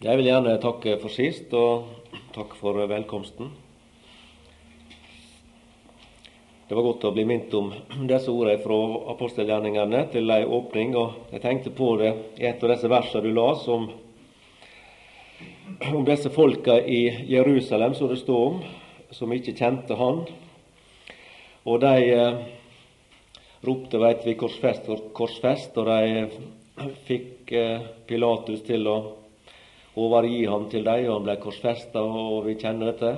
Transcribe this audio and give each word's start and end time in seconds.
Jeg 0.00 0.16
vil 0.16 0.30
gjerne 0.30 0.54
takke 0.56 0.94
for 0.96 1.12
sist, 1.12 1.50
og 1.52 2.14
takke 2.32 2.56
for 2.56 2.78
velkomsten. 2.88 3.50
Det 6.64 6.72
var 6.78 6.86
godt 6.86 7.04
å 7.04 7.10
bli 7.12 7.26
minnet 7.28 7.52
om 7.58 7.68
disse 8.08 8.32
ordene 8.32 8.62
fra 8.62 8.78
apostelgjerningene 9.12 10.00
til 10.14 10.32
ei 10.32 10.46
åpning. 10.48 10.96
og 10.96 11.28
Jeg 11.34 11.44
tenkte 11.44 11.74
på 11.76 11.90
det 12.00 12.14
i 12.40 12.48
et 12.48 12.64
av 12.64 12.72
disse 12.72 12.88
versene 12.88 13.28
du 13.28 13.36
las 13.36 13.68
om, 13.68 13.90
om 15.92 16.08
disse 16.08 16.32
folka 16.32 16.80
i 16.80 17.02
Jerusalem 17.34 17.92
som 17.92 18.08
det 18.08 18.22
står 18.24 18.42
om, 18.54 18.58
som 19.12 19.36
ikke 19.36 19.52
kjente 19.60 20.00
Han. 20.00 20.24
Og 21.68 21.80
de 21.84 21.94
eh, 22.08 22.42
ropte, 23.68 24.00
veit 24.00 24.24
vi, 24.24 24.32
korsfest, 24.32 24.88
korsfest, 25.12 25.76
og 25.76 25.92
de 25.92 26.92
fikk 27.04 27.52
eh, 27.52 27.90
Pilatus 28.08 28.64
til 28.64 28.88
å 28.88 29.00
overgi 29.98 30.44
ham 30.46 30.68
til 30.70 30.84
dem, 30.86 31.06
og 31.08 31.16
han 31.18 31.26
ble 31.26 31.36
korsfesta, 31.42 32.02
og 32.02 32.46
vi 32.46 32.56
kjenner 32.60 32.92
dette. 32.92 33.14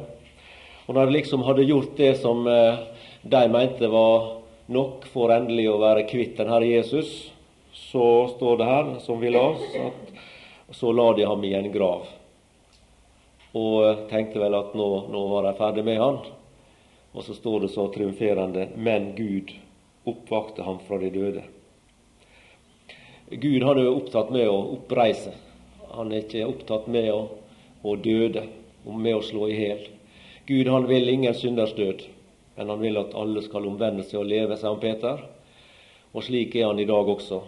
Og 0.87 0.97
når 0.97 1.09
de 1.09 1.17
liksom 1.19 1.45
hadde 1.47 1.67
gjort 1.69 1.97
det 1.99 2.15
som 2.21 2.47
eh, 2.49 2.81
de 3.23 3.43
mente 3.53 3.91
var 3.93 4.39
nok 4.73 5.07
for 5.13 5.33
endelig 5.35 5.69
å 5.71 5.81
være 5.83 6.07
kvitt 6.11 6.39
den 6.41 6.51
Herre 6.51 6.71
Jesus, 6.71 7.13
så 7.73 8.27
står 8.35 8.59
det 8.59 8.69
her, 8.69 8.91
som 9.05 9.21
vi 9.21 9.31
las, 9.33 9.63
at 9.79 10.77
så 10.77 10.93
la 10.93 11.13
de 11.17 11.27
ham 11.29 11.45
i 11.45 11.55
en 11.55 11.71
grav. 11.73 12.09
Og 13.53 13.77
eh, 13.87 14.05
tenkte 14.11 14.41
vel 14.43 14.57
at 14.59 14.77
nå, 14.79 14.89
nå 15.13 15.27
var 15.35 15.47
de 15.49 15.57
ferdig 15.61 15.87
med 15.87 16.01
han. 16.01 16.23
Og 17.13 17.27
så 17.27 17.37
står 17.37 17.67
det 17.67 17.75
så 17.75 17.91
triumferende 17.93 18.71
Men 18.81 19.11
Gud 19.17 19.53
oppvakte 20.09 20.65
ham 20.65 20.79
fra 20.87 20.97
de 20.99 21.11
døde. 21.13 21.43
Gud 23.33 23.63
er 23.63 23.81
jo 23.85 23.97
opptatt 23.97 24.33
med 24.33 24.49
å 24.49 24.57
oppreise. 24.75 25.35
Han 25.93 26.13
er 26.13 26.25
ikke 26.25 26.47
opptatt 26.49 26.89
med 26.93 27.11
å, 27.13 27.23
å 27.85 27.97
døde, 28.01 28.47
med 28.85 29.17
å 29.17 29.25
slå 29.25 29.49
i 29.51 29.59
hjel. 29.59 29.83
Gud 30.49 30.69
han 30.73 30.89
vil 30.89 31.11
ingen 31.13 31.35
synders 31.37 31.75
død, 31.77 32.07
men 32.57 32.73
han 32.73 32.81
vil 32.83 32.99
at 33.01 33.15
alle 33.19 33.43
skal 33.45 33.69
omvende 33.69 34.05
seg 34.07 34.23
og 34.23 34.31
leve, 34.31 34.57
sier 34.59 34.73
han 34.73 34.83
Peter. 34.83 35.23
Og 36.13 36.25
slik 36.27 36.57
er 36.57 36.69
han 36.69 36.81
i 36.81 36.89
dag 36.89 37.09
også. 37.09 37.41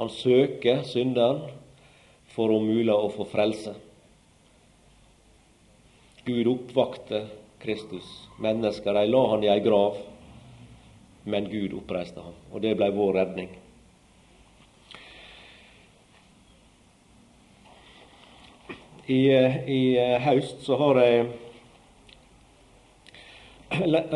Han 0.00 0.10
søker 0.10 0.82
synderen 0.88 1.44
for 2.34 2.50
om 2.50 2.66
mulig 2.66 2.92
å 2.92 3.12
få 3.14 3.26
frelse. 3.30 3.76
Gud 6.24 6.48
oppvakte 6.50 7.26
Kristus. 7.62 8.08
Mennesker 8.40 8.96
de 8.96 9.04
la 9.08 9.22
han 9.30 9.44
i 9.44 9.52
ei 9.52 9.60
grav, 9.64 10.00
men 11.24 11.48
Gud 11.52 11.76
oppreiste 11.76 12.24
ham. 12.24 12.36
Og 12.52 12.64
det 12.64 12.74
ble 12.80 12.90
vår 12.96 13.20
redning. 13.20 13.52
I, 19.04 19.22
I 19.68 19.80
høst 20.24 20.62
så 20.64 20.76
har 20.80 20.98
jeg 21.02 21.26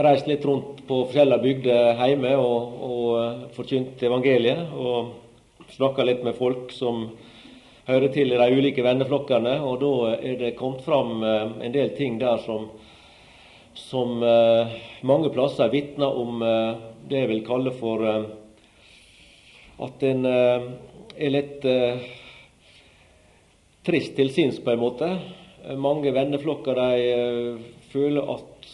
reist 0.07 0.29
litt 0.31 0.45
rundt 0.49 0.81
på 0.89 1.03
forskjellige 1.09 1.43
bygder 1.45 1.99
hjemme 2.07 2.31
og, 2.41 2.77
og 2.89 3.55
forkynt 3.57 4.03
evangeliet. 4.09 4.71
Og 4.73 5.11
snakka 5.75 6.07
litt 6.07 6.23
med 6.25 6.37
folk 6.39 6.73
som 6.73 7.11
hører 7.89 8.13
til 8.15 8.33
i 8.33 8.39
de 8.41 8.49
ulike 8.57 8.85
venneflokkene. 8.85 9.59
Og 9.65 9.81
da 9.83 9.93
er 10.17 10.39
det 10.41 10.57
kommet 10.59 10.85
fram 10.87 11.23
eh, 11.25 11.57
en 11.67 11.75
del 11.75 11.93
ting 11.99 12.19
der 12.21 12.41
som, 12.45 12.69
som 13.77 14.23
eh, 14.25 14.77
mange 15.09 15.33
plasser 15.35 15.73
vitner 15.73 16.17
om 16.23 16.43
eh, 16.45 16.87
det 17.09 17.25
jeg 17.25 17.33
vil 17.33 17.45
kalle 17.47 17.73
for 17.77 18.05
at 19.79 20.03
en 20.05 20.27
er 20.29 21.31
litt 21.31 21.63
trist 23.89 24.19
til 24.19 24.29
sinns, 24.29 24.59
på 24.61 24.75
en 24.75 24.83
måte. 24.83 25.07
Mange 25.81 26.13
venneflokker 26.13 26.77
de 26.77 27.05
uh, 27.17 27.61
føler 27.89 28.33
at, 28.35 28.67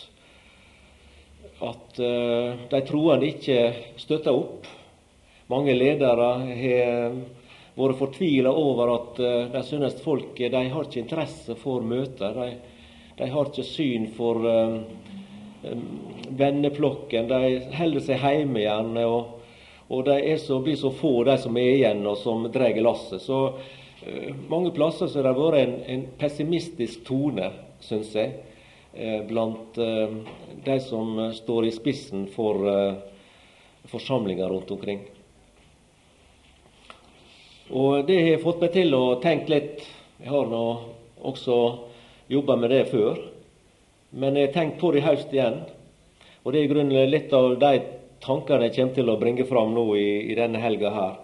at 1.68 2.00
uh, 2.02 2.64
de 2.72 2.80
troende 2.88 3.28
ikke 3.30 3.58
støtter 4.00 4.34
opp. 4.34 4.66
Mange 5.52 5.76
ledere 5.76 6.30
har 6.48 7.14
vært 7.76 7.98
fortvila 7.98 8.50
over 8.56 8.90
at 8.94 9.18
de 9.52 9.62
synes 9.66 9.98
folk 10.00 10.38
de 10.38 10.62
har 10.72 10.86
ikke 10.86 11.02
interesse 11.02 11.54
for 11.60 11.84
møter. 11.84 12.32
De, 12.38 12.48
de 13.18 13.28
har 13.30 13.50
ikke 13.50 13.66
syn 13.68 14.06
for 14.16 14.40
venneflokken. 16.40 17.28
De 17.28 17.60
holder 17.76 18.06
seg 18.06 18.24
hjemme 18.24 18.62
igjen. 18.62 18.96
Og, 19.04 19.44
og 19.92 20.08
de 20.08 20.38
så, 20.40 20.62
blir 20.64 20.80
så 20.80 20.94
få, 20.96 21.12
de 21.28 21.36
som 21.44 21.60
er 21.60 21.74
igjen, 21.74 22.00
og 22.08 22.16
som 22.24 22.48
drar 22.54 22.80
lasset. 22.88 23.20
Så 23.20 23.42
Eh, 23.58 23.83
mange 24.50 24.72
plasser 24.76 25.08
så 25.08 25.20
har 25.20 25.28
det 25.30 25.38
vært 25.38 25.60
en, 25.62 25.74
en 25.94 26.04
pessimistisk 26.20 27.04
tone, 27.06 27.50
syns 27.84 28.12
jeg, 28.16 28.36
eh, 28.92 29.20
blant 29.28 29.78
eh, 29.80 30.16
de 30.64 30.78
som 30.84 31.18
står 31.34 31.68
i 31.68 31.74
spissen 31.74 32.28
for 32.34 32.64
forsamlinger 33.90 34.48
rundt 34.48 34.70
omkring. 34.70 35.04
Og 37.72 38.06
det 38.06 38.20
har 38.20 38.42
fått 38.44 38.60
meg 38.60 38.74
til 38.74 38.92
å 38.96 39.04
tenke 39.24 39.52
litt. 39.52 39.84
Jeg 40.20 40.28
har 40.28 40.48
nå 40.48 40.64
også 41.24 41.56
jobba 42.28 42.56
med 42.60 42.70
det 42.70 42.84
før. 42.90 43.20
Men 44.14 44.36
jeg 44.36 44.50
har 44.50 44.54
tenkt 44.54 44.80
på 44.80 44.92
det 44.92 45.00
i 45.00 45.06
høst 45.06 45.32
igjen. 45.32 45.62
Og 46.44 46.52
det 46.52 46.60
er 46.60 46.66
i 46.68 46.72
grunnen 46.72 47.10
litt 47.10 47.32
av 47.32 47.56
de 47.60 47.72
tankene 48.24 48.68
jeg 48.68 48.76
kommer 48.76 48.98
til 48.98 49.10
å 49.10 49.16
bringe 49.20 49.46
fram 49.48 49.72
nå 49.74 49.86
i, 49.96 50.08
i 50.30 50.36
denne 50.36 50.60
helga 50.60 50.92
her. 50.92 51.16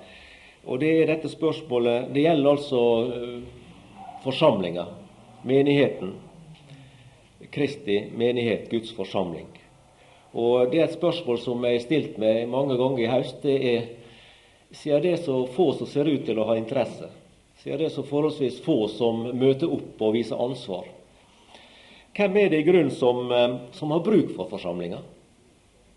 Og 0.70 0.78
det 0.78 0.90
er 0.94 1.08
dette 1.10 1.28
spørsmålet 1.28 2.12
Det 2.14 2.22
gjelder 2.22 2.50
altså 2.50 2.82
uh, 3.10 3.40
forsamlinga, 4.22 4.86
menigheten. 5.42 6.14
Kristi 7.50 8.04
menighet, 8.14 8.68
Guds 8.70 8.92
forsamling. 8.94 9.48
Og 10.32 10.70
Det 10.70 10.78
er 10.78 10.84
et 10.86 10.94
spørsmål 10.94 11.40
som 11.42 11.64
jeg 11.66 11.80
har 11.80 11.82
stilt 11.82 12.18
meg 12.22 12.46
mange 12.48 12.76
ganger 12.78 13.02
i 13.02 13.10
høst. 13.10 13.42
Det 13.42 13.56
er 13.72 13.88
siden 14.70 15.02
det 15.02 15.12
er 15.16 15.24
så 15.24 15.40
få 15.50 15.72
som 15.74 15.88
ser 15.90 16.06
ut 16.06 16.22
til 16.26 16.38
å 16.38 16.46
ha 16.46 16.54
interesse, 16.54 17.08
siden 17.58 17.80
det 17.80 17.88
er 17.88 17.94
så 17.94 18.04
forholdsvis 18.06 18.60
få 18.62 18.84
som 18.92 19.24
møter 19.34 19.72
opp 19.72 19.98
og 19.98 20.14
viser 20.14 20.38
ansvar, 20.38 20.86
hvem 22.14 22.36
er 22.36 22.52
det 22.52 22.60
i 22.62 22.66
grunnen 22.66 22.92
som, 22.94 23.30
uh, 23.30 23.72
som 23.74 23.90
har 23.94 24.04
bruk 24.06 24.34
for 24.36 24.50
forsamlinga? 24.50 25.00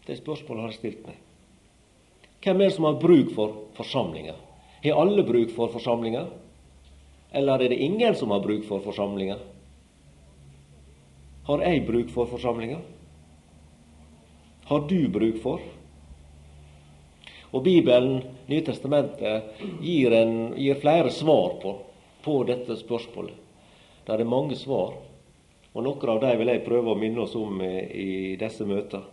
Det 0.06 0.18
spørsmålet 0.20 0.64
har 0.64 0.74
jeg 0.74 0.80
stilt 0.80 1.06
meg. 1.08 1.22
Hvem 2.44 2.60
er 2.62 2.70
det 2.70 2.76
som 2.76 2.90
har 2.90 3.00
bruk 3.02 3.32
for 3.36 3.62
forsamlinga? 3.78 4.36
Har 4.84 5.02
alle 5.02 5.24
bruk 5.24 5.52
for 5.56 5.68
forsamlinger? 5.72 6.28
Eller 7.32 7.60
er 7.60 7.70
det 7.70 7.84
ingen 7.84 8.16
som 8.16 8.32
har 8.32 8.40
bruk 8.40 8.66
for 8.68 8.84
forsamlinger? 8.84 9.40
Har 11.48 11.64
jeg 11.64 11.86
bruk 11.88 12.12
for 12.12 12.28
forsamlinger? 12.28 12.82
Har 14.66 14.84
du 14.90 15.08
bruk 15.08 15.40
for? 15.42 15.64
Og 17.54 17.64
Bibelen, 17.64 18.24
Nytestamentet, 18.48 19.56
gir, 19.82 20.12
en, 20.12 20.54
gir 20.58 20.76
flere 20.82 21.12
svar 21.12 21.56
på, 21.62 21.74
på 22.24 22.38
dette 22.44 22.76
spørsmålet. 22.76 23.36
Det 24.04 24.16
er 24.20 24.28
mange 24.28 24.58
svar, 24.60 24.98
og 25.72 25.86
noen 25.86 26.12
av 26.12 26.20
dem 26.26 26.42
vil 26.42 26.52
jeg 26.52 26.66
prøve 26.66 26.92
å 26.92 27.00
minne 27.00 27.24
oss 27.24 27.38
om 27.40 27.62
i 27.64 28.36
disse 28.40 28.68
møtene. 28.68 29.06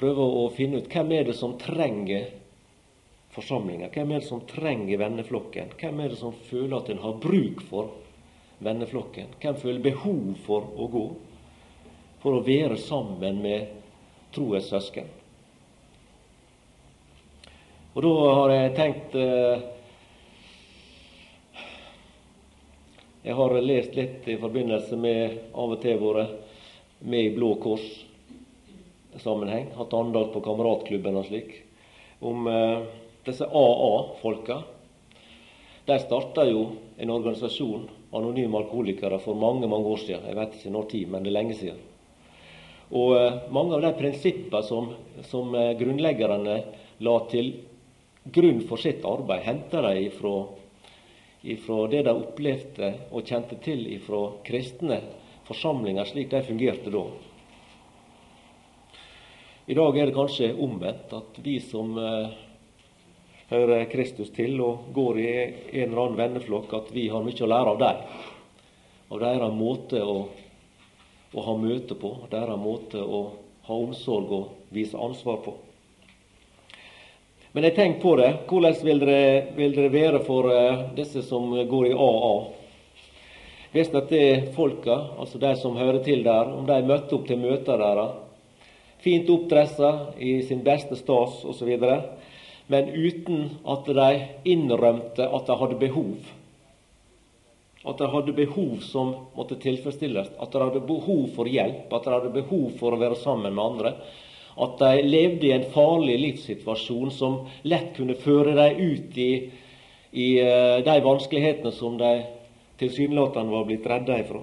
Prøve 0.00 0.24
å 0.24 0.48
finne 0.56 0.80
ut 0.80 0.88
hvem 0.90 1.12
er 1.12 1.28
det 1.28 1.36
som 1.38 1.58
trenger 1.60 2.39
forsamlinga? 3.34 3.90
Hvem 3.94 4.10
er 4.10 4.22
det 4.22 4.28
som 4.28 4.42
trenger 4.46 4.98
venneflokken? 4.98 5.74
Hvem 5.80 6.00
er 6.00 6.08
det 6.12 6.20
som 6.20 6.34
føler 6.50 6.76
at 6.78 6.90
en 6.90 7.02
har 7.04 7.18
bruk 7.22 7.62
for 7.68 7.84
venneflokken? 8.58 9.26
Hvem 9.40 9.56
føler 9.60 9.84
behov 9.84 10.34
for 10.46 10.62
å 10.76 10.88
gå? 10.90 11.06
For 12.20 12.36
å 12.36 12.44
være 12.44 12.76
sammen 12.80 13.42
med 13.42 13.60
troens 14.34 14.68
søsken. 14.70 15.08
Og 17.90 18.02
da 18.04 18.10
har 18.38 18.50
jeg 18.54 18.76
tenkt 18.78 19.14
eh, 19.18 19.58
Jeg 23.20 23.36
har 23.36 23.52
lest 23.60 23.92
litt 23.98 24.28
i 24.32 24.40
forbindelse 24.40 24.96
med 24.96 25.52
av 25.52 25.74
og 25.74 25.82
til 25.82 25.98
vært 26.00 26.30
med 27.04 27.26
i 27.26 27.34
Blå 27.34 27.50
Kors-sammenheng. 27.60 29.66
Hatt 29.76 29.92
andakt 29.98 30.32
på 30.32 30.40
kameratklubben 30.46 31.18
og 31.20 31.26
slik. 31.28 31.50
Om 32.24 32.48
eh, 32.48 32.80
disse 33.30 33.46
AA-folka, 33.46 34.60
de 35.86 35.98
starta 35.98 36.44
jo 36.46 36.66
en 37.00 37.10
organisasjon, 37.10 37.88
Anonyme 38.12 38.58
alkoholikere, 38.58 39.18
for 39.22 39.38
mange 39.38 39.68
mange 39.70 39.86
år 39.86 40.02
siden. 40.02 40.26
Jeg 40.26 40.36
vet 40.36 40.58
ikke 40.58 40.72
når 40.74 40.90
tid, 40.90 41.08
men 41.08 41.22
det 41.24 41.30
er 41.30 41.36
lenge 41.38 41.56
siden. 41.58 41.80
Og 42.90 43.14
eh, 43.14 43.36
mange 43.54 43.76
av 43.76 43.84
de 43.84 43.92
prinsippene 43.94 44.62
som, 44.66 44.90
som 45.30 45.54
eh, 45.54 45.76
grunnleggerne 45.78 46.56
la 47.06 47.16
til 47.30 47.52
grunn 48.34 48.60
for 48.66 48.82
sitt 48.82 49.06
arbeid, 49.06 49.44
henta 49.46 49.82
de 49.86 49.94
ifra, 50.08 50.34
ifra 51.54 51.86
det 51.92 52.02
de 52.08 52.14
opplevde 52.14 52.92
og 53.14 53.30
kjente 53.30 53.60
til 53.62 53.86
ifra 53.94 54.26
kristne 54.46 55.00
forsamlinger, 55.46 56.10
slik 56.10 56.30
de 56.34 56.42
fungerte 56.46 56.92
da. 56.94 57.06
I 59.70 59.76
dag 59.78 59.96
er 59.96 60.10
det 60.10 60.16
kanskje 60.18 60.50
omvendt, 60.58 61.12
at 61.14 61.42
vi 61.46 61.60
som 61.62 61.94
eh, 61.94 62.38
hører 63.50 63.88
Kristus 63.90 64.30
til 64.34 64.60
og 64.62 64.90
går 64.94 65.18
i 65.18 65.30
en 65.32 65.88
eller 65.90 66.04
annen 66.04 66.18
venneflokk, 66.18 66.74
at 66.78 66.92
vi 66.94 67.08
har 67.10 67.24
mye 67.26 67.42
å 67.42 67.50
lære 67.50 67.72
av 67.74 67.80
dem. 67.80 68.04
Av 69.10 69.22
deres 69.24 69.56
måte 69.56 70.02
å, 70.06 70.18
å 71.34 71.46
ha 71.48 71.56
møte 71.58 71.96
på, 71.98 72.12
deres 72.30 72.60
måte 72.62 73.02
å 73.02 73.24
ha 73.66 73.74
omsorg 73.74 74.30
og 74.34 74.70
vise 74.74 74.98
ansvar 74.98 75.42
på. 75.44 75.56
Men 77.50 77.66
jeg 77.66 77.74
tenker 77.74 78.02
på 78.04 78.14
det. 78.20 78.30
Hvordan 78.46 78.76
vil 78.86 79.02
dere, 79.02 79.22
vil 79.56 79.74
dere 79.74 79.90
være 79.90 80.22
for 80.22 80.46
uh, 80.54 80.86
disse 80.94 81.24
som 81.26 81.50
går 81.50 81.88
i 81.88 81.96
AA? 81.98 82.34
Hvis 83.72 83.90
at 83.94 84.10
det 84.10 84.52
folka, 84.54 84.96
altså 85.18 85.38
de 85.42 85.50
som 85.58 85.78
hører 85.78 86.02
til 86.06 86.22
der, 86.26 86.50
om 86.54 86.66
de 86.66 86.78
møtte 86.86 87.14
opp 87.18 87.26
til 87.26 87.38
møter 87.42 87.78
deres, 87.78 88.16
fint 89.02 89.30
oppdressa 89.30 89.90
i 90.18 90.40
sin 90.46 90.62
beste 90.66 90.98
stas 90.98 91.42
osv., 91.46 91.74
men 92.70 92.92
uten 92.94 93.48
at 93.66 93.88
de 93.90 94.10
innrømte 94.52 95.26
at 95.26 95.50
de 95.50 95.58
hadde 95.62 95.78
behov. 95.80 96.14
At 97.80 97.98
de 97.98 98.08
hadde 98.12 98.36
behov 98.36 98.80
som 98.86 99.14
måtte 99.34 99.58
tilfredsstilles, 99.60 100.30
at 100.38 100.52
de 100.52 100.62
hadde 100.62 100.86
behov 100.86 101.30
for 101.34 101.50
hjelp, 101.50 101.92
at 101.92 102.06
de 102.06 102.14
hadde 102.14 102.34
behov 102.34 102.74
for 102.78 102.94
å 102.94 103.00
være 103.00 103.18
sammen 103.22 103.56
med 103.56 103.64
andre 103.64 103.94
at 104.60 104.78
de 104.78 105.02
levde 105.06 105.46
i 105.48 105.54
en 105.54 105.68
farlig 105.72 106.16
livssituasjon 106.20 107.12
som 107.14 107.36
lett 107.62 107.92
kunne 107.96 108.16
føre 108.18 108.54
dem 108.58 108.80
ut 108.80 109.18
i, 109.18 109.30
i 110.12 110.28
uh, 110.42 110.80
de 110.84 110.96
vanskelighetene 111.04 111.72
som 111.74 111.98
de 112.00 112.10
tilsynelatende 112.80 113.54
var 113.54 113.68
blitt 113.68 113.86
redda 113.88 114.18
ifra. 114.20 114.42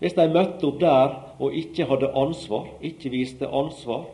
Hvis 0.00 0.16
de 0.16 0.26
møtte 0.32 0.66
opp 0.66 0.80
der 0.80 1.16
og 1.38 1.56
ikke 1.56 1.86
hadde 1.90 2.12
ansvar, 2.16 2.70
ikke 2.80 3.12
viste 3.12 3.46
ansvar, 3.46 4.06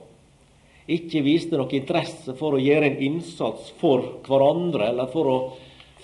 ikke 0.87 1.23
viste 1.27 1.59
noe 1.59 1.73
interesse 1.75 2.35
for 2.39 2.55
å 2.55 2.63
gjøre 2.63 2.93
en 2.93 3.01
innsats 3.09 3.73
for 3.81 4.05
hverandre 4.27 4.93
eller 4.93 5.11
for 5.11 5.31
å 5.31 5.39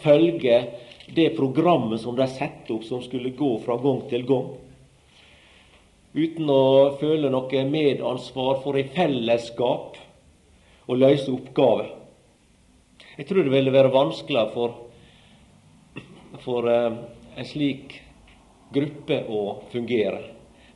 følge 0.03 0.59
det 1.15 1.29
programmet 1.37 2.01
som 2.03 2.17
de 2.19 2.27
satte 2.31 2.75
opp, 2.75 2.85
som 2.87 3.03
skulle 3.05 3.35
gå 3.37 3.53
fra 3.63 3.77
gang 3.83 4.03
til 4.11 4.25
gang, 4.27 4.49
uten 6.13 6.51
å 6.51 6.63
føle 7.01 7.31
noe 7.33 7.65
medansvar 7.69 8.63
for 8.65 8.79
i 8.79 8.87
fellesskap 8.95 9.99
å 10.87 10.99
løse 10.99 11.31
oppgaver. 11.33 11.93
Jeg 13.19 13.29
tror 13.29 13.45
det 13.45 13.53
ville 13.53 13.75
være 13.75 13.93
vanskeligere 13.93 14.53
for, 14.55 14.77
for 16.43 16.69
uh, 16.69 16.97
en 17.37 17.49
slik 17.49 17.99
gruppe 18.73 19.21
å 19.29 19.43
fungere 19.73 20.23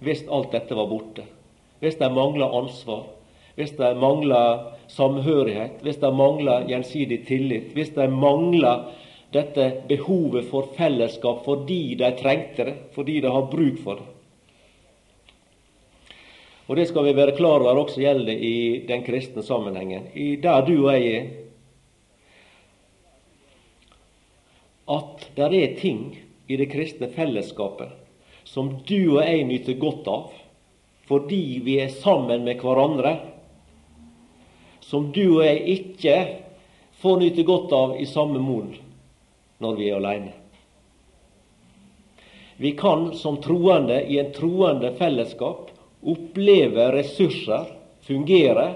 hvis 0.05 0.26
alt 0.29 0.53
dette 0.53 0.76
var 0.76 0.88
borte. 0.91 1.25
Hvis 1.81 1.97
de 2.00 2.08
mangla 2.12 2.50
ansvar, 2.58 3.06
hvis 3.56 3.73
de 3.79 3.94
mangler 3.97 4.73
samhørighet, 4.93 5.81
hvis 5.82 5.99
de 6.03 6.11
mangler 6.12 6.67
gjensidig 6.69 7.23
tillit, 7.29 7.73
hvis 7.76 7.94
de 7.97 8.06
mangler 8.12 8.91
dette 9.32 9.70
behovet 9.88 10.47
for 10.50 10.69
fellesskap 10.76 11.43
fordi 11.44 11.97
de 11.99 12.12
trengte 12.20 12.69
det, 12.69 12.76
fordi 12.94 13.20
de 13.25 13.32
har 13.32 13.49
bruk 13.50 13.81
for 13.82 14.00
det. 14.00 14.12
Og 16.67 16.76
det 16.76 16.88
skal 16.91 17.06
vi 17.06 17.14
være 17.14 17.37
klar 17.37 17.62
over 17.62 17.79
også 17.85 18.00
gjelder 18.03 18.32
i 18.43 18.87
den 18.88 19.05
kristne 19.06 19.43
sammenhengen. 19.47 20.08
I 20.19 20.35
der 20.43 20.64
du 20.67 20.75
og 20.81 20.97
jeg 20.97 21.12
er. 21.14 21.29
At 24.91 25.29
det 25.37 25.47
er 25.61 25.76
ting 25.79 26.03
i 26.49 26.58
det 26.58 26.69
kristne 26.73 27.08
fellesskapet 27.14 27.94
som 28.47 28.70
du 28.87 29.17
og 29.19 29.23
jeg 29.23 29.47
nyter 29.47 29.79
godt 29.79 30.11
av 30.11 30.35
fordi 31.06 31.61
vi 31.62 31.76
er 31.79 31.93
sammen 32.03 32.43
med 32.43 32.58
hverandre, 32.58 33.12
som 34.86 35.10
du 35.12 35.24
og 35.38 35.44
jeg 35.44 35.62
ikke 35.76 36.16
får 37.02 37.20
nyte 37.20 37.44
godt 37.46 37.72
av 37.74 37.94
i 37.98 38.06
samme 38.08 38.40
mon 38.42 38.70
når 39.62 39.78
vi 39.78 39.88
er 39.90 39.98
alene. 39.98 40.34
Vi 42.56 42.72
kan 42.78 43.10
som 43.18 43.40
troende 43.44 43.98
i 44.06 44.18
en 44.20 44.30
troende 44.32 44.92
fellesskap 44.96 45.72
oppleve 46.06 46.88
ressurser 46.94 47.66
fungere 48.06 48.68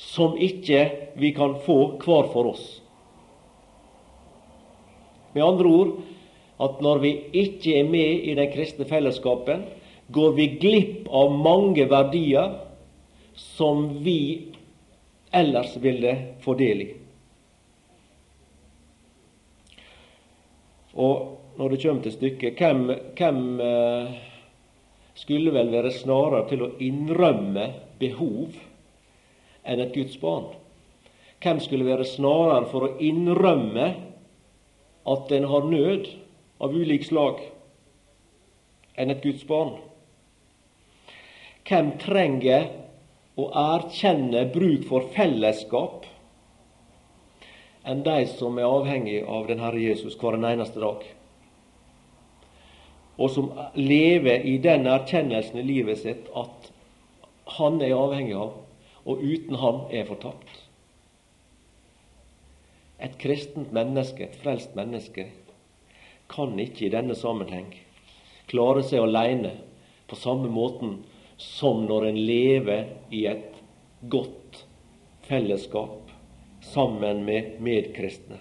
som 0.00 0.38
ikke 0.38 0.86
vi 1.20 1.32
kan 1.36 1.58
få 1.66 1.78
hver 2.00 2.30
for 2.32 2.54
oss. 2.54 2.64
Med 5.34 5.44
andre 5.44 5.68
ord 5.68 5.94
at 6.64 6.82
når 6.84 7.00
vi 7.02 7.12
ikke 7.42 7.80
er 7.80 7.88
med 7.90 8.28
i 8.30 8.34
den 8.38 8.52
kristne 8.54 8.86
fellesskapen, 8.86 9.64
går 10.14 10.36
vi 10.36 10.46
glipp 10.62 11.08
av 11.10 11.32
mange 11.34 11.88
verdier 11.90 12.54
som 13.34 14.02
vi 14.04 14.52
ellers 15.30 15.76
ville 15.76 16.34
få 16.40 16.54
del 16.54 16.82
i. 16.82 16.90
Og 20.94 21.56
når 21.58 21.70
det 21.70 21.80
kommer 21.82 22.02
til 22.02 22.14
stykket, 22.14 22.58
hvem, 22.58 22.84
hvem 23.18 23.40
eh, 23.62 24.14
skulle 25.18 25.54
vel 25.54 25.72
være 25.74 25.94
snarere 25.94 26.46
til 26.50 26.62
å 26.66 26.72
innrømme 26.82 27.66
behov 27.98 28.54
enn 29.64 29.82
et 29.82 29.94
Guds 29.94 30.16
barn. 30.22 30.52
Hvem 31.42 31.60
skulle 31.62 31.86
være 31.86 32.06
snarere 32.08 32.68
for 32.70 32.86
å 32.86 32.92
innrømme 33.02 33.88
at 35.10 35.34
en 35.36 35.48
har 35.50 35.66
nød 35.68 36.08
av 36.64 36.74
ulik 36.74 37.04
slag, 37.06 37.42
enn 38.96 39.10
et 39.10 39.22
Guds 39.24 39.44
barn? 39.48 39.76
Hvem 41.64 41.94
trenger 42.02 42.70
å 43.36 43.48
erkjenne 43.58 44.44
bruk 44.54 44.86
for 44.88 45.10
fellesskap 45.14 46.06
enn 47.84 48.04
de 48.06 48.20
som 48.30 48.56
er 48.58 48.70
avhengig 48.70 49.20
av 49.26 49.48
den 49.50 49.60
Herre 49.60 49.82
Jesus 49.82 50.16
hver 50.20 50.38
eneste 50.38 50.80
dag? 50.80 51.02
og 53.16 53.30
som 53.30 53.50
lever 53.78 54.42
i 54.46 54.56
den 54.58 54.88
erkjennelsen 54.90 55.60
i 55.60 55.66
livet 55.66 56.02
sitt 56.02 56.30
at 56.34 56.70
han 57.58 57.80
er 57.84 57.94
avhengig 57.94 58.34
av, 58.38 58.54
og 59.04 59.20
uten 59.22 59.58
han 59.60 59.82
er 59.94 60.06
fortapt. 60.08 60.62
Et 62.98 63.14
kristent 63.20 63.72
menneske, 63.74 64.24
et 64.24 64.38
frelst 64.40 64.74
menneske, 64.78 65.28
kan 66.32 66.56
ikke 66.58 66.86
i 66.86 66.92
denne 66.94 67.14
sammenheng 67.18 67.68
klare 68.48 68.82
seg 68.86 69.04
alene 69.04 69.52
på 70.08 70.16
samme 70.18 70.48
måten 70.50 71.02
som 71.36 71.84
når 71.86 72.06
en 72.08 72.18
lever 72.26 72.88
i 73.10 73.26
et 73.26 73.60
godt 74.00 74.64
fellesskap 75.28 76.10
sammen 76.60 77.24
med 77.24 77.60
medkristne. 77.60 78.38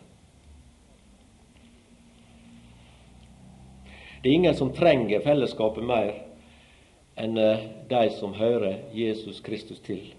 Det 4.24 4.29
er 4.29 4.34
ingen 4.34 4.56
som 4.56 4.72
trenger 4.72 5.20
fellesskapet 5.20 5.84
mer 5.84 6.13
enn 7.20 7.38
eh, 7.38 7.65
de 7.89 8.03
som 8.15 8.34
hører 8.38 8.86
Jesus 8.96 9.41
Kristus 9.44 9.82
til. 9.84 10.13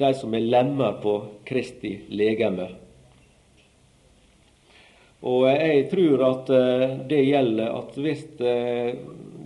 De 0.00 0.08
som 0.18 0.34
er 0.34 0.42
lemmer 0.42 0.96
på 1.02 1.14
Kristi 1.46 2.00
legeme. 2.10 2.66
Og 5.22 5.46
eh, 5.52 5.62
jeg 5.76 5.86
tror 5.92 6.26
at 6.32 6.50
eh, 6.50 6.96
det 7.12 7.22
gjelder 7.28 7.78
at 7.78 8.00
hvis 8.02 8.26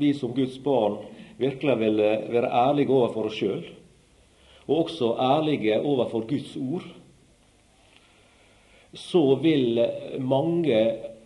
vi 0.00 0.14
som 0.16 0.32
Guds 0.32 0.56
barn 0.64 0.96
virkelig 1.38 1.78
vil 1.80 2.00
være 2.32 2.50
ærlige 2.50 2.92
overfor 2.92 3.28
oss 3.30 3.40
sjøl, 3.40 3.64
og 4.66 4.86
også 4.86 5.12
ærlige 5.22 5.80
overfor 5.80 6.26
Guds 6.28 6.56
ord, 6.56 6.86
så 8.96 9.22
vil 9.42 9.80
mange 10.20 10.78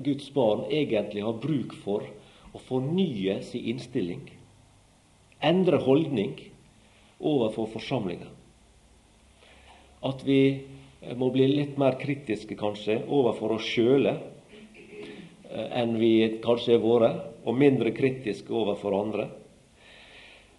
Guds 0.05 0.31
barn 0.35 0.67
egentlig 0.71 1.23
ha 1.25 1.33
bruk 1.33 1.75
for 1.85 2.07
å 2.51 2.61
fornye 2.67 3.39
sin 3.47 3.69
innstilling, 3.75 4.25
endre 5.41 5.79
holdning 5.85 6.35
overfor 7.21 7.71
forsamlinga. 7.77 8.29
At 10.03 10.25
vi 10.25 10.41
må 11.17 11.31
bli 11.33 11.47
litt 11.49 11.79
mer 11.81 11.97
kritiske, 12.01 12.57
kanskje, 12.59 13.01
overfor 13.09 13.57
oss 13.57 13.69
sjøle 13.69 14.17
eh, 14.17 15.69
enn 15.81 15.97
vi 16.01 16.41
kanskje 16.45 16.77
har 16.77 16.85
vært, 16.85 17.27
og 17.41 17.57
mindre 17.57 17.93
kritiske 17.97 18.53
overfor 18.53 18.97
andre. 18.99 19.31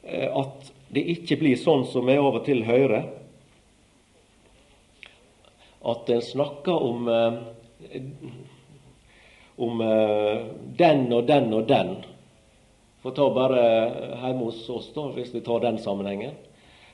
Eh, 0.03 0.37
at 0.37 0.71
det 0.91 1.03
ikke 1.15 1.39
blir 1.41 1.59
sånn 1.59 1.85
som 1.89 2.09
jeg 2.09 2.19
av 2.19 2.39
og 2.41 2.45
til 2.45 2.63
hører, 2.67 3.09
at 5.81 6.09
en 6.13 6.21
snakker 6.21 6.87
om 6.89 7.07
eh, 7.09 7.37
om 9.61 9.81
uh, 9.81 10.45
den 10.77 11.13
og 11.13 11.27
den 11.27 11.53
og 11.53 11.67
den. 11.69 11.95
For 13.01 13.13
ta 13.17 13.27
bare 13.33 13.65
hjemme 14.21 14.47
hos 14.47 14.63
oss, 14.69 14.87
da, 14.95 15.07
hvis 15.13 15.33
vi 15.35 15.41
tar 15.45 15.61
den 15.61 15.77
sammenhengen. 15.81 16.33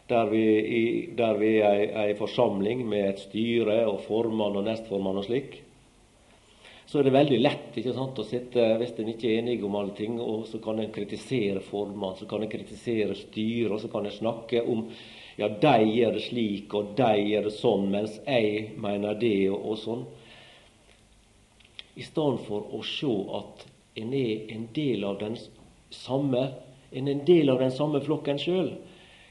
Der 0.08 0.30
vi, 0.32 0.44
i, 0.60 0.84
der 1.16 1.36
vi 1.40 1.58
er 1.60 1.82
ei 2.06 2.14
forsamling 2.16 2.86
med 2.88 3.10
et 3.10 3.24
styre 3.26 3.82
og 3.90 4.06
formann 4.06 4.56
og 4.56 4.64
nestformann 4.68 5.20
og 5.20 5.28
slik. 5.28 5.60
Så 6.88 7.00
er 7.00 7.04
det 7.04 7.12
veldig 7.12 7.38
lett 7.42 7.76
ikke 7.76 7.92
sant, 7.92 8.20
å 8.20 8.24
sitte, 8.24 8.64
hvis 8.80 8.94
en 8.96 9.10
ikke 9.12 9.28
er 9.28 9.42
enig 9.42 9.58
om 9.68 9.76
alle 9.76 9.92
ting, 9.96 10.22
og 10.24 10.46
så 10.48 10.62
kan 10.64 10.80
en 10.80 10.94
kritisere 10.96 11.60
formann, 11.60 12.16
så 12.16 12.28
kan 12.30 12.46
en 12.46 12.52
kritisere 12.52 13.16
styret, 13.16 13.74
og 13.76 13.82
så 13.84 13.90
kan 13.92 14.08
en 14.08 14.16
snakke 14.16 14.62
om 14.64 14.86
ja, 15.36 15.50
de 15.50 15.74
gjør 15.84 16.16
det 16.16 16.24
slik, 16.30 16.72
og 16.80 16.94
de 16.96 17.10
gjør 17.28 17.50
det 17.50 17.54
sånn, 17.58 17.90
mens 17.92 18.16
jeg 18.24 18.70
mener 18.80 19.20
det, 19.20 19.36
og, 19.52 19.68
og 19.74 19.82
sånn. 19.82 20.06
I 22.00 22.08
stedet 22.08 22.48
for 22.48 22.72
å 22.78 22.80
se 22.88 23.12
at 23.36 23.68
en 24.00 24.16
er 24.16 24.56
en 24.56 24.66
del 24.78 25.04
av 25.10 25.20
den 25.20 25.36
samme 25.92 26.46
en 26.92 27.08
er 27.08 27.18
en 27.18 27.26
del 27.28 27.50
av 27.52 27.60
den 27.60 27.74
samme 27.76 28.00
flokken 28.04 28.40
sjøl. 28.40 28.72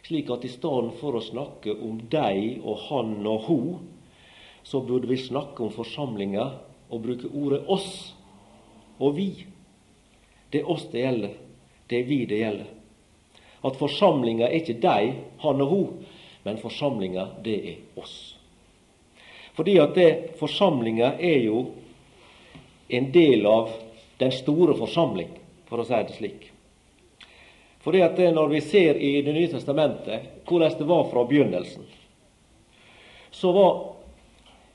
Slik 0.07 0.29
at 0.31 0.45
i 0.45 0.53
stedet 0.53 0.93
for 1.01 1.17
å 1.17 1.25
snakke 1.25 1.73
om 1.83 2.03
deg 2.13 2.61
og 2.61 2.83
han 2.91 3.17
og 3.27 3.47
ho, 3.49 3.61
så 4.67 4.83
burde 4.85 5.09
vi 5.09 5.17
snakke 5.19 5.65
om 5.65 5.73
forsamlinga 5.73 6.51
og 6.89 7.03
bruke 7.03 7.31
ordet 7.33 7.65
oss 7.67 8.15
og 8.99 9.17
vi. 9.17 9.31
Det 10.51 10.63
er 10.63 10.71
oss 10.71 10.87
det 10.93 11.03
gjelder. 11.03 11.35
Det 11.87 12.01
er 12.01 12.09
vi 12.09 12.25
det 12.27 12.41
gjelder. 12.41 12.73
At 13.67 13.79
forsamlinga 13.79 14.47
er 14.47 14.61
ikke 14.61 14.79
deg, 14.83 15.15
han 15.43 15.63
og 15.65 15.71
hun, 15.73 16.05
men 16.47 16.61
forsamlinga, 16.63 17.29
det 17.43 17.57
er 17.57 18.01
oss. 18.01 18.37
Fordi 19.57 19.79
at 19.83 19.95
det, 19.97 20.11
forsamlinga 20.39 21.15
er 21.19 21.41
jo 21.47 21.63
en 22.89 23.11
del 23.13 23.47
av 23.47 23.73
den 24.21 24.33
store 24.33 24.77
forsamling, 24.79 25.33
for 25.67 25.83
å 25.83 25.87
si 25.89 25.99
det 26.07 26.15
slik. 26.19 26.53
Fordi 27.83 28.03
at 28.03 28.19
Når 28.19 28.49
vi 28.49 28.61
ser 28.61 28.95
i 28.99 29.23
Det 29.23 29.33
nye 29.33 29.49
testamentet 29.49 30.23
hvordan 30.47 30.79
det 30.79 30.85
var 30.85 31.05
fra 31.11 31.25
begynnelsen, 31.25 31.85
så 33.31 33.53
var 33.53 33.96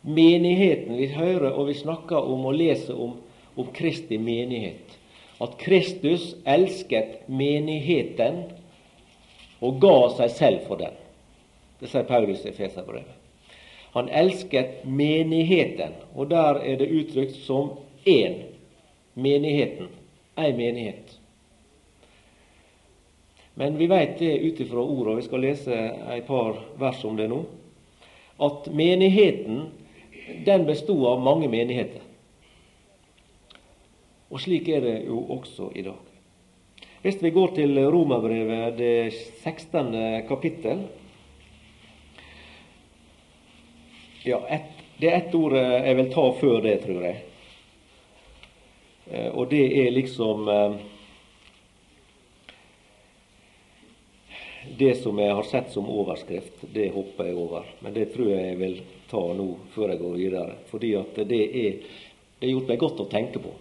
menigheten 0.01 0.97
Vi 0.97 1.07
hører 1.13 1.51
og 1.51 1.67
vi 1.67 1.77
snakker 1.77 2.17
om 2.17 2.45
og 2.45 2.57
leser 2.57 2.97
om, 2.97 3.15
om 3.55 3.69
Kristi 3.73 4.17
menighet. 4.17 4.97
At 5.41 5.57
Kristus 5.61 6.35
elsket 6.45 7.27
menigheten 7.29 8.43
og 9.61 9.79
ga 9.81 9.95
seg 10.17 10.35
selv 10.37 10.67
for 10.67 10.81
den. 10.81 10.93
Det 11.81 11.89
sier 11.89 12.05
Paulus 12.05 12.45
i 12.45 12.53
Feserbrevet. 12.53 13.17
Han 13.91 14.07
elsket 14.07 14.85
menigheten, 14.85 15.97
og 16.15 16.29
der 16.31 16.61
er 16.63 16.77
det 16.79 16.91
uttrykt 16.95 17.35
som 17.43 17.73
én. 18.07 18.37
Menigheten. 19.13 19.89
Ei 20.39 20.53
menighet. 20.55 21.17
Men 23.59 23.75
vi 23.77 23.89
vet 23.91 24.19
det 24.19 24.37
ut 24.39 24.59
ifra 24.63 24.79
ordet, 24.79 25.17
vi 25.17 25.25
skal 25.25 25.43
lese 25.43 25.75
et 26.15 26.25
par 26.25 26.55
vers 26.79 27.03
om 27.05 27.17
det 27.19 27.27
nå, 27.29 27.41
at 28.41 28.69
menigheten 28.73 29.65
den 30.45 30.65
bestod 30.65 31.03
av 31.05 31.21
mange 31.23 31.49
menigheter. 31.51 32.03
Og 34.31 34.39
slik 34.39 34.69
er 34.71 34.83
det 34.85 34.95
jo 35.09 35.19
også 35.35 35.71
i 35.75 35.83
dag. 35.85 36.07
Hvis 37.01 37.17
vi 37.23 37.33
går 37.33 37.55
til 37.57 37.79
Romerbrevet, 37.91 38.77
det 38.77 39.13
16. 39.41 40.27
kapittel 40.29 40.85
ja, 44.23 44.37
et, 44.49 44.69
Det 45.01 45.09
er 45.09 45.17
ett 45.17 45.35
ord 45.35 45.55
jeg 45.57 45.95
vil 45.97 46.11
ta 46.13 46.23
før 46.37 46.59
det, 46.61 46.75
tror 46.83 47.05
jeg. 47.07 47.21
Eh, 49.09 49.29
og 49.33 49.49
det 49.49 49.63
er 49.81 49.95
liksom 49.95 50.45
Det 54.77 54.95
som 54.95 55.17
jeg 55.19 55.33
har 55.33 55.47
sett 55.49 55.71
som 55.73 55.89
overskrift, 55.89 56.61
det 56.73 56.91
hopper 56.93 57.31
jeg 57.31 57.37
over. 57.37 57.65
Men 57.81 57.93
det 57.93 58.11
tror 58.13 58.29
jeg 58.29 58.45
jeg 58.51 58.59
vil 58.59 58.77
ta 59.09 59.21
nå 59.33 59.47
før 59.73 59.93
jeg 59.93 60.01
går 60.01 60.17
videre. 60.19 60.57
Fordi 60.69 60.93
at 60.99 61.21
det 61.29 61.41
er, 61.41 61.79
det 62.37 62.47
har 62.47 62.53
gjort 62.53 62.69
meg 62.69 62.83
godt 62.83 63.01
å 63.01 63.09
tenke 63.09 63.41
på. 63.41 63.55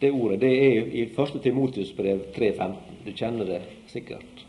Det 0.00 0.12
ordet 0.16 0.38
det 0.40 0.52
er 0.54 0.94
i 0.96 1.02
1. 1.10 1.40
Timotius 1.42 1.90
brev 1.96 2.22
3.15. 2.36 2.78
Du 3.04 3.10
kjenner 3.12 3.50
det 3.50 3.60
sikkert. 3.90 4.46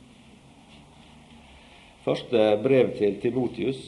Første 2.06 2.46
brev 2.64 2.96
til 2.98 3.18
Timotius, 3.22 3.82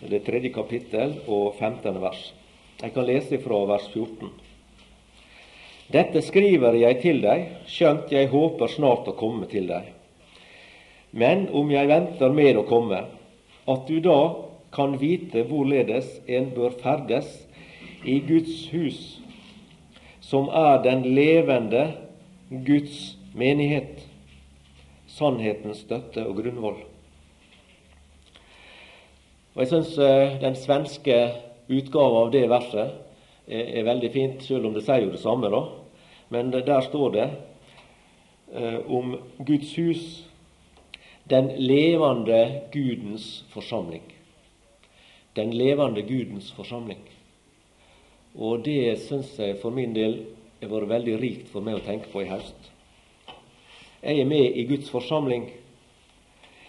det 0.00 0.22
tredje 0.24 0.52
kapittel 0.54 1.18
og 1.26 1.56
15. 1.58 1.98
vers. 2.00 2.22
Jeg 2.80 2.92
kan 2.92 3.08
lese 3.08 3.40
fra 3.40 3.64
vers 3.68 3.88
14. 3.92 4.30
Dette 5.92 6.22
skriver 6.24 6.76
jeg 6.76 7.00
til 7.02 7.20
deg, 7.24 7.50
skjønt 7.70 8.12
jeg 8.12 8.30
håper 8.32 8.72
snart 8.72 9.08
å 9.08 9.16
komme 9.18 9.48
til 9.50 9.68
deg. 9.70 9.95
Men 11.16 11.46
om 11.56 11.70
jeg 11.72 11.88
venter 11.88 12.32
med 12.36 12.58
å 12.60 12.66
komme, 12.68 12.98
at 13.66 13.86
du 13.88 14.00
da 14.04 14.18
kan 14.76 14.98
vite 15.00 15.46
hvorledes 15.48 16.10
en 16.28 16.50
bør 16.52 16.74
ferdes 16.82 17.30
i 18.04 18.18
Guds 18.20 18.66
hus, 18.68 18.98
som 20.20 20.50
er 20.52 20.82
den 20.84 21.06
levende 21.16 21.86
Guds 22.50 23.16
menighet, 23.32 24.04
sannhetens 25.08 25.86
støtte 25.86 26.26
og 26.28 26.42
grunnvoll. 26.42 26.82
Og 29.56 29.62
Jeg 29.64 29.72
syns 29.72 29.96
eh, 29.96 30.36
den 30.42 30.56
svenske 30.60 31.16
utgaven 31.72 32.20
av 32.26 32.32
det 32.34 32.44
verset 32.52 32.92
er, 33.48 33.86
veldig 33.88 34.10
fint, 34.12 34.42
selv 34.44 34.68
om 34.68 34.74
det 34.76 34.84
sier 34.84 35.06
jo 35.06 35.14
det 35.14 35.22
samme. 35.22 35.48
da. 35.48 35.62
Men 36.28 36.52
der 36.52 36.80
står 36.84 37.12
det 37.16 37.28
eh, 38.52 38.80
om 38.84 39.16
Guds 39.40 39.72
hus 39.80 40.02
den 41.30 41.48
levende 41.58 42.62
Gudens 42.72 43.44
forsamling. 43.52 44.02
Den 45.36 45.52
levende 45.52 46.02
Gudens 46.02 46.52
forsamling. 46.52 47.02
Og 48.34 48.64
det 48.64 48.98
syns 49.04 49.34
jeg 49.38 49.58
for 49.62 49.74
min 49.74 49.94
del 49.96 50.20
har 50.60 50.72
vært 50.72 50.90
veldig 50.90 51.18
rikt 51.20 51.52
for 51.52 51.64
meg 51.64 51.78
å 51.78 51.84
tenke 51.84 52.10
på 52.12 52.24
i 52.24 52.30
høst. 52.30 52.72
Jeg 54.02 54.20
er 54.22 54.28
med 54.28 54.56
i 54.56 54.66
Guds 54.68 54.90
forsamling. 54.92 55.48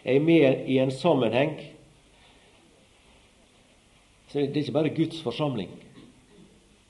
Jeg 0.03 0.15
er 0.19 0.23
med 0.23 0.69
i 0.71 0.79
en 0.81 0.91
sammenheng. 0.91 1.57
Så 4.31 4.39
det 4.39 4.55
er 4.55 4.63
ikke 4.65 4.79
bare 4.79 4.95
Guds 4.95 5.21
forsamling 5.23 5.71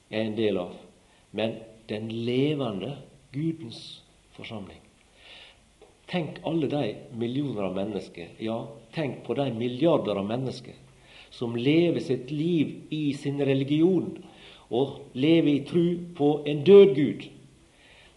jeg 0.10 0.22
er 0.22 0.30
en 0.30 0.38
del 0.38 0.58
av, 0.62 0.76
men 1.36 1.58
den 1.90 2.08
levende 2.12 2.94
Gudens 3.34 4.04
forsamling. 4.38 4.87
Tenk 6.08 6.40
alle 6.48 6.68
de 6.72 6.96
millioner 7.20 7.68
av 7.68 7.76
mennesker, 7.76 8.28
ja, 8.40 8.62
tenk 8.96 9.26
på 9.26 9.36
de 9.36 9.50
milliarder 9.52 10.16
av 10.16 10.26
mennesker 10.26 10.78
som 11.30 11.56
lever 11.56 12.00
sitt 12.00 12.32
liv 12.32 12.76
i 12.90 13.14
sin 13.14 13.42
religion 13.46 14.18
og 14.70 15.00
lever 15.14 15.52
i 15.52 15.60
tru 15.68 15.98
på 16.16 16.30
en 16.48 16.64
død 16.64 16.94
Gud. 16.96 17.28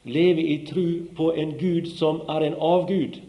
Lever 0.05 0.43
i 0.43 0.57
tru 0.67 0.87
på 1.17 1.33
en 1.35 1.57
Gud 1.59 1.91
som 1.91 2.23
er 2.29 2.47
en 2.47 2.57
avgud. 2.57 3.21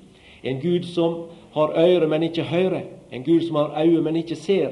En 0.44 0.62
Gud 0.62 0.86
som 0.86 1.26
har 1.54 1.74
øre, 1.78 2.08
men 2.08 2.24
ikke 2.24 2.48
hører. 2.48 2.86
En 3.12 3.24
Gud 3.24 3.42
som 3.48 3.56
har 3.56 3.76
øyne, 3.82 4.02
men 4.02 4.16
ikke 4.16 4.36
ser. 4.36 4.72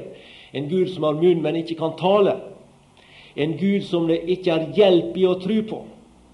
En 0.52 0.68
Gud 0.70 0.88
som 0.94 1.02
har 1.02 1.18
munn, 1.20 1.42
men 1.42 1.56
ikke 1.56 1.76
kan 1.78 1.98
tale. 1.98 2.38
En 3.36 3.58
Gud 3.58 3.84
som 3.86 4.08
det 4.08 4.22
ikke 4.26 4.54
er 4.54 4.70
hjelp 4.74 5.16
i 5.16 5.26
å 5.28 5.36
tru 5.38 5.60
på. 5.68 5.84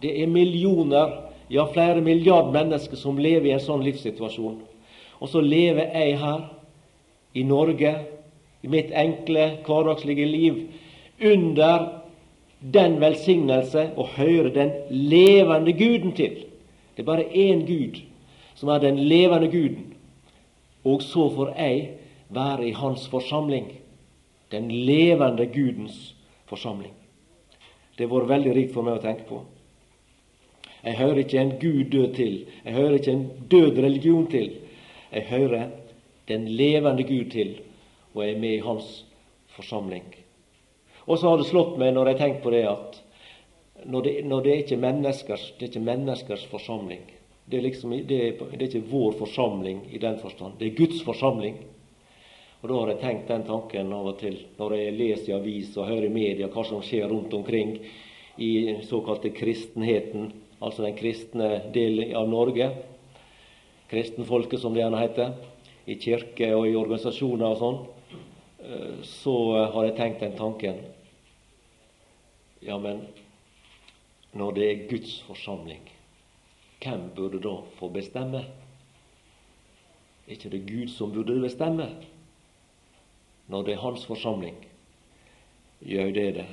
Det 0.03 0.15
er 0.23 0.31
millioner 0.31 1.26
ja, 1.49 1.67
flere 1.73 2.01
milliard 2.01 2.53
mennesker 2.53 2.97
som 2.97 3.19
lever 3.19 3.51
i 3.51 3.55
en 3.57 3.63
sånn 3.63 3.85
livssituasjon. 3.87 4.59
Og 5.21 5.31
så 5.31 5.41
lever 5.41 5.93
jeg 5.95 6.19
her 6.21 6.43
i 7.37 7.45
Norge, 7.47 7.93
i 8.65 8.71
mitt 8.73 8.91
enkle, 8.97 9.51
hverdagslige 9.67 10.27
liv, 10.27 10.59
under 11.23 11.87
den 12.61 12.99
velsignelse 13.01 13.91
å 13.97 14.07
høre 14.17 14.51
den 14.55 14.73
levende 14.91 15.73
Guden 15.77 16.15
til. 16.17 16.43
Det 16.97 17.05
er 17.05 17.11
bare 17.11 17.29
én 17.31 17.65
Gud 17.69 18.01
som 18.57 18.73
er 18.73 18.81
den 18.83 18.99
levende 19.09 19.49
Guden. 19.53 19.93
Og 20.87 21.03
så 21.03 21.29
får 21.35 21.53
jeg 21.59 21.83
være 22.29 22.69
i 22.69 22.77
Hans 22.77 23.07
forsamling, 23.09 23.69
den 24.51 24.71
levende 24.71 25.47
Gudens 25.47 26.15
forsamling. 26.49 26.95
Det 27.97 28.07
har 28.07 28.13
vært 28.13 28.33
veldig 28.35 28.55
rikt 28.57 28.75
for 28.75 28.87
meg 28.87 28.99
å 28.99 29.05
tenke 29.05 29.27
på. 29.29 29.43
Jeg 30.87 31.01
hører 31.01 31.19
ikke 31.25 31.41
en 31.41 31.57
Gud 31.61 31.85
død 31.91 32.15
til. 32.15 32.35
Jeg 32.65 32.75
hører 32.75 32.95
ikke 32.95 33.13
en 33.13 33.27
død 33.51 33.79
religion 33.83 34.27
til. 34.31 34.53
Jeg 35.13 35.23
hører 35.23 35.69
den 36.29 36.49
levende 36.49 37.03
Gud 37.03 37.31
til, 37.31 37.57
og 38.15 38.23
jeg 38.23 38.35
er 38.35 38.41
med 38.41 38.55
i 38.55 38.63
Hans 38.63 39.05
forsamling. 39.57 40.05
Og 41.07 41.19
så 41.19 41.29
har 41.29 41.41
det 41.41 41.49
slått 41.51 41.75
meg 41.79 41.95
når 41.95 42.13
jeg 42.13 42.21
tenker 42.21 42.41
på 42.43 42.55
det, 42.55 42.63
at 42.71 43.03
når 43.87 44.07
det, 44.07 44.15
når 44.27 44.43
det 44.43 44.53
er 44.53 44.63
ikke 44.63 44.81
menneskers, 44.83 45.51
det 45.59 45.67
er 45.67 45.73
ikke 45.73 45.87
menneskers 45.87 46.47
forsamling. 46.51 47.03
Det 47.51 47.59
er, 47.59 47.63
liksom, 47.67 47.91
det, 47.91 48.17
er, 48.29 48.47
det 48.53 48.63
er 48.63 48.69
ikke 48.71 48.91
vår 48.91 49.19
forsamling 49.19 49.85
i 49.95 49.99
den 50.03 50.19
forstand. 50.19 50.57
Det 50.59 50.71
er 50.71 50.79
Guds 50.79 51.03
forsamling. 51.07 51.61
Og 52.63 52.69
Da 52.69 52.79
har 52.81 52.89
jeg 52.91 53.03
tenkt 53.03 53.29
den 53.29 53.45
tanken 53.47 53.93
av 53.93 54.07
og 54.11 54.19
til 54.19 54.41
når 54.59 54.75
jeg 54.75 54.97
leser 54.97 55.29
i 55.31 55.37
avis 55.37 55.77
og 55.77 55.87
hører 55.91 56.09
i 56.09 56.15
media 56.15 56.49
hva 56.51 56.65
som 56.67 56.83
skjer 56.83 57.07
rundt 57.11 57.35
omkring 57.35 57.77
i 58.43 58.51
såkalte 58.87 59.31
kristenheten 59.31 60.33
altså 60.61 60.85
den 60.85 60.97
kristne 60.97 61.51
delen 61.75 62.15
av 62.17 62.29
Norge, 62.31 62.71
kristenfolket 63.91 64.61
som 64.61 64.75
det 64.75 64.83
gjerne 64.83 65.03
heter, 65.03 65.35
i 65.87 65.95
kirke 66.03 66.51
og 66.57 66.67
i 66.67 66.75
organisasjoner 66.75 67.47
og 67.53 67.61
sånn, 67.61 67.79
eh, 68.67 68.95
så 69.07 69.37
har 69.75 69.89
jeg 69.89 69.99
tenkt 70.01 70.25
den 70.25 70.39
tanken 70.39 70.85
Ja, 72.67 72.79
men 72.83 73.05
når 74.35 74.55
det 74.57 74.65
er 74.67 74.87
Guds 74.91 75.21
forsamling, 75.29 75.85
hvem 76.83 77.05
burde 77.15 77.39
da 77.45 77.53
få 77.79 77.89
bestemme? 77.93 78.43
Er 80.27 80.35
ikke 80.35 80.51
det 80.51 80.67
Gud 80.67 80.91
som 80.91 81.13
burde 81.15 81.37
bestemme 81.41 81.87
når 83.47 83.69
det 83.69 83.77
er 83.77 83.85
hans 83.85 84.07
forsamling? 84.09 84.57
Jo, 85.81 86.09
det 86.11 86.27
det. 86.41 86.47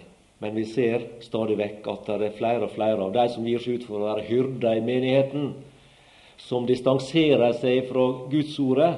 Men 0.44 0.56
vi 0.60 0.66
ser 0.68 1.06
stadig 1.24 1.56
vekk 1.56 1.86
at 1.88 2.10
det 2.20 2.28
er 2.28 2.34
flere 2.36 2.66
og 2.66 2.74
flere 2.74 3.00
av 3.00 3.14
de 3.16 3.24
som 3.32 3.46
gir 3.48 3.62
seg 3.64 3.78
ut 3.80 3.86
for 3.88 4.02
å 4.02 4.10
være 4.10 4.26
hyrder 4.28 4.76
i 4.76 4.84
menigheten, 4.84 5.54
som 6.36 6.66
distanserer 6.68 7.54
seg 7.62 7.86
fra 7.88 8.04
Guds 8.28 8.58
ordet, 8.60 8.90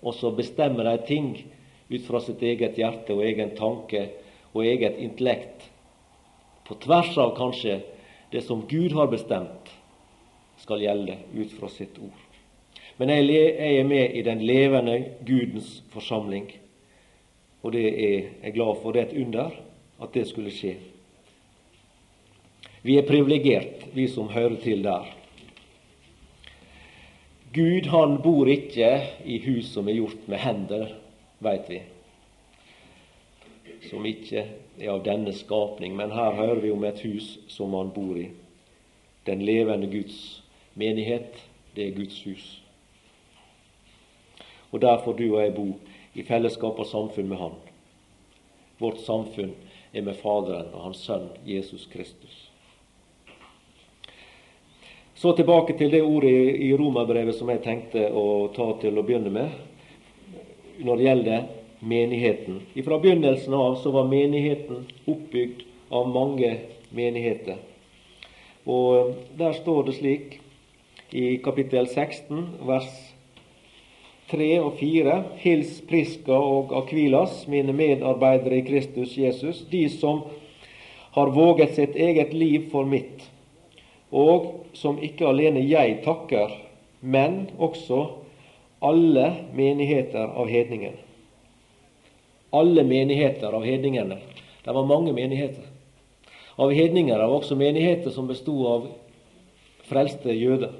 og 0.00 0.16
så 0.16 0.30
bestemmer 0.32 0.88
de 0.88 0.94
ting 1.04 1.28
ut 1.92 2.06
fra 2.06 2.22
sitt 2.24 2.40
eget 2.40 2.80
hjerte 2.80 3.12
og 3.12 3.20
egen 3.26 3.52
tanke 3.58 4.06
og 4.54 4.64
eget 4.64 4.96
intellekt, 5.04 5.68
på 6.64 6.80
tvers 6.80 7.12
av 7.20 7.36
kanskje 7.36 7.82
det 8.32 8.46
som 8.48 8.64
Gud 8.72 8.96
har 8.96 9.12
bestemt 9.12 9.68
skal 10.64 10.80
gjelde 10.88 11.20
ut 11.36 11.52
fra 11.60 11.68
sitt 11.68 12.00
ord. 12.00 12.16
Men 12.96 13.12
jeg 13.12 13.44
er 13.60 13.84
med 13.84 14.16
i 14.16 14.24
den 14.24 14.40
levende 14.40 15.02
Gudens 15.20 15.82
forsamling, 15.92 16.48
og 17.60 17.76
det 17.76 17.88
er 17.92 18.20
jeg 18.46 18.56
glad 18.56 18.80
for. 18.80 18.96
Det 18.96 19.04
er 19.04 19.10
et 19.12 19.18
under 19.26 19.64
at 20.02 20.14
det 20.14 20.26
skulle 20.28 20.52
skje. 20.54 20.76
Vi 22.82 22.96
er 22.98 23.06
privilegert, 23.06 23.88
vi 23.94 24.06
som 24.08 24.30
hører 24.30 24.56
til 24.62 24.84
der. 24.84 25.06
Gud 27.54 27.88
han 27.90 28.18
bor 28.22 28.46
ikke 28.46 28.90
i 29.24 29.38
hus 29.42 29.72
som 29.72 29.88
er 29.88 29.98
gjort 29.98 30.28
med 30.28 30.38
hender, 30.38 30.92
veit 31.42 31.70
vi. 31.70 31.80
Som 33.88 34.06
ikke 34.06 34.44
er 34.78 34.92
av 34.92 35.02
denne 35.06 35.32
skapning, 35.34 35.96
men 35.96 36.12
her 36.14 36.36
hører 36.36 36.60
vi 36.62 36.70
om 36.70 36.84
et 36.86 37.00
hus 37.02 37.38
som 37.50 37.74
han 37.74 37.90
bor 37.94 38.18
i. 38.20 38.28
Den 39.26 39.42
levende 39.42 39.88
Guds 39.90 40.42
menighet, 40.78 41.34
det 41.74 41.88
er 41.88 41.96
Guds 41.96 42.22
hus. 42.24 42.46
Og 44.70 44.82
der 44.82 45.00
får 45.04 45.16
du 45.16 45.24
og 45.32 45.42
jeg 45.42 45.54
bo 45.54 45.68
i 46.14 46.22
fellesskap 46.22 46.78
og 46.78 46.86
samfunn 46.86 47.28
med 47.28 47.40
Han. 47.40 47.56
Vårt 48.78 49.00
samfunn 49.02 49.54
er 49.92 50.04
med 50.04 50.16
Faderen 50.20 50.72
og 50.74 50.88
Hans 50.88 51.02
Sønn 51.06 51.28
Jesus 51.46 51.86
Kristus. 51.92 52.48
Så 55.18 55.32
tilbake 55.34 55.74
til 55.78 55.90
det 55.90 56.02
ordet 56.06 56.30
i 56.62 56.70
Romerbrevet 56.78 57.34
som 57.34 57.48
jeg 57.50 57.64
tenkte 57.64 58.04
å 58.14 58.52
ta 58.54 58.68
til 58.78 58.98
å 58.98 59.02
begynne 59.02 59.32
med 59.34 60.84
når 60.84 60.96
det 61.00 61.08
gjelder 61.08 61.48
menigheten. 61.80 62.60
Fra 62.84 62.98
begynnelsen 63.02 63.54
av 63.54 63.80
så 63.82 63.90
var 63.94 64.06
menigheten 64.10 64.84
oppbygd 65.10 65.64
av 65.90 66.06
mange 66.12 66.52
menigheter. 66.94 67.58
Og 68.68 69.16
Der 69.38 69.52
står 69.52 69.88
det 69.88 69.96
slik 69.98 70.40
i 71.10 71.38
kapittel 71.42 71.88
16, 71.88 72.60
vers 72.68 73.07
3 74.30 74.48
og 74.60 74.74
4. 74.76 75.14
Hils 75.40 75.80
Priska 75.88 76.36
og 76.36 76.72
Akvilas, 76.76 77.46
mine 77.48 77.72
medarbeidere 77.72 78.58
i 78.58 78.64
Kristus 78.66 79.16
Jesus, 79.16 79.62
de 79.70 79.86
som 79.88 80.22
har 81.16 81.32
våget 81.32 81.74
sitt 81.74 81.96
eget 81.96 82.34
liv 82.36 82.68
for 82.72 82.84
mitt, 82.84 83.24
og 84.12 84.68
som 84.76 85.00
ikke 85.00 85.26
alene 85.30 85.64
jeg 85.64 86.02
takker, 86.04 86.52
men 87.00 87.46
også 87.56 88.04
alle 88.84 89.30
menigheter 89.56 90.28
av 90.36 90.50
hedningen. 90.52 90.98
Alle 92.52 92.84
menigheter 92.84 93.54
av 93.54 93.64
hedningene. 93.64 94.18
Det 94.64 94.74
var 94.74 94.86
mange 94.88 95.12
menigheter. 95.16 95.64
Av 96.58 96.72
hedninger 96.74 97.18
var 97.18 97.32
også 97.32 97.56
menigheter 97.56 98.12
som 98.12 98.28
bestod 98.28 98.66
av 98.66 98.86
frelste 99.88 100.34
jøder. 100.36 100.74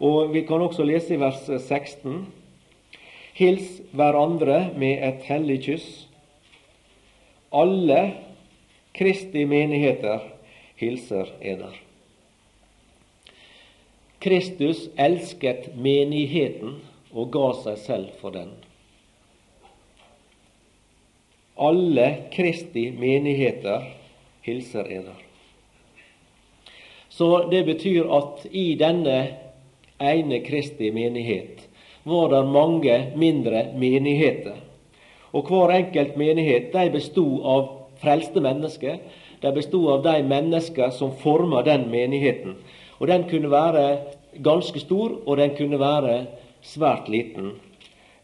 Og 0.00 0.32
Vi 0.32 0.42
kan 0.42 0.60
også 0.60 0.84
lese 0.84 1.14
i 1.14 1.20
vers 1.20 1.46
16 1.46 2.26
Hils 3.36 3.82
hverandre 3.92 4.70
med 4.80 5.02
et 5.04 5.26
hellig 5.28 5.58
kyss. 5.66 5.88
Alle 7.52 7.98
Kristi 8.96 9.42
menigheter 9.44 10.22
hilser 10.80 11.34
eder. 11.44 11.74
Kristus 14.24 14.86
elsket 14.96 15.68
menigheten 15.76 16.78
og 17.12 17.28
ga 17.36 17.50
seg 17.60 17.76
selv 17.84 18.16
for 18.22 18.32
den. 18.32 18.54
Alle 21.60 22.08
Kristi 22.32 22.88
menigheter 22.96 23.84
hilser 24.48 24.88
eder. 24.96 25.20
Så 27.12 27.30
det 27.52 27.66
betyr 27.68 28.08
at 28.16 28.48
i 28.48 28.70
denne 28.80 29.20
ene 30.00 30.40
Kristi 30.48 30.88
menighet 30.92 31.65
var 32.06 32.28
det 32.30 32.42
mange 32.46 32.96
mindre 33.18 33.64
menigheter. 33.74 34.54
Og 35.34 35.48
hver 35.50 35.72
enkelt 35.74 36.16
menighet 36.16 36.70
de 36.72 36.90
bestod 36.94 37.42
av 37.42 37.64
frelste 38.00 38.40
mennesker. 38.40 39.00
De 39.42 39.52
bestod 39.52 39.88
av 39.90 40.04
de 40.04 40.22
mennesker 40.22 40.92
som 40.94 41.16
forma 41.18 41.64
den 41.66 41.88
menigheten. 41.90 42.54
Og 43.00 43.10
den 43.10 43.26
kunne 43.28 43.50
være 43.50 43.86
ganske 44.42 44.80
stor, 44.80 45.18
og 45.26 45.36
den 45.36 45.56
kunne 45.58 45.80
være 45.80 46.26
svært 46.62 47.10
liten. 47.10 47.56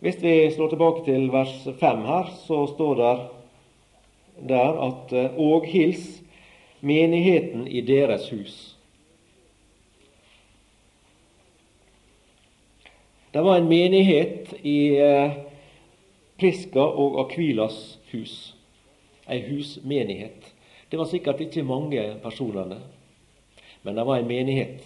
Hvis 0.03 0.23
vi 0.23 0.51
slår 0.55 0.73
tilbake 0.73 1.05
til 1.07 1.29
vers 1.33 1.55
5 1.81 2.05
her, 2.07 2.31
så 2.47 2.65
står 2.71 2.95
det 3.03 3.13
der 4.49 4.79
at 4.87 5.13
Og 5.37 5.67
hils 5.67 6.23
menigheten 6.81 7.67
i 7.69 7.81
deres 7.81 8.31
hus. 8.31 8.72
Det 13.33 13.41
var 13.41 13.57
en 13.57 13.69
menighet 13.69 14.55
i 14.63 14.97
eh, 15.01 15.33
Priska 16.37 16.83
og 16.85 17.21
Akvilas 17.21 17.99
hus. 18.11 18.55
Ei 19.25 19.41
husmenighet. 19.47 20.51
Det 20.91 20.99
var 21.01 21.09
sikkert 21.09 21.41
ikke 21.41 21.65
mange 21.65 22.03
personene, 22.21 22.77
men 23.83 23.97
det 23.97 24.05
var 24.05 24.21
en 24.21 24.29
menighet. 24.29 24.85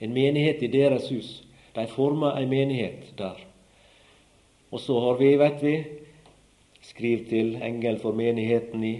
En 0.00 0.14
menighet 0.16 0.62
i 0.62 0.70
deres 0.72 1.10
hus. 1.12 1.42
De 1.74 1.84
forma 1.90 2.32
ei 2.38 2.46
menighet 2.48 3.12
der. 3.18 3.36
Og 4.72 4.80
så 4.80 4.96
har 5.00 5.18
vi, 5.20 5.34
vet 5.36 5.60
vi, 5.62 5.74
skriv 6.80 7.26
til 7.28 7.58
engel 7.62 7.98
for 8.00 8.16
menigheten 8.16 8.84
i 8.84 8.94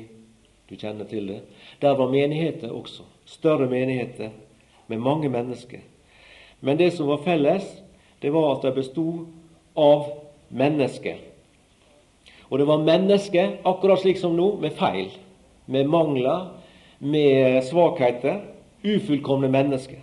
Du 0.69 0.77
kjenner 0.81 1.05
til 1.05 1.27
det. 1.29 1.41
Der 1.81 1.97
var 1.97 2.09
menigheter 2.09 2.71
også. 2.73 3.03
Større 3.25 3.69
menigheter 3.69 4.31
med 4.89 4.99
mange 4.99 5.29
mennesker. 5.29 5.81
Men 6.61 6.79
det 6.79 6.93
som 6.93 7.09
var 7.09 7.21
felles, 7.25 7.84
det 8.25 8.31
var 8.33 8.55
at 8.55 8.63
det 8.65 8.71
bestod 8.73 9.27
av 9.77 10.07
mennesker. 10.49 11.19
Og 12.49 12.57
det 12.59 12.65
var 12.65 12.81
mennesker, 12.81 13.59
akkurat 13.69 14.01
slik 14.01 14.17
som 14.17 14.33
nå, 14.33 14.47
med 14.63 14.73
feil, 14.79 15.11
med 15.69 15.91
mangler, 15.93 16.47
med 17.05 17.61
svakheter. 17.69 18.41
Ufullkomne 18.85 19.49
mennesker. 19.53 20.01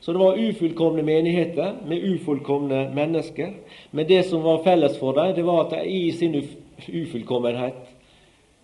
Så 0.00 0.12
det 0.12 0.20
var 0.20 0.40
ufullkomne 0.40 1.04
menigheter 1.04 1.76
med 1.88 2.08
ufullkomne 2.08 2.86
mennesker. 2.96 3.52
Men 3.90 4.08
det 4.08 4.22
som 4.28 4.42
var 4.42 4.64
felles 4.64 4.96
for 5.00 5.12
dem, 5.16 5.36
det 5.36 5.44
var 5.44 5.66
at 5.66 5.76
de 5.76 5.84
i 5.84 6.10
sin 6.16 6.40
ufullkommenhet 6.88 7.84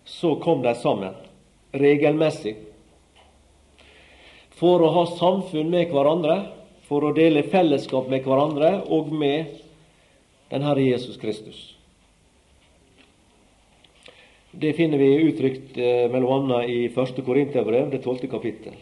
så 0.04 0.34
kom 0.40 0.64
de 0.64 0.72
sammen 0.80 1.12
regelmessig 1.76 2.56
for 4.58 4.80
å 4.80 4.92
ha 4.96 5.04
samfunn 5.18 5.68
med 5.70 5.92
hverandre 5.92 6.38
for 6.88 7.04
å 7.04 7.14
dele 7.16 7.44
fellesskap 7.44 8.08
med 8.08 8.24
hverandre 8.24 8.78
og 8.88 9.12
med 9.12 9.58
den 10.48 10.64
Herre 10.64 10.86
Jesus 10.86 11.18
Kristus. 11.20 11.58
Det 14.50 14.72
finner 14.72 14.98
vi 14.98 15.28
uttrykt 15.28 15.76
mellom 16.10 16.48
bl.a. 16.48 16.62
i 16.64 16.86
1. 16.88 17.20
Korinterbrev, 17.24 17.90
det 17.92 18.00
tolvte 18.02 18.30
kapittel. 18.32 18.78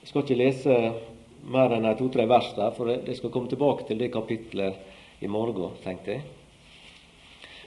Jeg 0.00 0.08
skal 0.08 0.24
ikke 0.24 0.40
lese 0.40 0.78
mer 1.52 1.76
enn 1.76 1.90
to-tre 1.98 2.24
vers 2.30 2.48
der, 2.56 2.72
for 2.76 2.88
jeg 2.90 3.18
skal 3.18 3.32
komme 3.34 3.52
tilbake 3.52 3.84
til 3.88 4.00
det 4.00 4.10
kapitlet 4.14 5.20
i 5.22 5.28
morgen, 5.30 5.76
tenkte 5.84 6.16
jeg. 6.16 6.24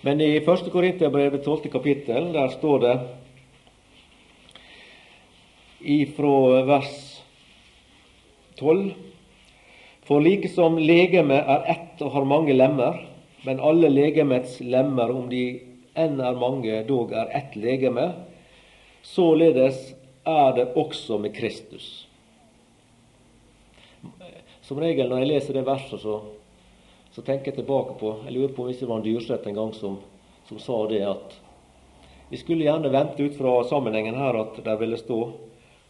Men 0.06 0.19
i 0.21 0.34
1. 0.41 0.67
Korinterbrev, 0.73 1.32
det 1.38 1.45
tolvte 1.45 1.71
kapittel, 1.73 2.34
der 2.34 2.51
står 2.58 2.82
det 2.84 2.95
ifra 5.86 6.63
vers 6.65 7.21
12. 8.60 8.93
For 10.06 10.21
like 10.21 10.50
som 10.50 10.78
legemet 10.78 11.48
er 11.50 11.69
ett 11.71 12.02
og 12.06 12.12
har 12.13 12.28
mange 12.30 12.54
lemmer, 12.54 13.00
men 13.45 13.62
alle 13.62 13.89
legemets 13.89 14.60
lemmer, 14.62 15.12
om 15.12 15.30
de 15.30 15.45
enn 15.98 16.19
er 16.21 16.38
mange, 16.38 16.82
dog 16.88 17.13
er 17.13 17.32
ett 17.38 17.56
legeme, 17.58 18.12
således 19.06 19.93
er 20.26 20.54
det 20.58 20.67
også 20.78 21.17
med 21.21 21.36
Kristus. 21.36 22.08
Som 24.65 24.82
regel 24.82 25.10
når 25.10 25.24
jeg 25.24 25.30
leser 25.30 25.58
det 25.58 25.65
verset, 25.67 26.02
så, 26.02 26.19
så 27.13 27.21
tenker 27.21 27.52
jeg 27.52 27.62
tilbake 27.62 27.98
på 28.00 28.15
Jeg 28.26 28.34
lurer 28.34 28.54
på 28.54 28.65
hvis 28.65 28.82
det 28.82 28.89
var 28.89 29.02
en 29.02 29.06
Dyrseth 29.06 29.50
en 29.50 29.58
gang 29.58 29.74
som, 29.78 30.00
som 30.50 30.62
sa 30.62 30.80
det 30.89 31.04
at 31.06 31.36
vi 32.30 32.39
skulle 32.41 32.65
gjerne 32.65 32.89
vente 32.89 33.21
ut 33.21 33.38
fra 33.38 33.60
sammenhengen 33.69 34.17
her 34.17 34.39
at 34.41 34.58
det 34.65 34.74
ville 34.82 34.98
stå 34.98 35.19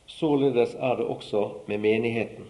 Således 0.07 0.75
er 0.75 0.95
det 0.95 1.05
også 1.05 1.49
med 1.67 1.81
menigheten. 1.81 2.45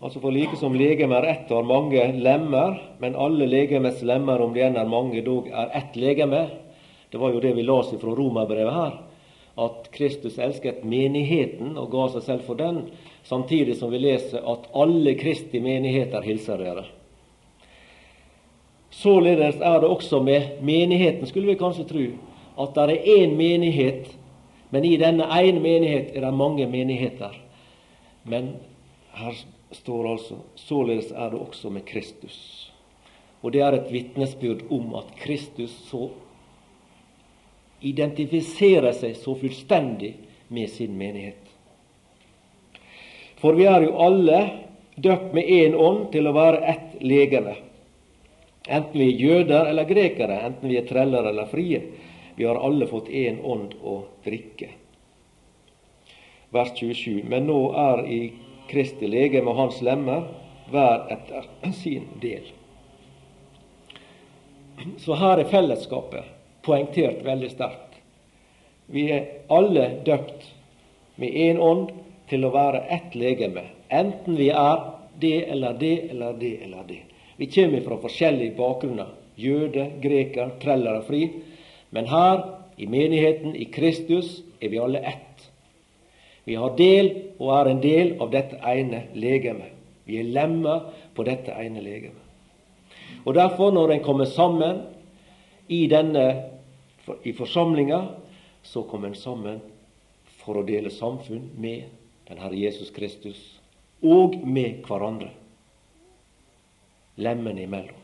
Altså 0.00 0.20
for 0.20 0.32
like 0.32 0.56
som 0.56 0.74
legemer 0.74 1.20
er 1.20 1.34
ett 1.34 1.50
har 1.52 1.62
mange 1.62 2.00
lemmer, 2.16 2.78
men 2.98 3.16
alle 3.16 3.46
legemets 3.46 4.00
lemmer, 4.02 4.40
om 4.40 4.54
de 4.54 4.62
enn 4.64 4.78
er 4.80 4.88
mange, 4.88 5.20
dog 5.22 5.50
er 5.52 5.74
ett 5.76 5.96
legeme. 6.00 6.46
Det 7.12 7.20
var 7.20 7.34
jo 7.34 7.42
det 7.44 7.52
vi 7.58 7.66
las 7.66 7.90
fra 8.00 8.14
romerbrevet 8.16 8.72
her, 8.72 8.94
at 9.60 9.90
Kristus 9.92 10.38
elsket 10.40 10.86
menigheten 10.88 11.76
og 11.76 11.90
ga 11.92 12.06
seg 12.14 12.24
selv 12.24 12.46
for 12.48 12.56
den, 12.56 12.86
samtidig 13.28 13.76
som 13.76 13.92
vi 13.92 14.00
leser 14.00 14.40
at 14.40 14.70
alle 14.72 15.14
Kristi 15.20 15.60
menigheter 15.60 16.24
hilser 16.24 16.64
dere. 16.64 16.86
Således 18.90 19.60
er 19.60 19.80
det 19.82 19.90
også 19.90 20.22
med 20.24 20.64
menigheten, 20.64 21.26
skulle 21.28 21.52
vi 21.52 21.60
kanskje 21.60 21.86
tro, 21.92 22.06
at 22.64 22.74
det 22.74 22.86
er 22.88 23.20
én 23.20 23.36
menighet, 23.36 24.16
men 24.70 24.84
i 24.86 24.96
denne 25.00 25.26
ene 25.34 25.60
menighet 25.62 26.14
er 26.14 26.24
det 26.26 26.34
mange 26.34 26.66
menigheter. 26.70 27.34
Men 28.22 28.54
her 29.18 29.36
står 29.74 30.08
altså 30.12 30.40
således 30.58 31.10
er 31.10 31.30
det 31.32 31.40
også 31.40 31.70
med 31.70 31.86
Kristus. 31.88 32.70
Og 33.42 33.52
det 33.52 33.62
er 33.64 33.74
et 33.74 33.92
vitnesbyrd 33.92 34.66
om 34.70 34.94
at 35.00 35.14
Kristus 35.18 35.72
så 35.88 36.10
identifiserer 37.80 38.92
seg 38.92 39.16
så 39.16 39.34
fullstendig 39.40 40.12
med 40.52 40.68
sin 40.70 40.98
menighet. 40.98 41.40
For 43.40 43.56
vi 43.56 43.64
er 43.64 43.86
jo 43.86 43.96
alle 44.04 44.40
døpt 45.00 45.32
med 45.34 45.48
én 45.48 45.74
ånd 45.74 46.10
til 46.12 46.28
å 46.28 46.36
være 46.36 46.60
ett 46.74 47.00
legeme. 47.00 47.56
Enten 48.68 49.00
vi 49.00 49.06
er 49.08 49.22
jøder 49.24 49.70
eller 49.70 49.88
grekere, 49.88 50.42
enten 50.44 50.68
vi 50.68 50.76
er 50.76 50.88
treller 50.88 51.30
eller 51.30 51.48
frie. 51.48 51.80
Vi 52.40 52.46
har 52.46 52.56
alle 52.56 52.86
fått 52.86 53.08
én 53.12 53.42
ånd 53.44 53.74
å 53.84 53.98
drikke. 54.24 54.70
Vers 56.48 56.70
27. 56.78 57.18
Men 57.28 57.44
nå 57.50 57.58
er 57.76 58.00
i 58.08 58.20
Kristi 58.70 59.10
legeme 59.12 59.52
og 59.52 59.58
hans 59.58 59.82
lemmer, 59.84 60.22
hver 60.72 61.04
etter 61.12 61.50
sin 61.76 62.06
del. 62.22 62.46
Så 65.04 65.18
her 65.20 65.42
er 65.42 65.50
fellesskapet 65.52 66.30
poengtert 66.64 67.20
veldig 67.28 67.50
sterkt. 67.52 68.00
Vi 68.88 69.04
er 69.12 69.28
alle 69.52 69.84
døpt 70.08 70.48
med 71.20 71.36
én 71.44 71.60
ånd 71.60 71.92
til 72.32 72.48
å 72.48 72.54
være 72.56 72.86
ett 72.96 73.20
legeme, 73.20 73.66
enten 73.92 74.40
vi 74.40 74.48
er 74.48 74.80
det 75.20 75.42
eller 75.44 75.76
det 75.76 75.92
eller 76.08 76.40
det 76.40 76.56
eller 76.64 76.88
det. 76.88 77.02
Vi 77.36 77.52
kommer 77.52 77.84
fra 77.84 78.00
forskjellige 78.00 78.56
bakgrunner. 78.56 79.12
Jøde, 79.36 79.90
greker, 80.00 80.56
treller 80.64 81.02
og 81.02 81.08
fri. 81.12 81.24
Men 81.90 82.06
her, 82.06 82.42
i 82.76 82.86
menigheten, 82.86 83.56
i 83.56 83.64
Kristus, 83.64 84.40
er 84.60 84.68
vi 84.68 84.78
alle 84.78 84.98
ett. 84.98 85.50
Vi 86.44 86.54
har 86.56 86.76
del 86.78 87.10
og 87.38 87.52
er 87.58 87.70
en 87.70 87.82
del 87.82 88.14
av 88.22 88.30
dette 88.32 88.58
ene 88.66 89.04
legemet. 89.14 89.76
Vi 90.06 90.18
er 90.18 90.30
lemmer 90.32 90.88
på 91.14 91.26
dette 91.26 91.54
ene 91.54 91.82
legemet. 91.84 92.26
Og 93.24 93.34
Derfor, 93.34 93.70
når 93.70 93.92
en 93.92 94.04
kommer 94.04 94.24
sammen 94.24 94.80
i 95.68 95.86
denne 95.90 96.24
i 97.24 97.32
forsamlinga, 97.32 98.00
så 98.62 98.82
kommer 98.82 99.10
en 99.10 99.18
sammen 99.18 99.60
for 100.40 100.60
å 100.60 100.66
dele 100.66 100.92
samfunn 100.92 101.50
med 101.60 101.88
den 102.28 102.40
Herre 102.40 102.58
Jesus 102.58 102.92
Kristus 102.94 103.40
og 104.02 104.38
med 104.46 104.84
hverandre. 104.86 105.32
Lemmene 107.20 107.66
imellom. 107.66 107.99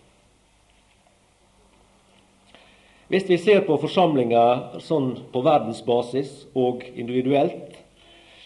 Hvis 3.09 3.29
vi 3.31 3.37
ser 3.39 3.61
på 3.63 3.77
forsamlinga 3.79 4.81
sånn 4.83 5.13
på 5.31 5.41
verdensbasis 5.47 6.49
og 6.59 6.83
individuelt, 6.99 7.77